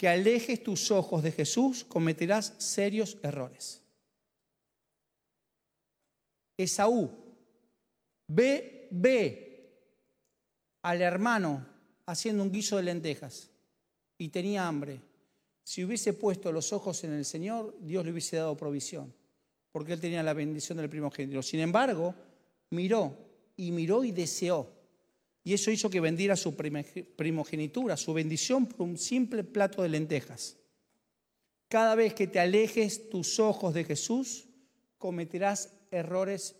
que 0.00 0.08
alejes 0.08 0.62
tus 0.62 0.90
ojos 0.90 1.22
de 1.22 1.30
Jesús, 1.30 1.84
cometerás 1.84 2.54
serios 2.56 3.18
errores. 3.22 3.82
Esaú, 6.56 7.10
ve, 8.26 8.88
ve 8.92 9.76
al 10.80 11.02
hermano 11.02 11.66
haciendo 12.06 12.42
un 12.42 12.50
guiso 12.50 12.78
de 12.78 12.84
lentejas 12.84 13.50
y 14.16 14.30
tenía 14.30 14.66
hambre. 14.66 15.02
Si 15.64 15.84
hubiese 15.84 16.14
puesto 16.14 16.50
los 16.50 16.72
ojos 16.72 17.04
en 17.04 17.12
el 17.12 17.26
Señor, 17.26 17.76
Dios 17.82 18.02
le 18.02 18.12
hubiese 18.12 18.36
dado 18.36 18.56
provisión, 18.56 19.12
porque 19.70 19.92
él 19.92 20.00
tenía 20.00 20.22
la 20.22 20.32
bendición 20.32 20.78
del 20.78 20.88
primogénito. 20.88 21.42
Sin 21.42 21.60
embargo, 21.60 22.14
miró 22.70 23.18
y 23.54 23.70
miró 23.70 24.02
y 24.02 24.12
deseó 24.12 24.66
y 25.42 25.54
eso 25.54 25.70
hizo 25.70 25.88
que 25.88 26.00
vendiera 26.00 26.36
su 26.36 26.54
primogenitura, 26.54 27.96
su 27.96 28.12
bendición 28.12 28.66
por 28.66 28.86
un 28.86 28.98
simple 28.98 29.42
plato 29.44 29.82
de 29.82 29.88
lentejas. 29.88 30.56
Cada 31.68 31.94
vez 31.94 32.14
que 32.14 32.26
te 32.26 32.40
alejes 32.40 33.08
tus 33.08 33.38
ojos 33.38 33.72
de 33.72 33.84
Jesús, 33.84 34.48
cometerás 34.98 35.72
errores 35.90 36.56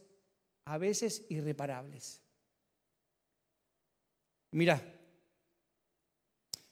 a 0.64 0.78
veces 0.78 1.26
irreparables. 1.28 2.22
Mira, 4.52 4.82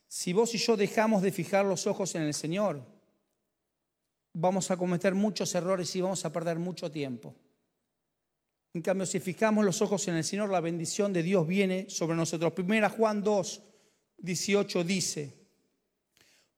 si 0.06 0.32
vos 0.32 0.54
y 0.54 0.58
yo 0.58 0.76
dejamos 0.76 1.22
de 1.22 1.30
fijar 1.30 1.66
los 1.66 1.86
ojos 1.86 2.14
en 2.14 2.22
el 2.22 2.34
Señor, 2.34 2.82
vamos 4.32 4.70
a 4.70 4.76
cometer 4.76 5.14
muchos 5.14 5.54
errores 5.54 5.94
y 5.94 6.00
vamos 6.00 6.24
a 6.24 6.32
perder 6.32 6.58
mucho 6.58 6.90
tiempo. 6.90 7.34
En 8.74 8.82
cambio, 8.82 9.06
si 9.06 9.20
fijamos 9.20 9.64
los 9.64 9.80
ojos 9.82 10.06
en 10.08 10.16
el 10.16 10.24
Señor, 10.24 10.50
la 10.50 10.60
bendición 10.60 11.12
de 11.12 11.22
Dios 11.22 11.46
viene 11.46 11.88
sobre 11.88 12.16
nosotros. 12.16 12.52
Primera 12.52 12.90
Juan 12.90 13.22
2, 13.22 13.62
18 14.18 14.84
dice, 14.84 15.34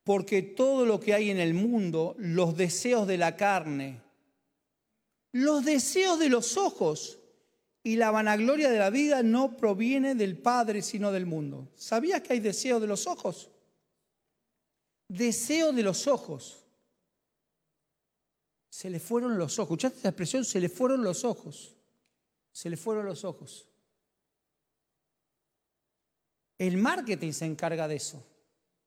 porque 0.05 0.43
todo 0.43 0.85
lo 0.85 0.99
que 0.99 1.15
hay 1.15 1.31
en 1.31 1.39
el 1.39 1.55
mundo, 1.55 2.15
los 2.19 2.57
deseos 2.57 3.07
de 3.07 3.19
la 3.19 3.37
carne 3.37 4.11
los 5.33 5.65
deseos 5.65 6.19
de 6.19 6.29
los 6.29 6.57
ojos 6.57 7.19
y 7.83 7.97
la 7.97 8.11
vanagloria 8.11 8.71
de 8.71 8.79
la 8.79 8.91
vida 8.91 9.23
no 9.23 9.57
proviene 9.57 10.15
del 10.15 10.37
Padre, 10.37 10.83
sino 10.83 11.13
del 11.13 11.27
mundo. 11.27 11.71
¿Sabías 11.77 12.21
que 12.21 12.35
hay 12.35 12.41
deseo 12.41 12.81
de 12.81 12.87
los 12.87 13.07
ojos? 13.07 13.51
Deseo 15.09 15.73
de 15.73 15.83
los 15.83 16.07
ojos. 16.07 16.65
Se 18.69 18.91
le 18.91 19.01
fueron 19.01 19.39
los 19.39 19.59
ojos. 19.59 19.69
¿Escuchaste 19.69 19.99
esa 19.99 20.09
expresión? 20.09 20.45
Se 20.45 20.61
le 20.61 20.69
fueron 20.69 21.03
los 21.03 21.25
ojos. 21.25 21.77
Se 22.53 22.70
le 22.70 22.76
fueron 22.76 23.07
los 23.07 23.24
ojos. 23.24 23.68
El 26.59 26.76
marketing 26.76 27.32
se 27.32 27.46
encarga 27.46 27.88
de 27.88 27.96
eso. 27.96 28.26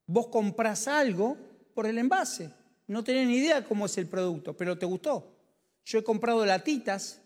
Vos 0.06 0.28
compras 0.28 0.88
algo 0.88 1.38
por 1.74 1.86
el 1.86 1.98
envase. 1.98 2.52
No 2.88 3.04
tenés 3.04 3.28
ni 3.28 3.38
idea 3.38 3.64
cómo 3.66 3.86
es 3.86 3.98
el 3.98 4.08
producto, 4.08 4.56
pero 4.56 4.78
te 4.78 4.86
gustó. 4.86 5.36
Yo 5.86 6.00
he 6.00 6.04
comprado 6.04 6.46
latitas 6.46 7.24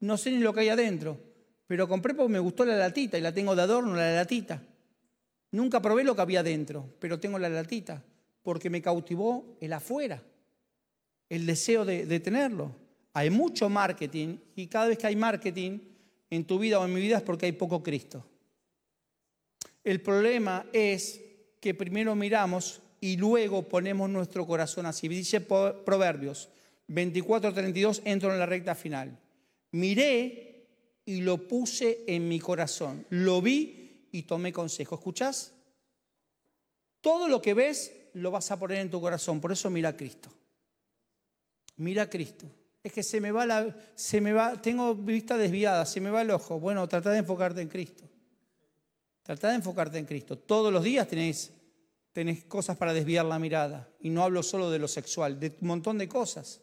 no 0.00 0.16
sé 0.16 0.30
ni 0.30 0.38
lo 0.38 0.52
que 0.52 0.60
hay 0.60 0.68
adentro, 0.68 1.18
pero 1.66 1.88
compré 1.88 2.14
porque 2.14 2.32
me 2.32 2.38
gustó 2.38 2.64
la 2.64 2.76
latita 2.76 3.16
y 3.16 3.22
la 3.22 3.32
tengo 3.32 3.56
de 3.56 3.62
adorno, 3.62 3.94
la 3.94 4.14
latita. 4.14 4.62
Nunca 5.52 5.80
probé 5.80 6.04
lo 6.04 6.14
que 6.14 6.22
había 6.22 6.40
adentro, 6.40 6.94
pero 6.98 7.18
tengo 7.18 7.38
la 7.38 7.48
latita, 7.48 8.02
porque 8.42 8.68
me 8.68 8.82
cautivó 8.82 9.56
el 9.60 9.72
afuera, 9.72 10.22
el 11.28 11.46
deseo 11.46 11.84
de, 11.84 12.04
de 12.04 12.20
tenerlo. 12.20 12.72
Hay 13.16 13.30
mucho 13.30 13.70
marketing 13.70 14.36
y 14.56 14.66
cada 14.66 14.88
vez 14.88 14.98
que 14.98 15.06
hay 15.06 15.16
marketing 15.16 15.78
en 16.28 16.44
tu 16.44 16.58
vida 16.58 16.78
o 16.78 16.84
en 16.84 16.92
mi 16.92 17.00
vida 17.00 17.16
es 17.16 17.22
porque 17.22 17.46
hay 17.46 17.52
poco 17.52 17.82
Cristo. 17.82 18.26
El 19.82 20.02
problema 20.02 20.66
es 20.72 21.20
que 21.60 21.72
primero 21.72 22.14
miramos 22.14 22.82
y 23.00 23.16
luego 23.16 23.68
ponemos 23.68 24.10
nuestro 24.10 24.46
corazón 24.46 24.84
así. 24.84 25.08
Dice 25.08 25.40
Proverbios 25.40 26.50
24:32, 26.88 28.02
entro 28.04 28.32
en 28.32 28.38
la 28.38 28.46
recta 28.46 28.74
final 28.74 29.18
miré 29.76 30.66
y 31.04 31.20
lo 31.20 31.46
puse 31.46 32.04
en 32.06 32.28
mi 32.28 32.40
corazón. 32.40 33.06
Lo 33.10 33.40
vi 33.40 34.08
y 34.12 34.22
tomé 34.22 34.52
consejo. 34.52 34.96
¿Escuchás? 34.96 35.52
Todo 37.00 37.28
lo 37.28 37.40
que 37.40 37.54
ves 37.54 37.92
lo 38.14 38.30
vas 38.30 38.50
a 38.50 38.58
poner 38.58 38.78
en 38.78 38.90
tu 38.90 39.00
corazón. 39.00 39.40
Por 39.40 39.52
eso 39.52 39.70
mira 39.70 39.90
a 39.90 39.96
Cristo. 39.96 40.30
Mira 41.76 42.02
a 42.02 42.10
Cristo. 42.10 42.46
Es 42.86 42.92
que 42.92 43.02
se 43.02 43.20
me 43.20 43.32
va 43.32 43.44
la, 43.44 43.76
se 43.96 44.20
me 44.20 44.32
va, 44.32 44.62
tengo 44.62 44.94
vista 44.94 45.36
desviada, 45.36 45.84
se 45.84 46.00
me 46.00 46.08
va 46.08 46.22
el 46.22 46.30
ojo. 46.30 46.60
Bueno, 46.60 46.86
trata 46.86 47.10
de 47.10 47.18
enfocarte 47.18 47.60
en 47.60 47.66
Cristo. 47.66 48.04
Trata 49.24 49.48
de 49.48 49.56
enfocarte 49.56 49.98
en 49.98 50.04
Cristo. 50.04 50.38
Todos 50.38 50.72
los 50.72 50.84
días 50.84 51.08
tenéis, 51.08 51.50
tenés 52.12 52.44
cosas 52.44 52.76
para 52.76 52.92
desviar 52.92 53.24
la 53.24 53.40
mirada. 53.40 53.88
Y 53.98 54.10
no 54.10 54.22
hablo 54.22 54.40
solo 54.44 54.70
de 54.70 54.78
lo 54.78 54.86
sexual, 54.86 55.40
de 55.40 55.56
un 55.60 55.66
montón 55.66 55.98
de 55.98 56.08
cosas. 56.08 56.60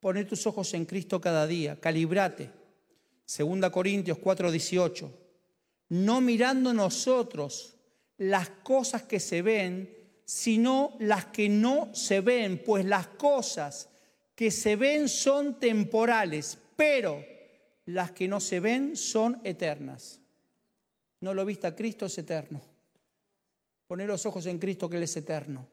Poné 0.00 0.24
tus 0.24 0.44
ojos 0.48 0.74
en 0.74 0.86
Cristo 0.86 1.20
cada 1.20 1.46
día, 1.46 1.78
calibrate. 1.78 2.50
Segunda 3.24 3.70
Corintios 3.70 4.18
4:18. 4.18 5.08
No 5.90 6.20
mirando 6.20 6.74
nosotros 6.74 7.76
las 8.18 8.50
cosas 8.64 9.04
que 9.04 9.20
se 9.20 9.40
ven, 9.40 9.88
sino 10.24 10.96
las 10.98 11.26
que 11.26 11.48
no 11.48 11.94
se 11.94 12.22
ven, 12.22 12.60
pues 12.66 12.84
las 12.84 13.06
cosas 13.06 13.88
que 14.40 14.50
se 14.50 14.74
ven 14.74 15.06
son 15.06 15.60
temporales, 15.60 16.56
pero 16.74 17.22
las 17.84 18.12
que 18.12 18.26
no 18.26 18.40
se 18.40 18.58
ven 18.58 18.96
son 18.96 19.38
eternas. 19.44 20.18
No 21.20 21.34
lo 21.34 21.44
viste 21.44 21.66
a 21.66 21.76
Cristo, 21.76 22.06
es 22.06 22.16
eterno. 22.16 22.62
Poner 23.86 24.08
los 24.08 24.24
ojos 24.24 24.46
en 24.46 24.58
Cristo, 24.58 24.88
que 24.88 24.96
Él 24.96 25.02
es 25.02 25.14
eterno. 25.14 25.68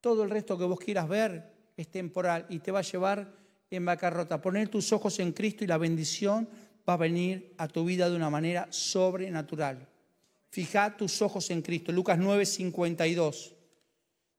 Todo 0.00 0.22
el 0.22 0.30
resto 0.30 0.56
que 0.56 0.64
vos 0.64 0.80
quieras 0.80 1.06
ver, 1.06 1.52
es 1.76 1.88
temporal 1.88 2.46
y 2.48 2.60
te 2.60 2.72
va 2.72 2.78
a 2.78 2.82
llevar 2.82 3.30
en 3.68 3.84
bancarrota. 3.84 4.40
Poner 4.40 4.70
tus 4.70 4.90
ojos 4.94 5.18
en 5.18 5.32
Cristo 5.32 5.64
y 5.64 5.66
la 5.66 5.76
bendición 5.76 6.48
va 6.88 6.94
a 6.94 6.96
venir 6.96 7.52
a 7.58 7.68
tu 7.68 7.84
vida 7.84 8.08
de 8.08 8.16
una 8.16 8.30
manera 8.30 8.68
sobrenatural. 8.70 9.86
Fija 10.48 10.96
tus 10.96 11.20
ojos 11.20 11.50
en 11.50 11.60
Cristo. 11.60 11.92
Lucas 11.92 12.16
9, 12.18 12.46
52. 12.46 13.54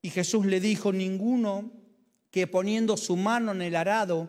Y 0.02 0.10
Jesús 0.10 0.48
le 0.48 0.60
dijo, 0.60 0.92
ninguno 0.92 1.85
que 2.36 2.48
poniendo 2.48 2.98
su 2.98 3.16
mano 3.16 3.54
en 3.54 3.62
el 3.62 3.78
arado 3.78 4.28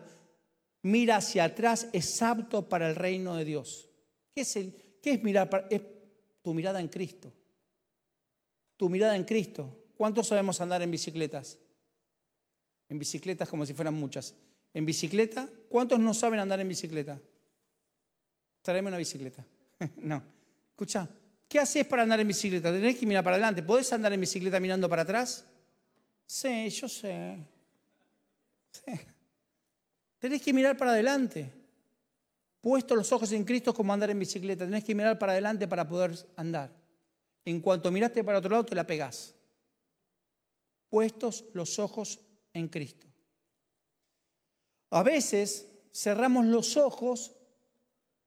mira 0.83 1.17
hacia 1.17 1.43
atrás 1.43 1.89
es 1.91 2.21
apto 2.21 2.69
para 2.69 2.87
el 2.87 2.95
reino 2.95 3.35
de 3.35 3.43
Dios. 3.43 3.89
¿Qué 4.33 4.43
es, 4.43 4.55
el, 4.55 4.73
qué 5.03 5.11
es 5.11 5.23
mirar? 5.23 5.67
Es 5.69 5.81
tu 6.41 6.53
mirada 6.53 6.79
en 6.79 6.87
Cristo. 6.87 7.33
Tu 8.77 8.87
mirada 8.87 9.13
en 9.13 9.25
Cristo. 9.25 9.89
¿Cuántos 9.97 10.25
sabemos 10.25 10.61
andar 10.61 10.81
en 10.81 10.89
bicicletas? 10.89 11.59
En 12.87 12.97
bicicletas 12.97 13.49
como 13.49 13.65
si 13.65 13.73
fueran 13.73 13.95
muchas. 13.95 14.33
En 14.73 14.85
bicicleta, 14.85 15.49
¿cuántos 15.67 15.99
no 15.99 16.13
saben 16.13 16.39
andar 16.39 16.61
en 16.61 16.69
bicicleta? 16.69 17.19
Tráeme 18.61 18.87
una 18.87 18.99
bicicleta. 18.99 19.45
no. 19.97 20.23
Escucha, 20.69 21.09
¿qué 21.49 21.59
haces 21.59 21.85
para 21.85 22.03
andar 22.03 22.21
en 22.21 22.27
bicicleta? 22.29 22.71
Tenés 22.71 22.97
que 22.97 23.05
mirar 23.05 23.25
para 23.25 23.35
adelante. 23.35 23.63
¿Podés 23.63 23.91
andar 23.91 24.13
en 24.13 24.21
bicicleta 24.21 24.61
mirando 24.61 24.87
para 24.87 25.01
atrás? 25.01 25.43
Sí, 26.25 26.69
yo 26.69 26.87
sé. 26.87 27.56
Tenés 30.19 30.41
que 30.41 30.53
mirar 30.53 30.77
para 30.77 30.91
adelante. 30.91 31.53
Puesto 32.61 32.95
los 32.95 33.11
ojos 33.11 33.31
en 33.31 33.43
Cristo 33.43 33.73
como 33.73 33.93
andar 33.93 34.09
en 34.09 34.19
bicicleta. 34.19 34.65
Tenés 34.65 34.83
que 34.83 34.95
mirar 34.95 35.17
para 35.19 35.33
adelante 35.33 35.67
para 35.67 35.87
poder 35.87 36.15
andar. 36.35 36.71
En 37.45 37.61
cuanto 37.61 37.91
miraste 37.91 38.23
para 38.23 38.39
otro 38.39 38.51
lado, 38.51 38.65
te 38.65 38.75
la 38.75 38.85
pegás. 38.85 39.33
Puestos 40.89 41.45
los 41.53 41.79
ojos 41.79 42.19
en 42.53 42.67
Cristo. 42.67 43.07
A 44.89 45.03
veces 45.03 45.67
cerramos 45.93 46.45
los 46.45 46.77
ojos, 46.77 47.33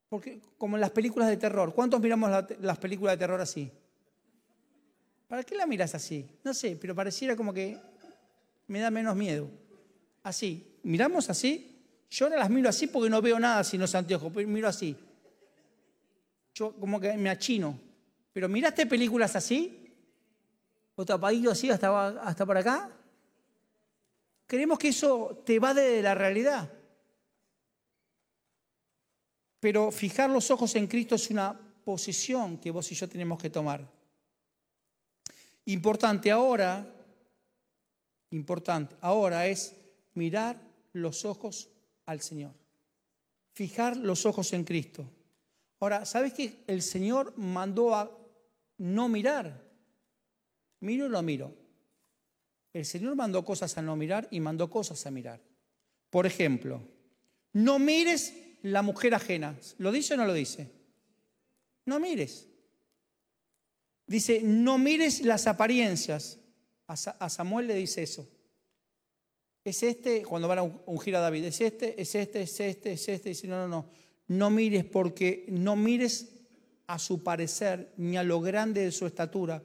porque, 0.09 0.41
como 0.59 0.77
en 0.77 0.81
las 0.81 0.91
películas 0.91 1.29
de 1.29 1.37
terror. 1.37 1.75
¿Cuántos 1.75 2.01
miramos 2.01 2.31
las 2.61 2.79
películas 2.79 3.15
de 3.15 3.19
terror 3.19 3.41
así? 3.41 3.71
¿Para 5.29 5.45
qué 5.45 5.55
la 5.55 5.67
miras 5.67 5.95
así? 5.95 6.29
No 6.43 6.53
sé, 6.53 6.77
pero 6.77 6.95
pareciera 6.95 7.37
como 7.37 7.53
que 7.53 7.79
me 8.67 8.81
da 8.81 8.91
menos 8.91 9.15
miedo. 9.15 9.49
Así. 10.23 10.79
¿Miramos 10.83 11.29
así? 11.31 11.67
Yo 12.11 12.27
ahora 12.27 12.39
las 12.39 12.51
miro 12.51 12.69
así 12.69 12.87
porque 12.87 13.11
no 13.11 13.23
veo 13.23 13.39
nada 13.39 13.63
sin 13.65 13.81
los 13.81 13.95
anteojos, 13.95 14.33
pero 14.35 14.49
miro 14.49 14.69
así. 14.69 14.97
Yo 16.55 16.73
como 16.75 17.01
que 17.01 17.17
me 17.17 17.31
achino. 17.31 17.79
Pero 18.33 18.49
miraste 18.49 18.87
películas 18.87 19.37
así, 19.37 19.93
o 20.95 21.05
tapadillo 21.05 21.51
así 21.51 21.71
hasta, 21.71 22.09
hasta 22.21 22.47
para 22.47 22.61
acá, 22.61 22.91
Creemos 24.51 24.81
que 24.81 24.89
eso 24.89 25.45
te 25.47 25.61
va 25.61 25.73
de 25.73 26.03
la 26.03 26.13
realidad. 26.13 26.69
Pero 29.61 29.93
fijar 29.93 30.29
los 30.29 30.51
ojos 30.51 30.75
en 30.75 30.89
Cristo 30.89 31.15
es 31.15 31.31
una 31.31 31.57
posición 31.85 32.59
que 32.59 32.73
vos 32.73 32.91
y 32.91 32.97
yo 32.97 33.09
tenemos 33.09 33.41
que 33.41 33.49
tomar. 33.49 33.89
Importante 35.67 36.33
ahora, 36.33 36.85
importante 38.31 38.97
ahora 39.03 39.47
es 39.47 39.73
mirar 40.21 40.61
los 40.93 41.25
ojos 41.25 41.71
al 42.05 42.21
Señor. 42.21 42.53
Fijar 43.55 43.97
los 43.97 44.27
ojos 44.27 44.53
en 44.53 44.65
Cristo. 44.65 45.09
Ahora, 45.81 46.05
¿sabes 46.05 46.35
que 46.35 46.63
el 46.67 46.83
Señor 46.83 47.33
mandó 47.39 47.95
a 47.95 48.11
no 48.77 49.09
mirar? 49.09 49.65
Miro 50.81 51.09
lo 51.09 51.23
miro. 51.23 51.55
El 52.75 52.85
Señor 52.85 53.17
mandó 53.17 53.43
cosas 53.47 53.79
a 53.79 53.83
no 53.83 53.97
mirar 53.97 54.29
y 54.31 54.41
mandó 54.41 54.69
cosas 54.69 55.07
a 55.07 55.11
mirar. 55.11 55.41
Por 56.11 56.27
ejemplo, 56.27 56.83
no 57.55 57.79
mires 57.79 58.35
la 58.61 58.83
mujer 58.83 59.15
ajena. 59.15 59.59
¿Lo 59.79 59.91
dice 59.91 60.13
o 60.15 60.17
no 60.19 60.27
lo 60.27 60.35
dice? 60.35 60.71
No 61.87 61.99
mires. 61.99 62.47
Dice, 64.07 64.43
no 64.43 64.77
mires 64.77 65.23
las 65.23 65.47
apariencias. 65.47 66.39
A 66.87 67.29
Samuel 67.31 67.69
le 67.69 67.75
dice 67.75 68.03
eso. 68.03 68.29
Es 69.65 69.83
este, 69.83 70.23
cuando 70.23 70.49
van 70.49 70.59
a 70.59 70.63
ungir 70.63 71.17
a 71.17 71.21
David, 71.21 71.45
es 71.45 71.61
este, 71.61 72.01
es 72.01 72.15
este, 72.15 72.43
es 72.43 72.61
este, 72.61 72.93
es 72.93 73.09
este. 73.09 73.29
Dice, 73.31 73.47
no, 73.47 73.57
no, 73.57 73.69
no. 73.69 73.87
No 74.29 74.51
mires 74.51 74.85
porque 74.85 75.45
no 75.49 75.77
mires 75.77 76.29
a 76.87 76.99
su 76.99 77.23
parecer 77.23 77.93
ni 77.97 78.17
a 78.17 78.23
lo 78.23 78.41
grande 78.41 78.85
de 78.85 78.93
su 78.93 79.07
estatura, 79.07 79.63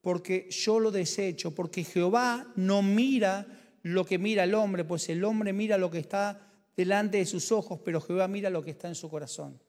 porque 0.00 0.48
yo 0.50 0.78
lo 0.80 0.90
desecho, 0.90 1.54
porque 1.54 1.84
Jehová 1.84 2.52
no 2.56 2.82
mira 2.82 3.46
lo 3.82 4.04
que 4.04 4.18
mira 4.18 4.44
el 4.44 4.54
hombre, 4.54 4.84
pues 4.84 5.08
el 5.08 5.24
hombre 5.24 5.52
mira 5.52 5.78
lo 5.78 5.90
que 5.90 5.98
está 5.98 6.52
delante 6.76 7.18
de 7.18 7.26
sus 7.26 7.50
ojos, 7.50 7.80
pero 7.84 8.00
Jehová 8.00 8.28
mira 8.28 8.50
lo 8.50 8.62
que 8.62 8.70
está 8.70 8.88
en 8.88 8.94
su 8.94 9.08
corazón. 9.08 9.60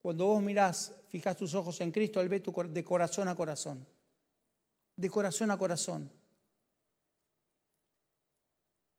Cuando 0.00 0.26
vos 0.26 0.42
mirás, 0.42 0.92
fijas 1.08 1.36
tus 1.36 1.54
ojos 1.54 1.80
en 1.80 1.90
Cristo, 1.90 2.20
Él 2.20 2.28
ve 2.28 2.40
tu, 2.40 2.52
de 2.52 2.84
corazón 2.84 3.28
a 3.28 3.34
corazón. 3.34 3.86
De 4.96 5.10
corazón 5.10 5.50
a 5.50 5.58
corazón. 5.58 6.10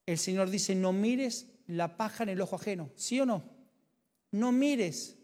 El 0.05 0.17
Señor 0.17 0.49
dice, 0.49 0.75
no 0.75 0.93
mires 0.93 1.47
la 1.67 1.97
paja 1.97 2.23
en 2.23 2.29
el 2.29 2.41
ojo 2.41 2.55
ajeno. 2.55 2.91
¿Sí 2.95 3.19
o 3.19 3.25
no? 3.25 3.43
No 4.31 4.51
mires 4.51 5.17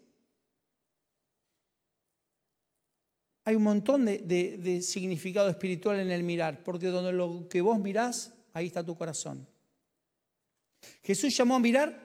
Hay 3.43 3.55
un 3.55 3.63
montón 3.63 4.05
de, 4.05 4.81
significado 4.83 5.49
espiritual 5.49 5.99
en 5.99 6.11
el 6.11 6.23
mirar, 6.23 6.63
porque 6.63 6.87
donde 6.87 7.11
lo 7.11 7.47
que 7.49 7.61
vos 7.61 7.79
mirás, 7.79 8.33
ahí 8.53 8.67
está 8.67 8.85
tu 8.85 8.95
corazón. 8.95 9.47
Jesús 11.03 11.35
llamó 11.35 11.55
a 11.55 11.59
mirar 11.59 11.99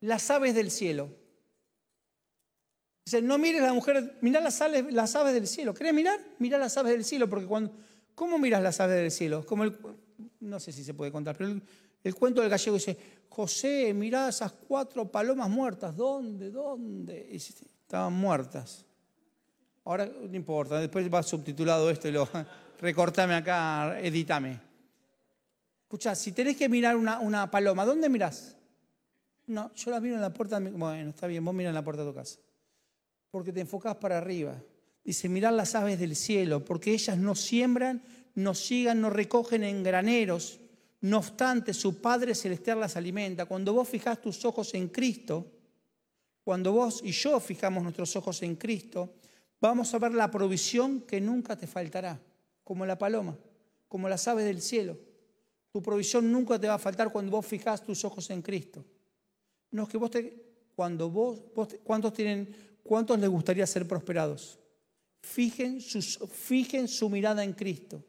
las 0.00 0.30
aves 0.30 0.54
del 0.54 0.70
cielo. 0.70 1.10
Dice, 3.04 3.22
no 3.22 3.38
mires 3.38 3.62
a 3.62 3.66
la 3.66 3.72
mujer, 3.72 4.18
mira 4.20 4.40
las 4.40 4.60
aves, 4.60 4.92
las 4.92 5.14
aves 5.14 5.34
del 5.34 5.46
cielo. 5.46 5.74
¿Querés 5.74 5.94
mirar? 5.94 6.18
Mira 6.38 6.58
las 6.58 6.76
aves 6.76 6.92
del 6.92 7.04
cielo, 7.04 7.28
porque 7.28 7.46
cuando, 7.46 7.72
¿cómo 8.14 8.38
miras 8.38 8.62
las 8.62 8.80
aves 8.80 8.96
del 8.96 9.10
cielo? 9.10 9.46
Como 9.46 9.64
el, 9.64 9.76
no 10.40 10.58
sé 10.58 10.72
si 10.72 10.82
se 10.82 10.94
puede 10.94 11.12
contar, 11.12 11.36
pero 11.36 11.50
el, 11.50 11.62
cuento 12.12 12.40
del 12.40 12.50
gallego 12.50 12.76
dice, 12.76 12.96
José, 13.28 13.92
mira 13.94 14.28
esas 14.28 14.52
cuatro 14.52 15.10
palomas 15.10 15.48
muertas, 15.48 15.96
¿dónde? 15.96 16.50
¿Dónde? 16.50 17.34
estaban 17.34 18.12
muertas. 18.12 18.84
Ahora 19.84 20.06
no 20.06 20.36
importa, 20.36 20.80
después 20.80 21.12
va 21.12 21.22
subtitulado 21.22 21.90
esto 21.90 22.08
y 22.08 22.12
lo 22.12 22.28
recortame 22.80 23.34
acá, 23.34 23.98
edítame. 24.00 24.60
Escucha, 25.82 26.14
si 26.14 26.32
tenés 26.32 26.56
que 26.56 26.68
mirar 26.68 26.96
una, 26.96 27.20
una 27.20 27.50
paloma, 27.50 27.84
¿dónde 27.84 28.08
mirás? 28.08 28.56
No, 29.46 29.72
yo 29.74 29.90
la 29.90 30.00
miro 30.00 30.14
en 30.14 30.22
la 30.22 30.32
puerta. 30.32 30.58
Bueno, 30.58 31.10
está 31.10 31.26
bien, 31.26 31.44
vos 31.44 31.54
mirá 31.54 31.68
en 31.68 31.74
la 31.74 31.84
puerta 31.84 32.02
de 32.02 32.10
tu 32.10 32.14
casa. 32.14 32.38
Porque 33.30 33.52
te 33.52 33.60
enfocás 33.60 33.96
para 33.96 34.18
arriba. 34.18 34.60
Dice, 35.04 35.28
mirad 35.28 35.52
las 35.52 35.74
aves 35.74 35.98
del 35.98 36.16
cielo, 36.16 36.64
porque 36.64 36.92
ellas 36.92 37.18
no 37.18 37.34
siembran, 37.34 38.02
no 38.34 38.54
sigan, 38.54 39.00
no 39.00 39.10
recogen 39.10 39.62
en 39.62 39.82
graneros. 39.82 40.60
No 41.04 41.18
obstante, 41.18 41.74
su 41.74 42.00
Padre 42.00 42.34
Celestial 42.34 42.80
las 42.80 42.96
alimenta. 42.96 43.44
Cuando 43.44 43.74
vos 43.74 43.86
fijás 43.86 44.22
tus 44.22 44.42
ojos 44.46 44.72
en 44.72 44.88
Cristo, 44.88 45.46
cuando 46.42 46.72
vos 46.72 47.02
y 47.04 47.12
yo 47.12 47.38
fijamos 47.40 47.82
nuestros 47.82 48.16
ojos 48.16 48.42
en 48.42 48.56
Cristo, 48.56 49.12
vamos 49.60 49.92
a 49.92 49.98
ver 49.98 50.14
la 50.14 50.30
provisión 50.30 51.02
que 51.02 51.20
nunca 51.20 51.58
te 51.58 51.66
faltará, 51.66 52.18
como 52.62 52.86
la 52.86 52.96
paloma, 52.96 53.36
como 53.86 54.08
las 54.08 54.26
aves 54.28 54.46
del 54.46 54.62
cielo. 54.62 54.96
Tu 55.70 55.82
provisión 55.82 56.32
nunca 56.32 56.58
te 56.58 56.68
va 56.68 56.74
a 56.74 56.78
faltar 56.78 57.12
cuando 57.12 57.32
vos 57.32 57.44
fijás 57.44 57.84
tus 57.84 58.02
ojos 58.06 58.30
en 58.30 58.40
Cristo. 58.40 58.82
No 59.72 59.82
es 59.82 59.90
que 59.90 59.98
vos 59.98 60.10
cuando 60.74 61.10
vos, 61.10 61.38
¿cuántos 61.84 62.14
tienen, 62.14 62.48
cuántos 62.82 63.20
les 63.20 63.28
gustaría 63.28 63.66
ser 63.66 63.86
prosperados? 63.86 64.58
Fijen, 65.20 65.82
sus, 65.82 66.18
fijen 66.32 66.88
su 66.88 67.10
mirada 67.10 67.44
en 67.44 67.52
Cristo 67.52 68.02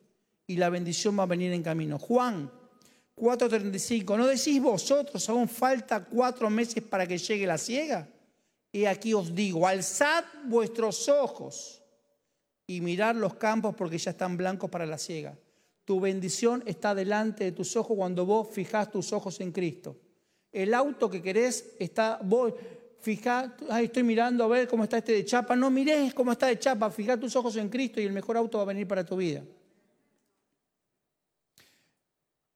y 0.48 0.56
la 0.56 0.70
bendición 0.70 1.20
va 1.20 1.24
a 1.24 1.26
venir 1.26 1.52
en 1.52 1.62
camino. 1.62 2.00
Juan 2.00 2.50
4:35, 3.16 4.18
¿no 4.18 4.28
decís 4.28 4.62
vosotros, 4.62 5.28
aún 5.30 5.48
falta 5.48 6.04
cuatro 6.04 6.50
meses 6.50 6.84
para 6.84 7.08
que 7.08 7.18
llegue 7.18 7.48
la 7.48 7.58
ciega? 7.58 8.08
Y 8.72 8.86
aquí 8.86 9.14
os 9.14 9.34
digo, 9.34 9.68
alzad 9.68 10.26
vuestros 10.46 11.08
ojos 11.08 11.82
y 12.68 12.82
mirad 12.82 13.16
los 13.16 13.36
campos 13.36 13.74
porque 13.76 13.98
ya 13.98 14.12
están 14.12 14.36
blancos 14.36 14.70
para 14.70 14.86
la 14.86 14.98
ciega. 14.98 15.38
Tu 15.86 16.00
bendición 16.00 16.64
está 16.66 16.94
delante 16.94 17.46
de 17.46 17.52
tus 17.52 17.76
ojos 17.78 17.96
cuando 17.96 18.26
vos 18.26 18.50
fijás 18.52 18.92
tus 18.92 19.14
ojos 19.14 19.40
en 19.40 19.52
Cristo 19.52 19.98
el 20.56 20.74
auto 20.74 21.10
que 21.10 21.22
querés 21.22 21.76
está, 21.80 22.18
voy, 22.24 22.54
fija, 23.02 23.58
estoy 23.82 24.04
mirando 24.04 24.46
a 24.46 24.48
ver 24.48 24.70
cómo 24.70 24.86
está 24.86 25.00
este 25.00 25.12
de 25.12 25.26
chapa, 25.26 25.54
no 25.54 25.70
mires 25.70 26.14
cómo 26.14 26.32
está 26.32 26.48
de 26.48 26.58
chapa, 26.58 26.90
fija 26.90 27.20
tus 27.20 27.36
ojos 27.36 27.58
en 27.58 27.68
Cristo 27.68 28.00
y 28.00 28.06
el 28.06 28.14
mejor 28.14 28.38
auto 28.38 28.60
va 28.60 28.64
a 28.64 28.68
venir 28.68 28.88
para 28.88 29.06
tu 29.06 29.18
vida. 29.18 29.44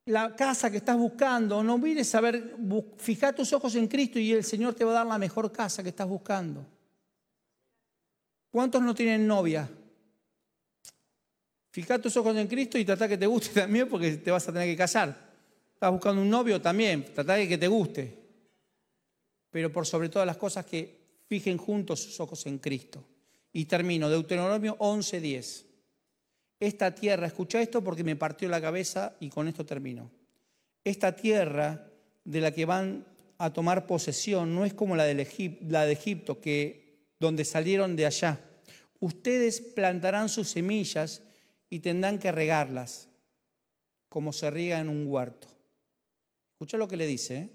La 0.05 0.35
casa 0.35 0.71
que 0.71 0.77
estás 0.77 0.97
buscando, 0.97 1.63
no 1.63 1.77
mires 1.77 2.13
a 2.15 2.21
ver, 2.21 2.55
fija 2.97 3.33
tus 3.33 3.53
ojos 3.53 3.75
en 3.75 3.87
Cristo 3.87 4.17
y 4.19 4.31
el 4.31 4.43
Señor 4.43 4.73
te 4.73 4.83
va 4.83 4.91
a 4.91 4.95
dar 4.95 5.07
la 5.07 5.17
mejor 5.17 5.51
casa 5.51 5.83
que 5.83 5.89
estás 5.89 6.07
buscando. 6.07 6.65
¿Cuántos 8.49 8.81
no 8.81 8.95
tienen 8.95 9.27
novia? 9.27 9.69
Fija 11.71 11.99
tus 11.99 12.17
ojos 12.17 12.35
en 12.35 12.47
Cristo 12.47 12.77
y 12.77 12.85
trata 12.85 13.07
que 13.07 13.17
te 13.17 13.27
guste 13.27 13.49
también 13.61 13.87
porque 13.87 14.17
te 14.17 14.31
vas 14.31 14.47
a 14.47 14.53
tener 14.53 14.67
que 14.67 14.77
casar. 14.77 15.15
Estás 15.73 15.91
buscando 15.91 16.21
un 16.21 16.29
novio 16.29 16.59
también, 16.61 17.05
trata 17.13 17.35
de 17.35 17.47
que 17.47 17.57
te 17.57 17.67
guste. 17.67 18.17
Pero 19.51 19.71
por 19.71 19.85
sobre 19.85 20.09
todas 20.09 20.25
las 20.25 20.37
cosas 20.37 20.65
que 20.65 20.99
fijen 21.27 21.57
juntos 21.57 22.01
sus 22.01 22.19
ojos 22.19 22.45
en 22.47 22.57
Cristo. 22.57 23.03
Y 23.53 23.65
termino, 23.65 24.09
Deuteronomio 24.09 24.75
11:10. 24.79 25.68
Esta 26.59 26.93
tierra, 26.93 27.27
escucha 27.27 27.61
esto 27.61 27.83
porque 27.83 28.03
me 28.03 28.15
partió 28.15 28.49
la 28.49 28.61
cabeza 28.61 29.15
y 29.19 29.29
con 29.29 29.47
esto 29.47 29.65
termino. 29.65 30.11
Esta 30.83 31.15
tierra 31.15 31.87
de 32.23 32.41
la 32.41 32.51
que 32.51 32.65
van 32.65 33.05
a 33.37 33.53
tomar 33.53 33.87
posesión 33.87 34.53
no 34.53 34.65
es 34.65 34.73
como 34.73 34.95
la, 34.95 35.05
la 35.05 35.85
de 35.85 35.91
Egipto, 35.93 36.41
que, 36.41 37.07
donde 37.19 37.45
salieron 37.45 37.95
de 37.95 38.05
allá. 38.05 38.39
Ustedes 38.99 39.61
plantarán 39.61 40.27
sus 40.27 40.49
semillas 40.49 41.21
y 41.69 41.79
tendrán 41.79 42.19
que 42.19 42.31
regarlas, 42.31 43.07
como 44.09 44.33
se 44.33 44.49
riega 44.49 44.79
en 44.79 44.89
un 44.89 45.07
huerto. 45.07 45.47
Escucha 46.53 46.77
lo 46.77 46.89
que 46.89 46.97
le 46.97 47.07
dice. 47.07 47.37
¿eh? 47.37 47.49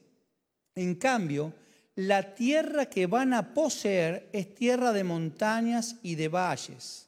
En 0.76 0.94
cambio, 0.94 1.52
la 1.96 2.34
tierra 2.34 2.86
que 2.86 3.06
van 3.06 3.34
a 3.34 3.52
poseer 3.52 4.28
es 4.32 4.54
tierra 4.54 4.92
de 4.92 5.04
montañas 5.04 5.96
y 6.02 6.14
de 6.14 6.28
valles, 6.28 7.03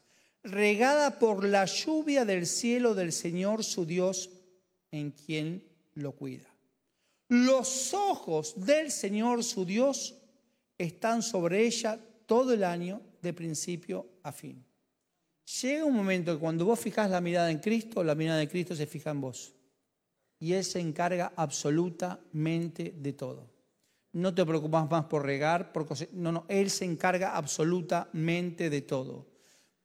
regada 0.47 1.19
por 1.19 1.45
la 1.45 1.65
lluvia 1.65 2.25
del 2.25 2.47
cielo 2.47 2.95
del 2.95 3.13
Señor 3.13 3.65
su 3.65 3.85
Dios, 3.85 4.31
en 4.91 5.11
quien 5.11 5.65
lo 5.95 6.13
cuida. 6.13 6.49
Los 7.29 7.93
ojos 7.93 8.55
del 8.65 8.91
Señor 8.91 9.43
su 9.43 9.65
Dios 9.65 10.15
están 10.79 11.23
sobre 11.23 11.67
ella 11.67 11.99
todo 12.27 12.53
el 12.53 12.65
año, 12.65 13.01
de 13.23 13.33
principio 13.33 14.07
a 14.23 14.31
fin. 14.31 14.65
Llega 15.61 15.85
un 15.85 15.95
momento 15.95 16.35
que 16.35 16.41
cuando 16.41 16.65
vos 16.65 16.79
fijas 16.79 17.11
la 17.11 17.21
mirada 17.21 17.51
en 17.51 17.59
Cristo, 17.59 18.03
la 18.05 18.15
mirada 18.15 18.39
de 18.39 18.49
Cristo 18.49 18.75
se 18.77 18.87
fija 18.87 19.11
en 19.11 19.21
vos 19.21 19.53
y 20.39 20.53
Él 20.53 20.65
se 20.65 20.81
encarga 20.81 21.33
absolutamente 21.37 22.95
de 22.97 23.13
todo. 23.13 23.51
No 24.13 24.35
te 24.35 24.45
preocupas 24.45 24.89
más 24.91 25.05
por 25.07 25.25
regar, 25.25 25.73
por 25.73 25.87
no, 26.13 26.33
no, 26.33 26.45
Él 26.49 26.71
se 26.71 26.85
encarga 26.85 27.37
absolutamente 27.37 28.71
de 28.71 28.83
todo. 28.83 29.27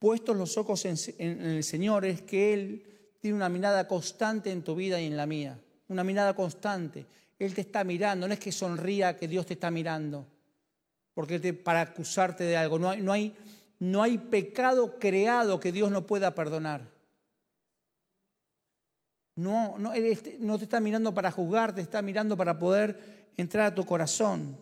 Puestos 0.01 0.35
los 0.35 0.57
ojos 0.57 0.83
en, 0.85 0.97
el 1.19 1.63
Señor 1.63 2.05
es 2.05 2.23
que 2.23 2.55
Él 2.55 2.83
tiene 3.19 3.37
una 3.37 3.49
mirada 3.49 3.87
constante 3.87 4.49
en 4.49 4.63
tu 4.63 4.73
vida 4.73 4.99
y 4.99 5.05
en 5.05 5.15
la 5.15 5.27
mía, 5.27 5.61
una 5.89 6.03
mirada 6.03 6.35
constante. 6.35 7.05
Él 7.37 7.53
te 7.53 7.61
está 7.61 7.83
mirando, 7.83 8.27
no 8.27 8.33
es 8.33 8.39
que 8.39 8.51
sonría 8.51 9.15
que 9.15 9.27
Dios 9.27 9.45
te 9.45 9.53
está 9.53 9.69
mirando, 9.69 10.25
porque 11.13 11.39
te, 11.39 11.53
para 11.53 11.81
acusarte 11.81 12.45
de 12.45 12.57
algo. 12.57 12.79
No 12.79 12.89
hay, 12.89 13.01
no, 13.03 13.11
hay, 13.11 13.35
no 13.77 14.01
hay 14.01 14.17
pecado 14.17 14.97
creado 14.97 15.59
que 15.59 15.71
Dios 15.71 15.91
no 15.91 16.07
pueda 16.07 16.33
perdonar. 16.33 16.81
No, 19.35 19.77
no, 19.77 19.93
no 20.39 20.57
te 20.57 20.63
está 20.63 20.79
mirando 20.79 21.13
para 21.13 21.29
juzgar, 21.29 21.75
te 21.75 21.81
está 21.81 22.01
mirando 22.01 22.35
para 22.35 22.57
poder 22.57 23.29
entrar 23.37 23.67
a 23.67 23.75
tu 23.75 23.85
corazón. 23.85 24.57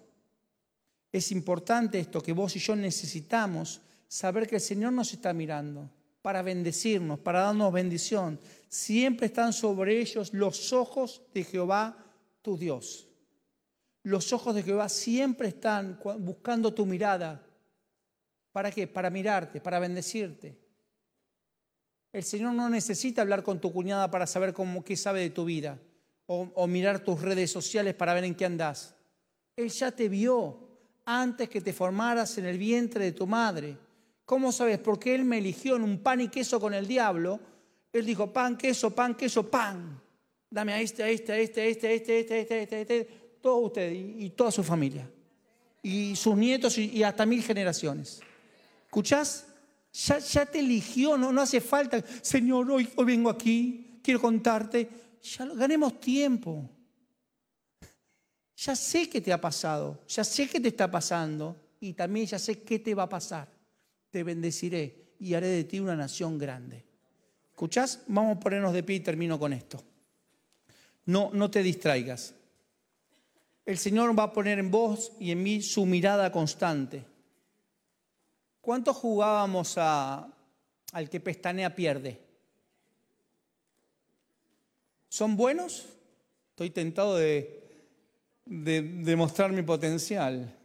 Es 1.13 1.31
importante 1.31 1.97
esto 1.97 2.21
que 2.21 2.33
vos 2.33 2.57
y 2.57 2.59
yo 2.59 2.75
necesitamos 2.75 3.83
saber 4.09 4.45
que 4.45 4.55
el 4.55 4.61
Señor 4.61 4.91
nos 4.91 5.13
está 5.13 5.31
mirando 5.31 5.89
para 6.21 6.41
bendecirnos, 6.41 7.19
para 7.19 7.39
darnos 7.39 7.71
bendición. 7.71 8.37
Siempre 8.67 9.27
están 9.27 9.53
sobre 9.53 10.01
ellos 10.01 10.33
los 10.33 10.73
ojos 10.73 11.21
de 11.33 11.45
Jehová, 11.45 11.97
tu 12.41 12.57
Dios. 12.57 13.07
Los 14.03 14.33
ojos 14.33 14.55
de 14.55 14.63
Jehová 14.63 14.89
siempre 14.89 15.47
están 15.47 15.97
buscando 16.19 16.73
tu 16.73 16.85
mirada. 16.85 17.41
¿Para 18.51 18.71
qué? 18.71 18.87
Para 18.87 19.09
mirarte, 19.09 19.61
para 19.61 19.79
bendecirte. 19.79 20.57
El 22.11 22.23
Señor 22.23 22.53
no 22.53 22.69
necesita 22.69 23.21
hablar 23.21 23.43
con 23.43 23.61
tu 23.61 23.71
cuñada 23.71 24.09
para 24.09 24.25
saber 24.25 24.51
cómo, 24.51 24.83
qué 24.83 24.97
sabe 24.97 25.21
de 25.21 25.29
tu 25.29 25.45
vida 25.45 25.79
o, 26.31 26.67
mirar 26.67 26.99
tus 26.99 27.21
redes 27.21 27.51
sociales 27.51 27.95
para 27.95 28.13
ver 28.13 28.23
en 28.23 28.35
qué 28.35 28.45
andas. 28.45 28.95
Él 29.55 29.69
ya 29.69 29.91
te 29.91 30.07
vio 30.07 30.59
antes 31.05 31.49
que 31.49 31.59
te 31.59 31.73
formaras 31.73 32.37
en 32.37 32.45
el 32.45 32.57
vientre 32.57 33.05
de 33.05 33.11
tu 33.11 33.25
madre. 33.25 33.77
¿Cómo 34.29 34.51
sabes? 34.51 34.77
Porque 34.77 35.15
Él 35.15 35.25
me 35.25 35.39
eligió 35.39 35.75
en 35.75 35.81
un 35.81 36.03
pan 36.03 36.21
y 36.21 36.27
queso 36.27 36.59
con 36.59 36.75
el 36.75 36.85
diablo. 36.85 37.39
Él 37.91 38.05
dijo, 38.05 38.31
pan, 38.31 38.59
queso, 38.59 38.91
pan, 38.91 39.15
queso, 39.15 39.49
pan. 39.49 39.99
Dame 40.51 40.73
a 40.73 40.79
este, 40.79 41.01
a 41.01 41.09
este, 41.09 41.31
a 41.31 41.37
este, 41.39 41.61
a 41.61 41.65
este, 41.65 41.87
a 41.87 41.93
este, 41.93 42.13
a 42.13 42.19
este, 42.19 42.33
a 42.35 42.37
este, 42.37 42.53
a 42.53 42.61
este, 42.61 42.75
a 42.75 42.79
este, 42.81 43.03
todo 43.41 43.55
usted 43.55 43.91
y, 43.91 44.29
toda 44.29 44.51
su 44.51 44.63
familia. 44.63 45.09
Y 45.81 46.15
sus 46.15 46.37
nietos 46.37 46.77
y, 46.77 46.91
y 46.91 47.01
hasta 47.01 47.25
mil 47.25 47.41
generaciones. 47.41 48.21
¿Escuchás? 48.85 49.47
Ya, 49.91 50.45
te 50.45 50.59
eligió, 50.59 51.17
no, 51.17 51.31
no 51.31 51.41
hace 51.41 51.59
falta, 51.59 51.99
Señor, 52.21 52.69
hoy, 52.69 52.87
hoy 52.97 53.05
vengo 53.05 53.31
aquí, 53.31 53.99
quiero 54.03 54.21
contarte. 54.21 54.87
Ya 55.23 55.45
ganemos 55.47 55.99
tiempo. 55.99 56.69
Ya 58.57 58.75
sé 58.75 59.09
qué 59.09 59.21
te 59.21 59.33
ha 59.33 59.41
pasado, 59.41 60.03
ya 60.07 60.23
sé 60.23 60.47
qué 60.47 60.59
te 60.59 60.67
está 60.67 60.91
pasando 60.91 61.59
y 61.79 61.93
también 61.93 62.27
ya 62.27 62.37
sé 62.37 62.61
qué 62.61 62.77
te 62.77 62.93
va 62.93 63.03
a 63.03 63.09
pasar. 63.09 63.58
Te 64.09 64.23
bendeciré 64.23 65.13
y 65.19 65.33
haré 65.33 65.47
de 65.47 65.63
ti 65.63 65.79
una 65.79 65.95
nación 65.95 66.37
grande. 66.37 66.83
¿Escuchás? 67.51 68.01
Vamos 68.07 68.37
a 68.37 68.39
ponernos 68.39 68.73
de 68.73 68.83
pie 68.83 68.97
y 68.97 68.99
termino 69.01 69.37
con 69.37 69.53
esto. 69.53 69.83
No, 71.05 71.29
no 71.33 71.51
te 71.51 71.61
distraigas. 71.61 72.33
El 73.65 73.77
Señor 73.77 74.17
va 74.17 74.23
a 74.23 74.33
poner 74.33 74.59
en 74.59 74.71
vos 74.71 75.11
y 75.19 75.31
en 75.31 75.43
mí 75.43 75.61
su 75.61 75.85
mirada 75.85 76.31
constante. 76.31 77.05
¿Cuánto 78.61 78.93
jugábamos 78.93 79.75
a, 79.77 80.27
al 80.93 81.09
que 81.09 81.19
pestanea 81.19 81.75
pierde? 81.75 82.19
¿Son 85.09 85.35
buenos? 85.35 85.85
Estoy 86.51 86.69
tentado 86.69 87.17
de, 87.17 87.63
de, 88.45 88.81
de 88.81 89.15
mostrar 89.15 89.51
mi 89.51 89.63
potencial. 89.63 90.55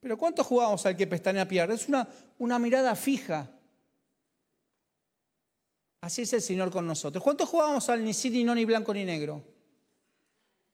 Pero 0.00 0.16
¿cuánto 0.18 0.44
jugamos 0.44 0.84
al 0.86 0.96
que 0.96 1.06
pestaña 1.06 1.48
pierde? 1.48 1.74
Es 1.74 1.88
una, 1.88 2.08
una 2.38 2.58
mirada 2.58 2.94
fija. 2.94 3.50
Así 6.00 6.22
es 6.22 6.32
el 6.32 6.42
Señor 6.42 6.70
con 6.70 6.86
nosotros. 6.86 7.22
¿Cuánto 7.22 7.46
jugábamos 7.46 7.88
al 7.88 8.04
ni 8.04 8.14
sí, 8.14 8.30
ni 8.30 8.44
no, 8.44 8.54
ni 8.54 8.64
blanco, 8.64 8.94
ni 8.94 9.04
negro? 9.04 9.42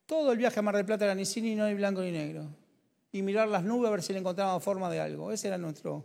Todo 0.04 0.32
el 0.32 0.38
viaje 0.38 0.58
a 0.58 0.62
Mar 0.62 0.76
del 0.76 0.84
Plata 0.84 1.04
era 1.04 1.14
ni 1.14 1.24
sí, 1.24 1.40
ni 1.40 1.54
no, 1.54 1.66
ni 1.66 1.74
blanco, 1.74 2.02
ni 2.02 2.10
negro. 2.10 2.46
Y 3.12 3.22
mirar 3.22 3.48
las 3.48 3.64
nubes 3.64 3.88
a 3.88 3.92
ver 3.92 4.02
si 4.02 4.12
le 4.12 4.18
encontrábamos 4.18 4.62
forma 4.62 4.90
de 4.90 5.00
algo. 5.00 5.32
Ese 5.32 5.48
era 5.48 5.58
nuestro. 5.58 6.04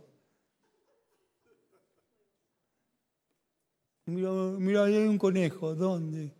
Mira, 4.06 4.30
mira, 4.30 4.84
ahí 4.84 4.94
hay 4.94 5.06
un 5.06 5.18
conejo. 5.18 5.74
¿Dónde? 5.74 6.32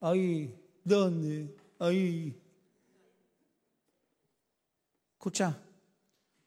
Ahí. 0.00 0.52
¿Dónde? 0.82 1.54
Ahí. 1.78 2.36
Escucha, 5.12 5.58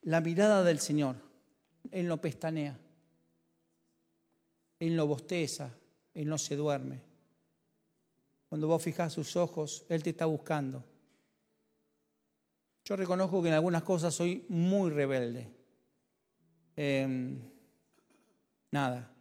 la 0.02 0.20
mirada 0.20 0.62
del 0.62 0.80
Señor. 0.80 1.29
Él 1.90 2.06
no 2.06 2.20
pestanea. 2.20 2.78
Él 4.78 4.96
no 4.96 5.06
bosteza. 5.06 5.74
Él 6.14 6.28
no 6.28 6.38
se 6.38 6.56
duerme. 6.56 7.00
Cuando 8.48 8.66
vos 8.66 8.82
fijás 8.82 9.12
sus 9.12 9.36
ojos, 9.36 9.84
Él 9.88 10.02
te 10.02 10.10
está 10.10 10.26
buscando. 10.26 10.84
Yo 12.84 12.96
reconozco 12.96 13.40
que 13.42 13.48
en 13.48 13.54
algunas 13.54 13.84
cosas 13.84 14.12
soy 14.12 14.44
muy 14.48 14.90
rebelde. 14.90 15.48
Em, 16.74 17.38
nada. 18.72 19.14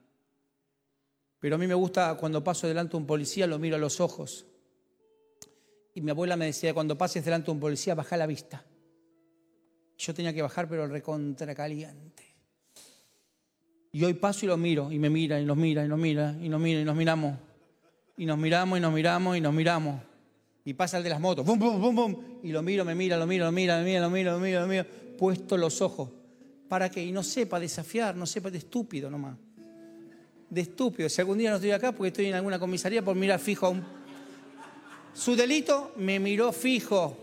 Pero 1.40 1.56
a 1.56 1.58
mí 1.60 1.68
me 1.68 1.74
gusta 1.74 2.16
cuando 2.16 2.44
paso 2.44 2.68
delante 2.68 2.92
de 2.92 2.98
un 2.98 3.06
policía, 3.06 3.46
lo 3.48 3.60
miro 3.60 3.76
a 3.76 3.80
los 3.80 4.00
ojos. 4.00 4.46
Y 5.94 6.02
mi 6.02 6.12
abuela 6.12 6.36
me 6.36 6.46
decía, 6.46 6.74
cuando 6.74 6.98
pases 6.98 7.24
delante 7.24 7.48
de 7.48 7.52
un 7.52 7.60
policía, 7.60 7.96
baja 7.96 8.18
la 8.18 8.26
vista. 8.26 8.66
Yo 9.98 10.14
tenía 10.14 10.34
que 10.34 10.42
bajar, 10.42 10.68
pero 10.68 10.88
recontra 10.88 11.54
caliente. 11.54 12.29
Y 13.92 14.04
hoy 14.04 14.14
paso 14.14 14.46
y 14.46 14.48
lo 14.48 14.58
miro, 14.58 14.92
y 14.92 15.00
me 15.00 15.10
mira, 15.10 15.40
y 15.40 15.46
nos 15.46 15.58
mira, 15.58 15.84
y 15.84 15.88
nos 15.88 15.98
mira, 15.98 16.36
y 16.40 16.50
nos 16.50 16.62
mira, 16.62 16.82
y 16.82 16.86
nos 16.86 16.96
miramos. 16.96 17.36
Y 18.18 18.26
nos 18.26 18.38
miramos, 18.38 18.78
y 18.78 18.82
nos 18.82 18.94
miramos, 18.94 19.38
y 19.38 19.42
nos 19.42 19.54
miramos. 19.54 20.02
Y 20.64 20.74
pasa 20.74 20.98
el 20.98 21.04
de 21.04 21.10
las 21.10 21.20
motos, 21.20 21.46
bum, 21.46 21.58
bum, 21.58 21.82
bum, 21.82 21.96
bum. 21.96 22.16
Y 22.44 22.52
lo 22.52 22.62
miro, 22.62 22.86
me 22.86 22.94
mira, 22.94 23.18
lo 23.18 23.26
miro, 23.26 23.46
lo 23.46 23.52
mira, 23.52 23.80
lo 23.80 23.86
mira, 23.86 24.02
lo 24.02 24.10
miro, 24.10 24.32
lo 24.34 24.40
miro, 24.40 24.62
lo 24.62 24.68
miro. 24.68 24.86
Puesto 25.18 25.58
los 25.58 25.82
ojos. 25.82 26.10
¿Para 26.68 26.92
qué? 26.92 27.04
Y 27.04 27.12
no 27.12 27.24
sepa 27.24 27.60
desafiar, 27.60 28.16
no 28.16 28.28
sepa 28.28 28.52
de 28.52 28.60
estúpido 28.60 29.10
nomás. 29.10 29.36
De 30.50 30.62
estúpido. 30.62 31.10
Si 31.10 31.20
algún 31.20 31.40
día 31.40 31.50
no 31.50 31.56
estoy 31.56 31.72
acá 31.72 31.92
porque 31.92 32.10
estoy 32.10 32.28
en 32.28 32.36
alguna 32.36 32.60
comisaría 32.60 33.04
por 33.04 33.16
mirar 33.16 33.40
fijo 33.40 33.66
a 33.66 33.70
un... 33.70 33.84
Su 35.14 35.36
delito 35.36 35.94
me 35.98 36.20
miró 36.20 36.54
fijo. 36.54 37.18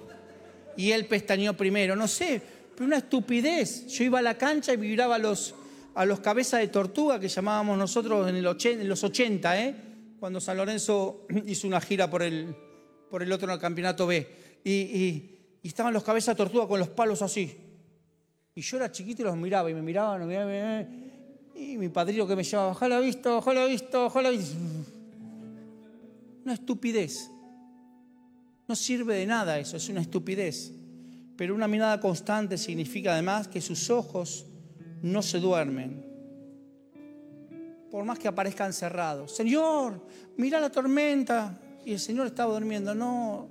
Y 0.77 0.91
él 0.91 1.07
pestañeó 1.07 1.57
primero. 1.57 1.95
No 1.95 2.09
sé, 2.09 2.43
pero 2.75 2.87
una 2.87 2.99
estupidez. 2.99 3.87
Yo 3.87 4.03
iba 4.03 4.19
a 4.19 4.23
la 4.23 4.37
cancha 4.37 4.73
y 4.73 4.79
miraba 4.79 5.17
los, 5.19 5.55
a 5.97 6.05
los 6.05 6.21
cabezas 6.21 6.61
de 6.61 6.69
tortuga 6.69 7.19
que 7.19 7.27
llamábamos 7.27 7.79
nosotros 7.79 8.29
en, 8.29 8.43
los 8.43 9.03
80, 9.03 9.63
¿eh? 9.63 9.75
cuando 10.21 10.43
San 10.43 10.59
Lorenzo 10.59 11.27
hizo 11.47 11.67
una 11.67 11.81
gira 11.81 12.11
por 12.11 12.23
el, 12.23 12.55
por 13.11 13.23
el 13.23 13.33
otro 13.33 13.49
en 13.49 13.55
el 13.55 13.59
campeonato 13.59 14.07
B. 14.07 14.61
Y, 14.63 15.33
estaban 15.63 15.95
los 15.95 16.05
cabezas 16.05 16.37
de 16.37 16.45
tortuga 16.45 16.69
con 16.69 16.79
los 16.79 16.91
palos 16.91 17.23
así. 17.23 17.57
Y 18.55 18.61
yo 18.61 18.77
era 18.77 18.93
chiquito 18.93 19.23
y 19.23 19.25
los 19.25 19.37
miraba 19.37 19.71
y 19.71 19.75
me 19.75 19.81
miraban, 19.81 20.31
y 21.55 21.79
mi 21.79 21.89
padrino 21.89 22.27
que 22.27 22.37
me 22.37 22.45
llamaba, 22.45 22.73
ojalá 22.73 23.01
visto, 23.01 23.39
ojalá 23.39 23.65
visto, 23.65 24.05
ojalá 24.05 24.29
visto. 24.31 24.55
Una 26.45 26.53
estupidez. 26.53 27.31
No 28.69 28.77
sirve 28.77 29.15
de 29.15 29.27
nada 29.27 29.59
eso, 29.59 29.79
es 29.79 29.89
una 29.89 30.03
estupidez. 30.03 30.73
Pero 31.39 31.55
una 31.55 31.67
mirada 31.67 31.99
constante 32.01 32.59
significa 32.59 33.15
además 33.15 33.49
que 33.49 33.63
sus 33.63 33.89
ojos 33.89 34.45
no 35.07 35.23
se 35.23 35.39
duermen. 35.39 36.05
Por 37.91 38.05
más 38.05 38.19
que 38.19 38.29
aparezcan 38.29 38.73
cerrados. 38.73 39.35
Señor, 39.35 40.01
mira 40.37 40.61
la 40.61 40.71
tormenta. 40.71 41.61
Y 41.85 41.93
el 41.93 42.01
Señor 42.01 42.27
estaba 42.27 42.53
durmiendo. 42.55 42.95
No, 42.95 43.49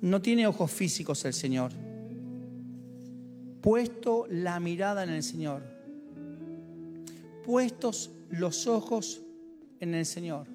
no 0.00 0.20
tiene 0.20 0.46
ojos 0.46 0.70
físicos 0.70 1.24
el 1.24 1.32
Señor. 1.32 1.72
Puesto 3.62 4.26
la 4.28 4.60
mirada 4.60 5.04
en 5.04 5.10
el 5.10 5.22
Señor. 5.22 5.62
Puestos 7.44 8.10
los 8.30 8.66
ojos 8.66 9.22
en 9.80 9.94
el 9.94 10.04
Señor. 10.04 10.46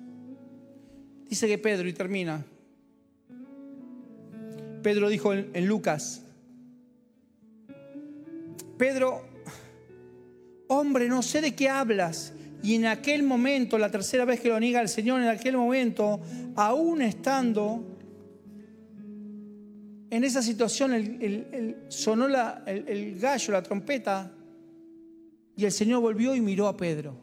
Dice 1.28 1.48
que 1.48 1.58
Pedro, 1.58 1.88
y 1.88 1.94
termina, 1.94 2.44
Pedro 4.82 5.10
dijo 5.10 5.34
en, 5.34 5.68
Lucas, 5.68 6.24
Pedro, 8.78 9.29
hombre, 10.70 11.10
no 11.10 11.22
sé 11.22 11.42
de 11.42 11.56
qué 11.56 11.68
hablas. 11.68 12.34
Y 12.62 12.76
en 12.76 12.86
aquel 12.86 13.24
momento, 13.24 13.78
la 13.78 13.92
tercera 13.92 14.26
vez 14.26 14.40
que 14.40 14.50
lo 14.50 14.60
niega 14.60 14.82
el 14.82 14.90
Señor, 14.90 15.22
en 15.22 15.28
aquel 15.28 15.58
momento, 15.58 16.20
aún 16.56 17.02
estando 17.02 17.84
en 20.10 20.24
esa 20.24 20.42
situación, 20.42 21.20
sonó 21.88 22.28
el 22.66 23.20
gallo, 23.20 23.54
la 23.54 23.64
trompeta, 23.64 24.32
y 25.56 25.66
el 25.66 25.72
Señor 25.72 26.02
volvió 26.02 26.36
y 26.36 26.42
miró 26.42 26.68
a 26.68 26.76
Pedro. 26.76 27.16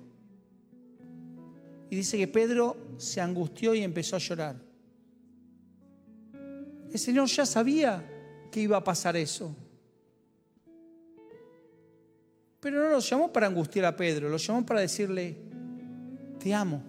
Y 1.90 1.96
dice 1.96 2.16
que 2.18 2.28
Pedro 2.28 2.76
se 2.96 3.20
angustió 3.20 3.74
y 3.74 3.82
empezó 3.82 4.16
a 4.16 4.18
llorar. 4.18 4.56
El 6.92 6.98
Señor 6.98 7.28
ya 7.28 7.44
sabía 7.46 8.04
que 8.50 8.60
iba 8.60 8.76
a 8.76 8.84
pasar 8.84 9.16
eso. 9.16 9.54
Pero 12.66 12.82
no 12.82 12.90
lo 12.90 12.98
llamó 12.98 13.32
para 13.32 13.46
angustiar 13.46 13.84
a 13.84 13.94
Pedro, 13.94 14.28
lo 14.28 14.38
llamó 14.38 14.66
para 14.66 14.80
decirle, 14.80 15.36
te 16.36 16.52
amo, 16.52 16.82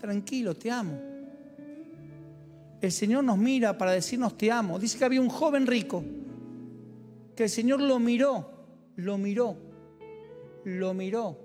tranquilo, 0.00 0.54
te 0.54 0.70
amo. 0.70 0.98
El 2.80 2.90
Señor 2.90 3.24
nos 3.24 3.36
mira 3.36 3.76
para 3.76 3.90
decirnos 3.92 4.38
te 4.38 4.50
amo. 4.50 4.78
Dice 4.78 4.96
que 4.96 5.04
había 5.04 5.20
un 5.20 5.28
joven 5.28 5.66
rico, 5.66 6.02
que 7.36 7.42
el 7.42 7.50
Señor 7.50 7.82
lo 7.82 7.98
miró, 7.98 8.52
lo 8.96 9.18
miró, 9.18 9.54
lo 10.64 10.94
miró 10.94 11.36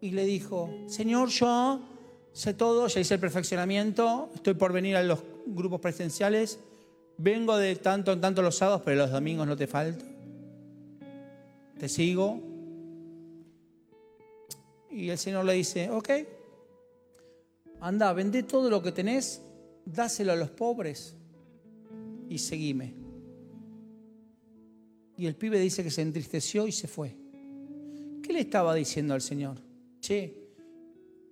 y 0.00 0.10
le 0.10 0.24
dijo, 0.24 0.68
Señor, 0.88 1.28
yo 1.28 1.80
sé 2.32 2.54
todo, 2.54 2.88
ya 2.88 2.98
hice 2.98 3.14
el 3.14 3.20
perfeccionamiento, 3.20 4.30
estoy 4.34 4.54
por 4.54 4.72
venir 4.72 4.96
a 4.96 5.04
los 5.04 5.20
grupos 5.46 5.80
presenciales, 5.80 6.58
vengo 7.18 7.56
de 7.56 7.76
tanto 7.76 8.12
en 8.12 8.20
tanto 8.20 8.42
los 8.42 8.56
sábados, 8.56 8.82
pero 8.84 8.96
los 8.96 9.12
domingos 9.12 9.46
no 9.46 9.56
te 9.56 9.68
falta. 9.68 10.17
Te 11.78 11.88
sigo. 11.88 12.40
Y 14.90 15.10
el 15.10 15.18
Señor 15.18 15.44
le 15.44 15.54
dice, 15.54 15.90
ok, 15.90 16.10
anda, 17.80 18.12
vende 18.12 18.42
todo 18.42 18.68
lo 18.68 18.82
que 18.82 18.92
tenés, 18.92 19.42
dáselo 19.84 20.32
a 20.32 20.36
los 20.36 20.50
pobres 20.50 21.14
y 22.28 22.38
seguime. 22.38 22.94
Y 25.16 25.26
el 25.26 25.34
pibe 25.34 25.58
dice 25.58 25.82
que 25.82 25.90
se 25.90 26.02
entristeció 26.02 26.66
y 26.66 26.72
se 26.72 26.88
fue. 26.88 27.16
¿Qué 28.22 28.32
le 28.32 28.40
estaba 28.40 28.74
diciendo 28.74 29.14
al 29.14 29.20
Señor? 29.20 29.58
Che, 30.00 30.48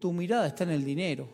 tu 0.00 0.12
mirada 0.12 0.48
está 0.48 0.64
en 0.64 0.70
el 0.70 0.84
dinero. 0.84 1.28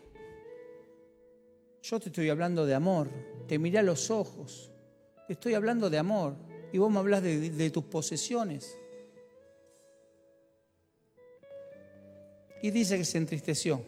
Yo 1.81 1.99
te 1.99 2.09
estoy 2.09 2.29
hablando 2.29 2.65
de 2.65 2.73
amor, 2.73 3.09
te 3.47 3.59
miré 3.59 3.79
a 3.79 3.83
los 3.83 4.09
ojos, 4.09 4.71
te 5.27 5.33
estoy 5.33 5.53
hablando 5.53 5.89
de 5.89 5.97
amor 5.97 6.35
y 6.71 6.77
vos 6.77 6.91
me 6.91 6.99
hablas 6.99 7.21
de, 7.21 7.69
tus 7.71 7.83
posesiones. 7.83 8.77
Y 12.63 12.71
dice 12.71 12.97
que 12.97 13.03
se 13.03 13.17
entristeció. 13.17 13.81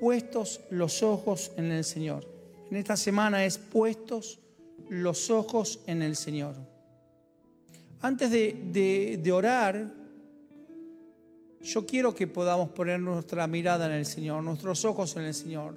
Puestos 0.00 0.62
los 0.70 1.02
ojos 1.02 1.52
en 1.58 1.70
el 1.70 1.84
Señor. 1.84 2.26
En 2.70 2.78
esta 2.78 2.96
semana 2.96 3.44
es 3.44 3.58
puestos 3.58 4.38
los 4.88 5.28
ojos 5.28 5.80
en 5.86 6.00
el 6.00 6.16
Señor. 6.16 6.54
Antes 8.00 8.30
de, 8.30 9.30
orar, 9.30 9.92
yo 11.60 11.84
quiero 11.84 12.14
que 12.14 12.26
podamos 12.26 12.70
poner 12.70 13.00
nuestra 13.00 13.46
mirada 13.46 13.84
en 13.84 13.92
el 13.92 14.06
Señor, 14.06 14.42
nuestros 14.42 14.86
ojos 14.86 15.14
en 15.16 15.24
el 15.24 15.34
Señor. 15.34 15.74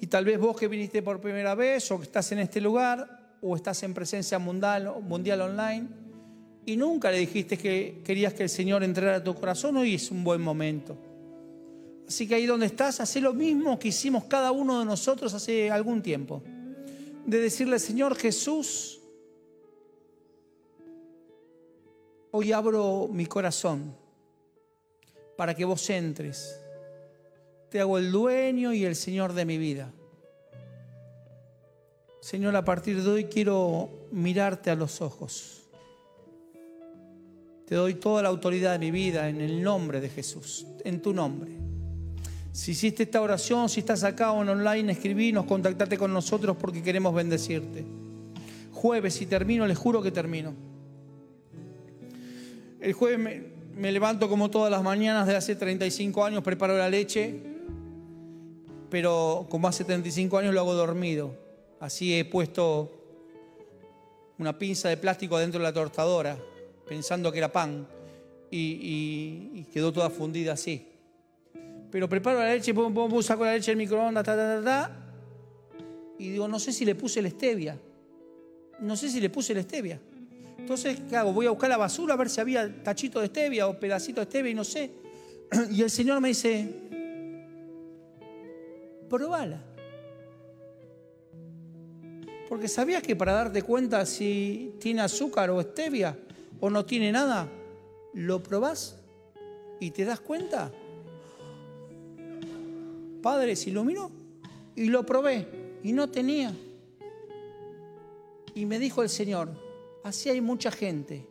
Y 0.00 0.06
tal 0.06 0.24
vez 0.24 0.40
vos 0.40 0.56
que 0.56 0.68
viniste 0.68 1.02
por 1.02 1.20
primera 1.20 1.54
vez 1.54 1.90
o 1.90 1.98
que 1.98 2.04
estás 2.04 2.32
en 2.32 2.38
este 2.38 2.62
lugar 2.62 3.36
o 3.42 3.56
estás 3.56 3.82
en 3.82 3.92
presencia 3.92 4.38
mundial 4.38 4.86
online 5.42 6.05
y 6.66 6.76
nunca 6.76 7.10
le 7.10 7.18
dijiste 7.18 7.56
que 7.56 8.02
querías 8.04 8.34
que 8.34 8.42
el 8.42 8.48
Señor 8.48 8.82
entrara 8.84 9.16
a 9.16 9.24
tu 9.24 9.34
corazón, 9.34 9.76
hoy 9.76 9.94
es 9.94 10.10
un 10.10 10.22
buen 10.24 10.42
momento. 10.42 10.96
Así 12.06 12.28
que 12.28 12.34
ahí 12.34 12.44
donde 12.46 12.66
estás, 12.66 13.00
hace 13.00 13.20
lo 13.20 13.32
mismo 13.32 13.78
que 13.78 13.88
hicimos 13.88 14.24
cada 14.24 14.52
uno 14.52 14.80
de 14.80 14.84
nosotros 14.84 15.32
hace 15.32 15.70
algún 15.70 16.02
tiempo. 16.02 16.42
De 17.24 17.40
decirle, 17.40 17.78
Señor 17.78 18.16
Jesús, 18.16 19.00
hoy 22.32 22.52
abro 22.52 23.08
mi 23.10 23.26
corazón 23.26 23.94
para 25.36 25.54
que 25.54 25.64
vos 25.64 25.88
entres 25.88 26.60
te 27.70 27.80
hago 27.80 27.98
el 27.98 28.12
dueño 28.12 28.72
y 28.72 28.84
el 28.84 28.96
Señor 28.96 29.32
de 29.32 29.44
mi 29.44 29.58
vida. 29.58 29.92
Señor, 32.20 32.56
a 32.56 32.64
partir 32.64 33.02
de 33.02 33.10
hoy 33.10 33.24
quiero 33.26 33.90
mirarte 34.10 34.70
a 34.70 34.74
los 34.74 35.00
ojos. 35.00 35.65
Te 37.66 37.74
doy 37.74 37.94
toda 37.94 38.22
la 38.22 38.28
autoridad 38.28 38.72
de 38.72 38.78
mi 38.78 38.92
vida 38.92 39.28
en 39.28 39.40
el 39.40 39.60
nombre 39.60 40.00
de 40.00 40.08
Jesús, 40.08 40.66
en 40.84 41.02
tu 41.02 41.12
nombre. 41.12 41.50
Si 42.52 42.70
hiciste 42.70 43.02
esta 43.02 43.20
oración, 43.20 43.68
si 43.68 43.80
estás 43.80 44.04
acá 44.04 44.30
o 44.30 44.42
en 44.42 44.48
online, 44.48 44.92
escribinos, 44.92 45.46
contactate 45.46 45.98
con 45.98 46.12
nosotros 46.12 46.56
porque 46.56 46.80
queremos 46.80 47.12
bendecirte. 47.12 47.84
Jueves, 48.72 49.14
si 49.14 49.26
termino, 49.26 49.66
les 49.66 49.76
juro 49.76 50.00
que 50.00 50.12
termino. 50.12 50.54
El 52.80 52.92
jueves 52.92 53.18
me, 53.18 53.42
me 53.76 53.90
levanto 53.90 54.28
como 54.28 54.48
todas 54.48 54.70
las 54.70 54.84
mañanas 54.84 55.26
de 55.26 55.34
hace 55.34 55.56
35 55.56 56.24
años, 56.24 56.44
preparo 56.44 56.78
la 56.78 56.88
leche, 56.88 57.42
pero 58.88 59.46
como 59.50 59.66
hace 59.66 59.82
35 59.82 60.38
años 60.38 60.54
lo 60.54 60.60
hago 60.60 60.74
dormido. 60.74 61.34
Así 61.80 62.16
he 62.16 62.24
puesto 62.24 62.92
una 64.38 64.56
pinza 64.56 64.88
de 64.88 64.96
plástico 64.96 65.36
dentro 65.36 65.58
de 65.58 65.64
la 65.64 65.72
tortadora, 65.72 66.38
pensando 66.86 67.32
que 67.32 67.38
era 67.38 67.50
pan, 67.50 67.86
y, 68.50 69.64
quedó 69.72 69.92
toda 69.92 70.10
fundida 70.10 70.52
así. 70.52 70.86
Pero 71.90 72.08
preparo 72.08 72.38
la 72.38 72.52
leche, 72.52 72.74
pum, 72.74 72.92
pum, 72.92 73.22
saco 73.22 73.44
la 73.44 73.52
leche 73.52 73.70
del 73.70 73.78
microondas, 73.78 74.24
ta, 74.24 74.36
ta, 74.36 74.56
ta, 74.56 74.64
ta, 74.64 75.06
y 76.18 76.30
digo, 76.30 76.48
no 76.48 76.58
sé 76.58 76.72
si 76.72 76.84
le 76.84 76.94
puse 76.94 77.20
la 77.22 77.30
stevia. 77.30 77.78
No 78.80 78.96
sé 78.96 79.08
si 79.08 79.20
le 79.20 79.30
puse 79.30 79.54
la 79.54 79.62
stevia. 79.62 80.00
Entonces, 80.58 81.00
¿qué 81.08 81.16
hago? 81.16 81.32
Voy 81.32 81.46
a 81.46 81.50
buscar 81.50 81.70
la 81.70 81.76
basura 81.76 82.14
a 82.14 82.16
ver 82.16 82.28
si 82.28 82.40
había 82.40 82.82
tachito 82.82 83.20
de 83.20 83.26
stevia 83.28 83.68
o 83.68 83.78
pedacito 83.78 84.20
de 84.20 84.26
stevia 84.26 84.50
y 84.52 84.54
no 84.54 84.64
sé. 84.64 84.90
Y 85.70 85.82
el 85.82 85.90
Señor 85.90 86.20
me 86.20 86.28
dice, 86.28 86.68
probala. 89.08 89.62
Porque 92.48 92.68
sabías 92.68 93.02
que 93.02 93.16
para 93.16 93.32
darte 93.32 93.62
cuenta 93.62 94.06
si 94.06 94.74
tiene 94.80 95.02
azúcar 95.02 95.50
o 95.50 95.60
stevia 95.62 96.16
o 96.60 96.70
no 96.70 96.84
tiene 96.84 97.12
nada, 97.12 97.48
lo 98.14 98.42
probás 98.42 98.98
y 99.80 99.90
te 99.90 100.04
das 100.04 100.20
cuenta. 100.20 100.72
Padre 103.22 103.56
se 103.56 103.70
iluminó 103.70 104.10
y 104.74 104.86
lo 104.86 105.04
probé 105.04 105.48
y 105.82 105.92
no 105.92 106.08
tenía. 106.08 106.54
Y 108.54 108.64
me 108.66 108.78
dijo 108.78 109.02
el 109.02 109.08
Señor, 109.08 109.50
así 110.02 110.30
hay 110.30 110.40
mucha 110.40 110.70
gente 110.70 111.26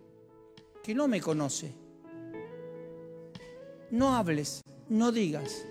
que 0.84 0.94
no 0.94 1.08
me 1.08 1.22
conoce. 1.22 1.74
No 3.90 4.16
hables, 4.16 4.62
no 4.90 5.12
digas, 5.12 5.66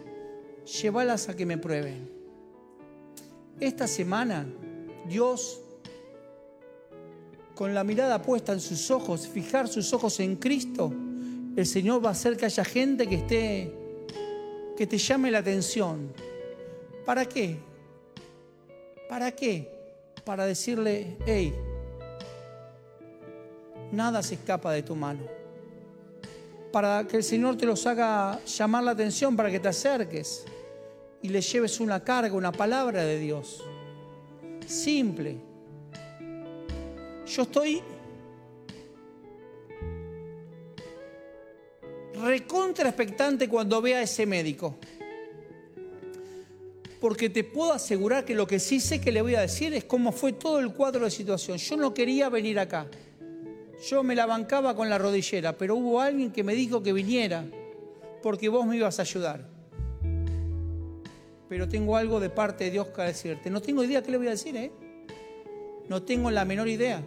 llévalas 0.65 1.29
a 1.29 1.37
que 1.37 1.47
me 1.47 1.59
prueben. 1.59 2.11
Esta 3.61 3.87
semana 3.87 4.47
Dios, 5.07 5.61
con 7.55 7.75
la 7.75 7.85
mirada 7.85 8.21
puesta 8.21 8.53
en 8.53 8.61
sus 8.61 8.91
ojos, 8.91 9.29
fijar 9.29 9.69
sus 9.69 9.93
ojos 9.93 10.19
en 10.21 10.37
Cristo, 10.37 10.93
el 11.57 11.67
Señor 11.67 12.05
va 12.05 12.09
a 12.09 12.13
hacer 12.13 12.37
que 12.37 12.47
haya 12.47 12.65
gente 12.65 13.07
que 13.07 13.15
esté, 13.17 13.73
que 14.77 14.87
te 14.87 14.99
llame 14.99 15.31
la 15.31 15.39
atención. 15.39 16.13
¿Para 17.05 17.27
qué? 17.27 17.57
¿Para 19.09 19.31
qué? 19.33 19.71
Para 20.25 20.47
decirle, 20.47 21.17
hey, 21.27 21.55
nada 23.93 24.23
se 24.23 24.35
escapa 24.35 24.73
de 24.73 24.83
tu 24.83 24.97
mano. 24.97 25.23
Para 26.73 27.07
que 27.07 27.19
el 27.19 27.23
Señor 27.23 27.57
te 27.57 27.67
los 27.67 27.87
haga 27.87 28.41
llamar 28.45 28.83
la 28.83 28.91
atención, 28.91 29.37
para 29.37 29.51
que 29.51 29.61
te 29.61 29.69
acerques 29.69 30.45
y 31.23 31.29
le 31.29 31.41
lleves 31.41 31.79
una 31.79 32.03
carga, 32.03 32.35
una 32.35 32.51
palabra 32.51 33.05
de 33.05 33.19
Dios 33.21 33.63
simple. 34.67 35.54
Yo 37.27 37.43
estoy 37.43 37.83
recontra 42.23 42.89
expectante 42.89 43.49
cuando 43.49 43.83
vea 43.83 43.99
a 43.99 44.03
ese 44.03 44.27
médico. 44.27 44.77
Porque 47.01 47.29
te 47.29 47.45
puedo 47.45 47.73
asegurar 47.73 48.25
que 48.25 48.35
lo 48.35 48.47
que 48.47 48.59
sí 48.59 48.81
sé 48.81 49.01
que 49.01 49.13
le 49.13 49.21
voy 49.21 49.35
a 49.35 49.41
decir 49.41 49.75
es 49.75 49.85
cómo 49.85 50.11
fue 50.11 50.33
todo 50.33 50.59
el 50.59 50.73
cuadro 50.73 51.05
de 51.05 51.11
situación. 51.11 51.59
Yo 51.59 51.77
no 51.77 51.93
quería 51.93 52.29
venir 52.29 52.59
acá. 52.59 52.87
Yo 53.89 54.03
me 54.03 54.15
la 54.15 54.25
bancaba 54.25 54.75
con 54.75 54.89
la 54.89 54.97
rodillera, 54.97 55.57
pero 55.59 55.77
hubo 55.77 56.01
alguien 56.01 56.33
que 56.33 56.43
me 56.43 56.55
dijo 56.55 56.83
que 56.83 56.93
viniera 56.93 57.45
porque 58.23 58.49
vos 58.49 58.65
me 58.65 58.77
ibas 58.77 58.99
a 58.99 59.03
ayudar 59.03 59.55
pero 61.55 61.69
tengo 61.69 61.97
algo 61.97 62.19
de 62.19 62.31
parte 62.31 62.65
de 62.65 62.73
Dios 62.73 62.89
que 62.89 63.03
decirte. 63.03 63.49
No 63.49 63.63
tengo 63.63 63.85
idea 63.85 64.03
qué 64.03 64.11
le 64.11 64.17
voy 64.17 64.27
a 64.27 64.31
decir, 64.31 64.57
¿eh? 64.57 64.73
No 65.89 66.03
tengo 66.03 66.31
la 66.31 66.45
menor 66.45 66.69
idea. 66.69 67.03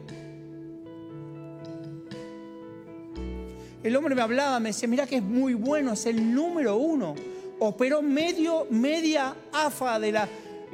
El 3.84 3.96
hombre 3.96 4.16
me 4.16 4.22
hablaba, 4.22 4.60
me 4.60 4.70
decía, 4.70 4.88
mira 4.88 5.06
que 5.08 5.18
es 5.18 5.24
muy 5.24 5.54
bueno, 5.54 5.94
es 5.94 6.06
el 6.06 6.34
número 6.34 6.76
uno. 6.76 7.16
Operó 7.60 8.02
medio, 8.02 8.68
media 8.70 9.36
AFA 9.52 10.00
de 10.00 10.12
la, 10.12 10.28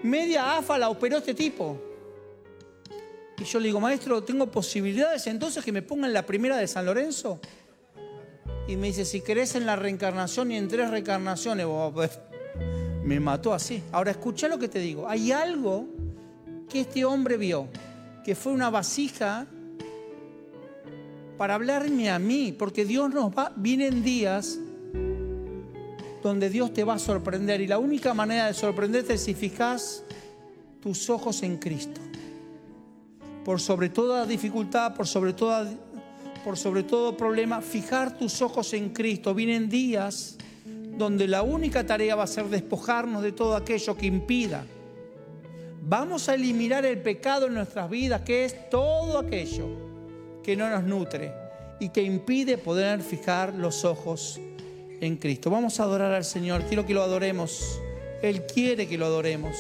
media 0.04 0.58
AFA 0.58 0.78
la 0.78 0.90
operó 0.90 1.18
este 1.18 1.34
tipo. 1.34 1.78
Y 3.38 3.44
yo 3.44 3.60
le 3.60 3.68
digo, 3.68 3.80
maestro, 3.80 4.24
¿tengo 4.24 4.48
posibilidades 4.48 5.28
entonces 5.28 5.64
que 5.64 5.72
me 5.72 5.82
pongan 5.82 6.14
la 6.14 6.26
primera 6.26 6.58
de 6.58 6.68
San 6.68 6.86
Lorenzo? 6.86 7.40
Y 8.68 8.78
me 8.78 8.88
dice, 8.88 9.06
si 9.06 9.22
crees 9.22 9.56
en 9.56 9.66
la 9.66 9.76
reencarnación 9.76 10.52
y 10.52 10.58
en 10.58 10.68
tres 10.68 10.90
reencarnaciones, 10.90 11.68
me 13.04 13.20
mató 13.20 13.54
así. 13.54 13.84
Ahora 13.92 14.12
escucha 14.12 14.48
lo 14.48 14.58
que 14.58 14.70
te 14.70 14.80
digo. 14.80 15.08
Hay 15.10 15.32
algo 15.32 15.86
que 16.70 16.82
este 16.82 17.04
hombre 17.04 17.38
vio, 17.38 17.68
que 18.24 18.36
fue 18.36 18.54
una 18.54 18.70
vasija 18.70 19.48
para 21.38 21.56
hablarme 21.56 22.10
a 22.10 22.20
mí, 22.20 22.56
porque 22.58 22.86
Dios 22.86 23.14
nos 23.14 23.32
va, 23.32 23.52
vienen 23.56 24.04
días 24.04 24.60
donde 26.22 26.50
Dios 26.50 26.74
te 26.74 26.84
va 26.84 26.94
a 26.94 27.00
sorprender 27.00 27.60
y 27.60 27.68
la 27.68 27.80
única 27.80 28.14
manera 28.14 28.48
de 28.48 28.54
sorprenderte 28.54 29.16
es 29.16 29.22
si 29.22 29.34
fijas 29.34 30.04
tus 30.80 31.10
ojos 31.10 31.44
en 31.44 31.58
Cristo. 31.58 32.00
Por 33.44 33.60
sobre 33.60 33.90
toda 33.90 34.26
dificultad, 34.26 34.96
por 34.96 35.06
sobre 35.06 35.34
toda 35.34 35.70
por 36.44 36.58
sobre 36.58 36.84
todo 36.84 37.16
problema, 37.16 37.62
fijar 37.62 38.18
tus 38.18 38.42
ojos 38.42 38.74
en 38.74 38.90
Cristo. 38.90 39.34
Vienen 39.34 39.70
días 39.70 40.38
donde 40.98 41.28
la 41.28 41.42
única 41.42 41.86
tarea 41.86 42.16
va 42.16 42.24
a 42.24 42.28
ser 42.28 42.50
despojarnos 42.50 43.24
de 43.24 43.32
todo 43.32 43.56
aquello 43.56 43.96
que 43.96 44.06
impida. 44.06 44.66
Vamos 45.86 46.30
a 46.30 46.36
eliminar 46.36 46.86
el 46.86 47.00
pecado 47.00 47.48
en 47.48 47.56
nuestras 47.56 47.90
vidas, 47.90 48.22
que 48.22 48.46
es 48.46 48.70
todo 48.70 49.20
aquello 49.20 49.68
que 50.42 50.56
no 50.56 50.70
nos 50.70 50.84
nutre 50.84 51.34
y 51.78 51.90
que 51.90 52.02
impide 52.02 52.58
poder 52.58 53.02
fijar 53.02 53.54
los 53.54 53.84
ojos 53.84 54.40
en 55.02 55.18
Cristo. 55.18 55.50
Vamos 55.50 55.82
a 55.82 55.84
adorar 55.84 56.14
al 56.14 56.24
Señor, 56.24 56.64
quiero 56.64 56.86
que 56.86 56.94
lo 56.94 57.04
adoremos. 57.04 57.82
Él 58.22 58.46
quiere 58.46 58.88
que 58.88 58.98
lo 58.98 59.08
adoremos. 59.08 59.58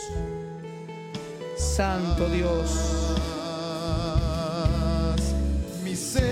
Santo 1.57 2.29
Dios. 2.29 2.71
Mi 5.83 5.93
ser 5.93 6.23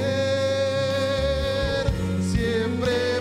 siempre 2.31 3.11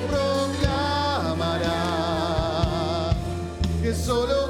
solo 3.94 4.49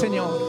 Seigneur. 0.00 0.39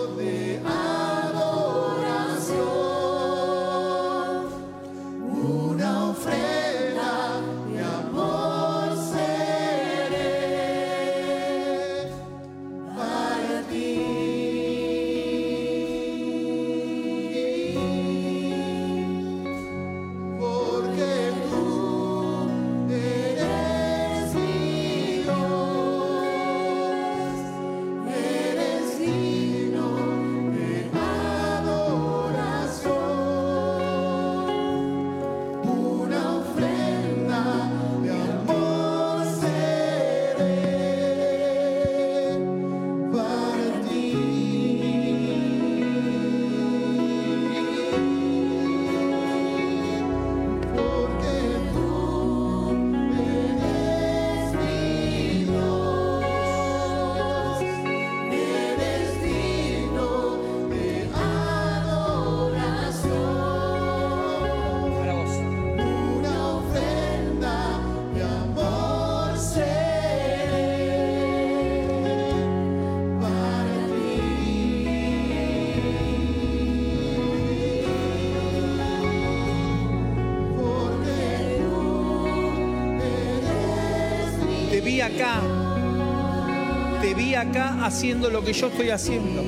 acá 87.42 87.84
haciendo 87.84 88.30
lo 88.30 88.44
que 88.44 88.54
yo 88.54 88.68
estoy 88.68 88.90
haciendo. 88.90 89.42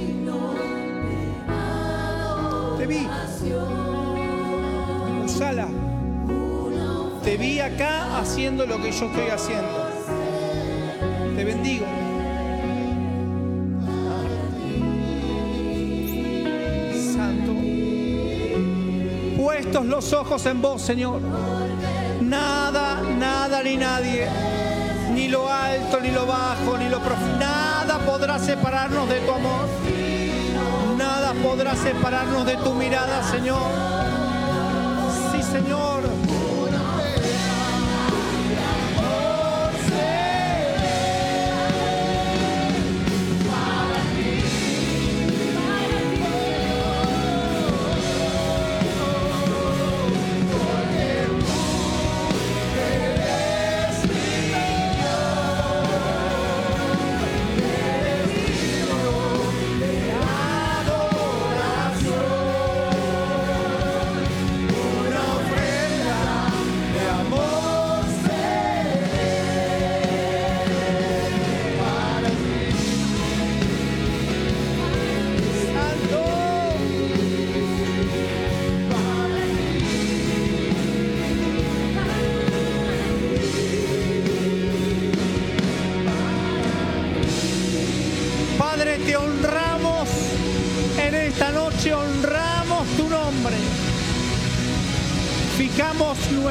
Te 2.77 2.87
vi. 2.87 3.07
Usala. 5.23 5.67
Te 7.23 7.37
vi 7.37 7.59
acá 7.59 8.19
haciendo 8.19 8.65
lo 8.65 8.81
que 8.81 8.91
yo 8.91 9.05
estoy 9.05 9.29
haciendo. 9.29 9.89
Te 11.35 11.43
bendigo. 11.43 11.85
Santo. 17.15 17.53
Puestos 19.37 19.85
los 19.85 20.13
ojos 20.13 20.45
en 20.47 20.61
vos, 20.61 20.81
Señor. 20.81 21.21
Nada, 22.21 23.01
nada 23.19 23.61
ni 23.61 23.77
nadie. 23.77 24.27
Ni 25.13 25.27
lo 25.27 25.47
alto, 25.47 25.99
ni 25.99 26.09
lo 26.09 26.25
bajo, 26.25 26.75
ni 26.77 26.89
lo 26.89 26.99
profundo 26.99 27.32
separarnos 28.39 29.09
de 29.09 29.19
tu 29.21 29.31
amor. 29.31 29.67
Nada 30.97 31.33
podrá 31.43 31.75
separarnos 31.75 32.45
de 32.45 32.57
tu 32.57 32.73
mirada, 32.73 33.23
Señor. 33.23 33.71
Sí, 35.31 35.43
Señor. 35.43 35.92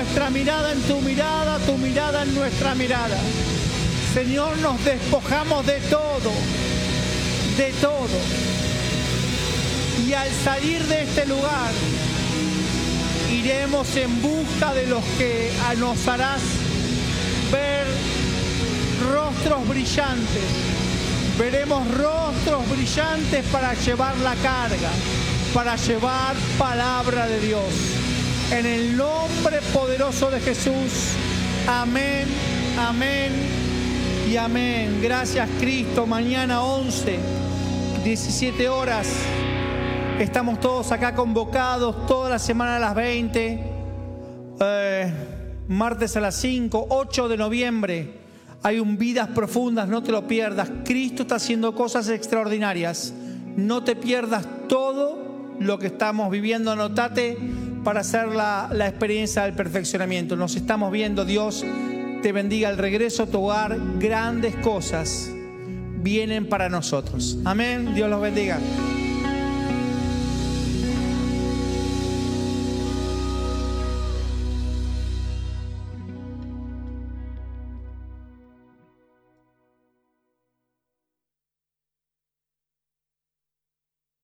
Nuestra 0.02 0.30
mirada 0.30 0.72
en 0.72 0.82
tu 0.82 1.00
mirada, 1.00 1.58
tu 1.60 1.78
mirada 1.78 2.24
en 2.24 2.34
nuestra 2.34 2.74
mirada. 2.74 3.16
Señor, 4.12 4.58
nos 4.58 4.84
despojamos 4.84 5.64
de 5.64 5.78
todo, 5.82 6.32
de 7.56 7.72
todo. 7.80 8.18
Y 10.04 10.12
al 10.12 10.28
salir 10.44 10.82
de 10.86 11.02
este 11.04 11.24
lugar, 11.26 11.70
iremos 13.30 13.96
en 13.96 14.20
busca 14.20 14.74
de 14.74 14.88
los 14.88 15.04
que 15.18 15.52
nos 15.78 16.08
harás 16.08 16.42
ver 17.52 17.86
rostros 19.14 19.68
brillantes. 19.68 20.42
Veremos 21.38 21.86
rostros 21.96 22.68
brillantes 22.70 23.44
para 23.52 23.74
llevar 23.74 24.16
la 24.16 24.34
carga, 24.34 24.90
para 25.54 25.76
llevar 25.76 26.34
palabra 26.58 27.28
de 27.28 27.40
Dios. 27.40 27.91
En 28.52 28.66
el 28.66 28.98
nombre 28.98 29.60
poderoso 29.72 30.30
de 30.30 30.38
Jesús. 30.38 31.14
Amén, 31.66 32.26
amén 32.78 33.32
y 34.30 34.36
amén. 34.36 35.00
Gracias 35.02 35.48
Cristo. 35.58 36.06
Mañana 36.06 36.62
11, 36.62 37.18
17 38.04 38.68
horas. 38.68 39.08
Estamos 40.18 40.60
todos 40.60 40.92
acá 40.92 41.14
convocados, 41.14 42.04
toda 42.06 42.28
la 42.28 42.38
semana 42.38 42.76
a 42.76 42.78
las 42.78 42.94
20. 42.94 43.64
Eh, 44.60 45.12
martes 45.68 46.14
a 46.18 46.20
las 46.20 46.34
5, 46.34 46.88
8 46.90 47.28
de 47.28 47.36
noviembre. 47.38 48.18
Hay 48.62 48.80
un 48.80 48.98
Vidas 48.98 49.28
Profundas, 49.28 49.88
no 49.88 50.02
te 50.02 50.12
lo 50.12 50.28
pierdas. 50.28 50.70
Cristo 50.84 51.22
está 51.22 51.36
haciendo 51.36 51.74
cosas 51.74 52.06
extraordinarias. 52.10 53.14
No 53.56 53.82
te 53.82 53.96
pierdas 53.96 54.46
todo 54.68 55.54
lo 55.58 55.78
que 55.78 55.86
estamos 55.86 56.30
viviendo. 56.30 56.70
Anotate 56.70 57.38
para 57.84 58.00
hacer 58.00 58.28
la, 58.28 58.68
experiencia 58.86 59.42
del 59.44 59.54
perfeccionamiento. 59.54 60.36
Nos 60.36 60.56
estamos 60.56 60.92
viendo. 60.92 61.24
Dios 61.24 61.64
te 62.22 62.32
bendiga 62.32 62.68
al 62.68 62.78
regreso 62.78 63.24
a 63.24 63.26
tu 63.26 63.44
hogar. 63.44 63.76
Grandes 63.98 64.54
cosas 64.56 65.30
vienen 66.02 66.48
para 66.48 66.68
nosotros. 66.68 67.38
Amén. 67.44 67.94
Dios 67.94 68.08
los 68.08 68.20
bendiga. 68.20 68.58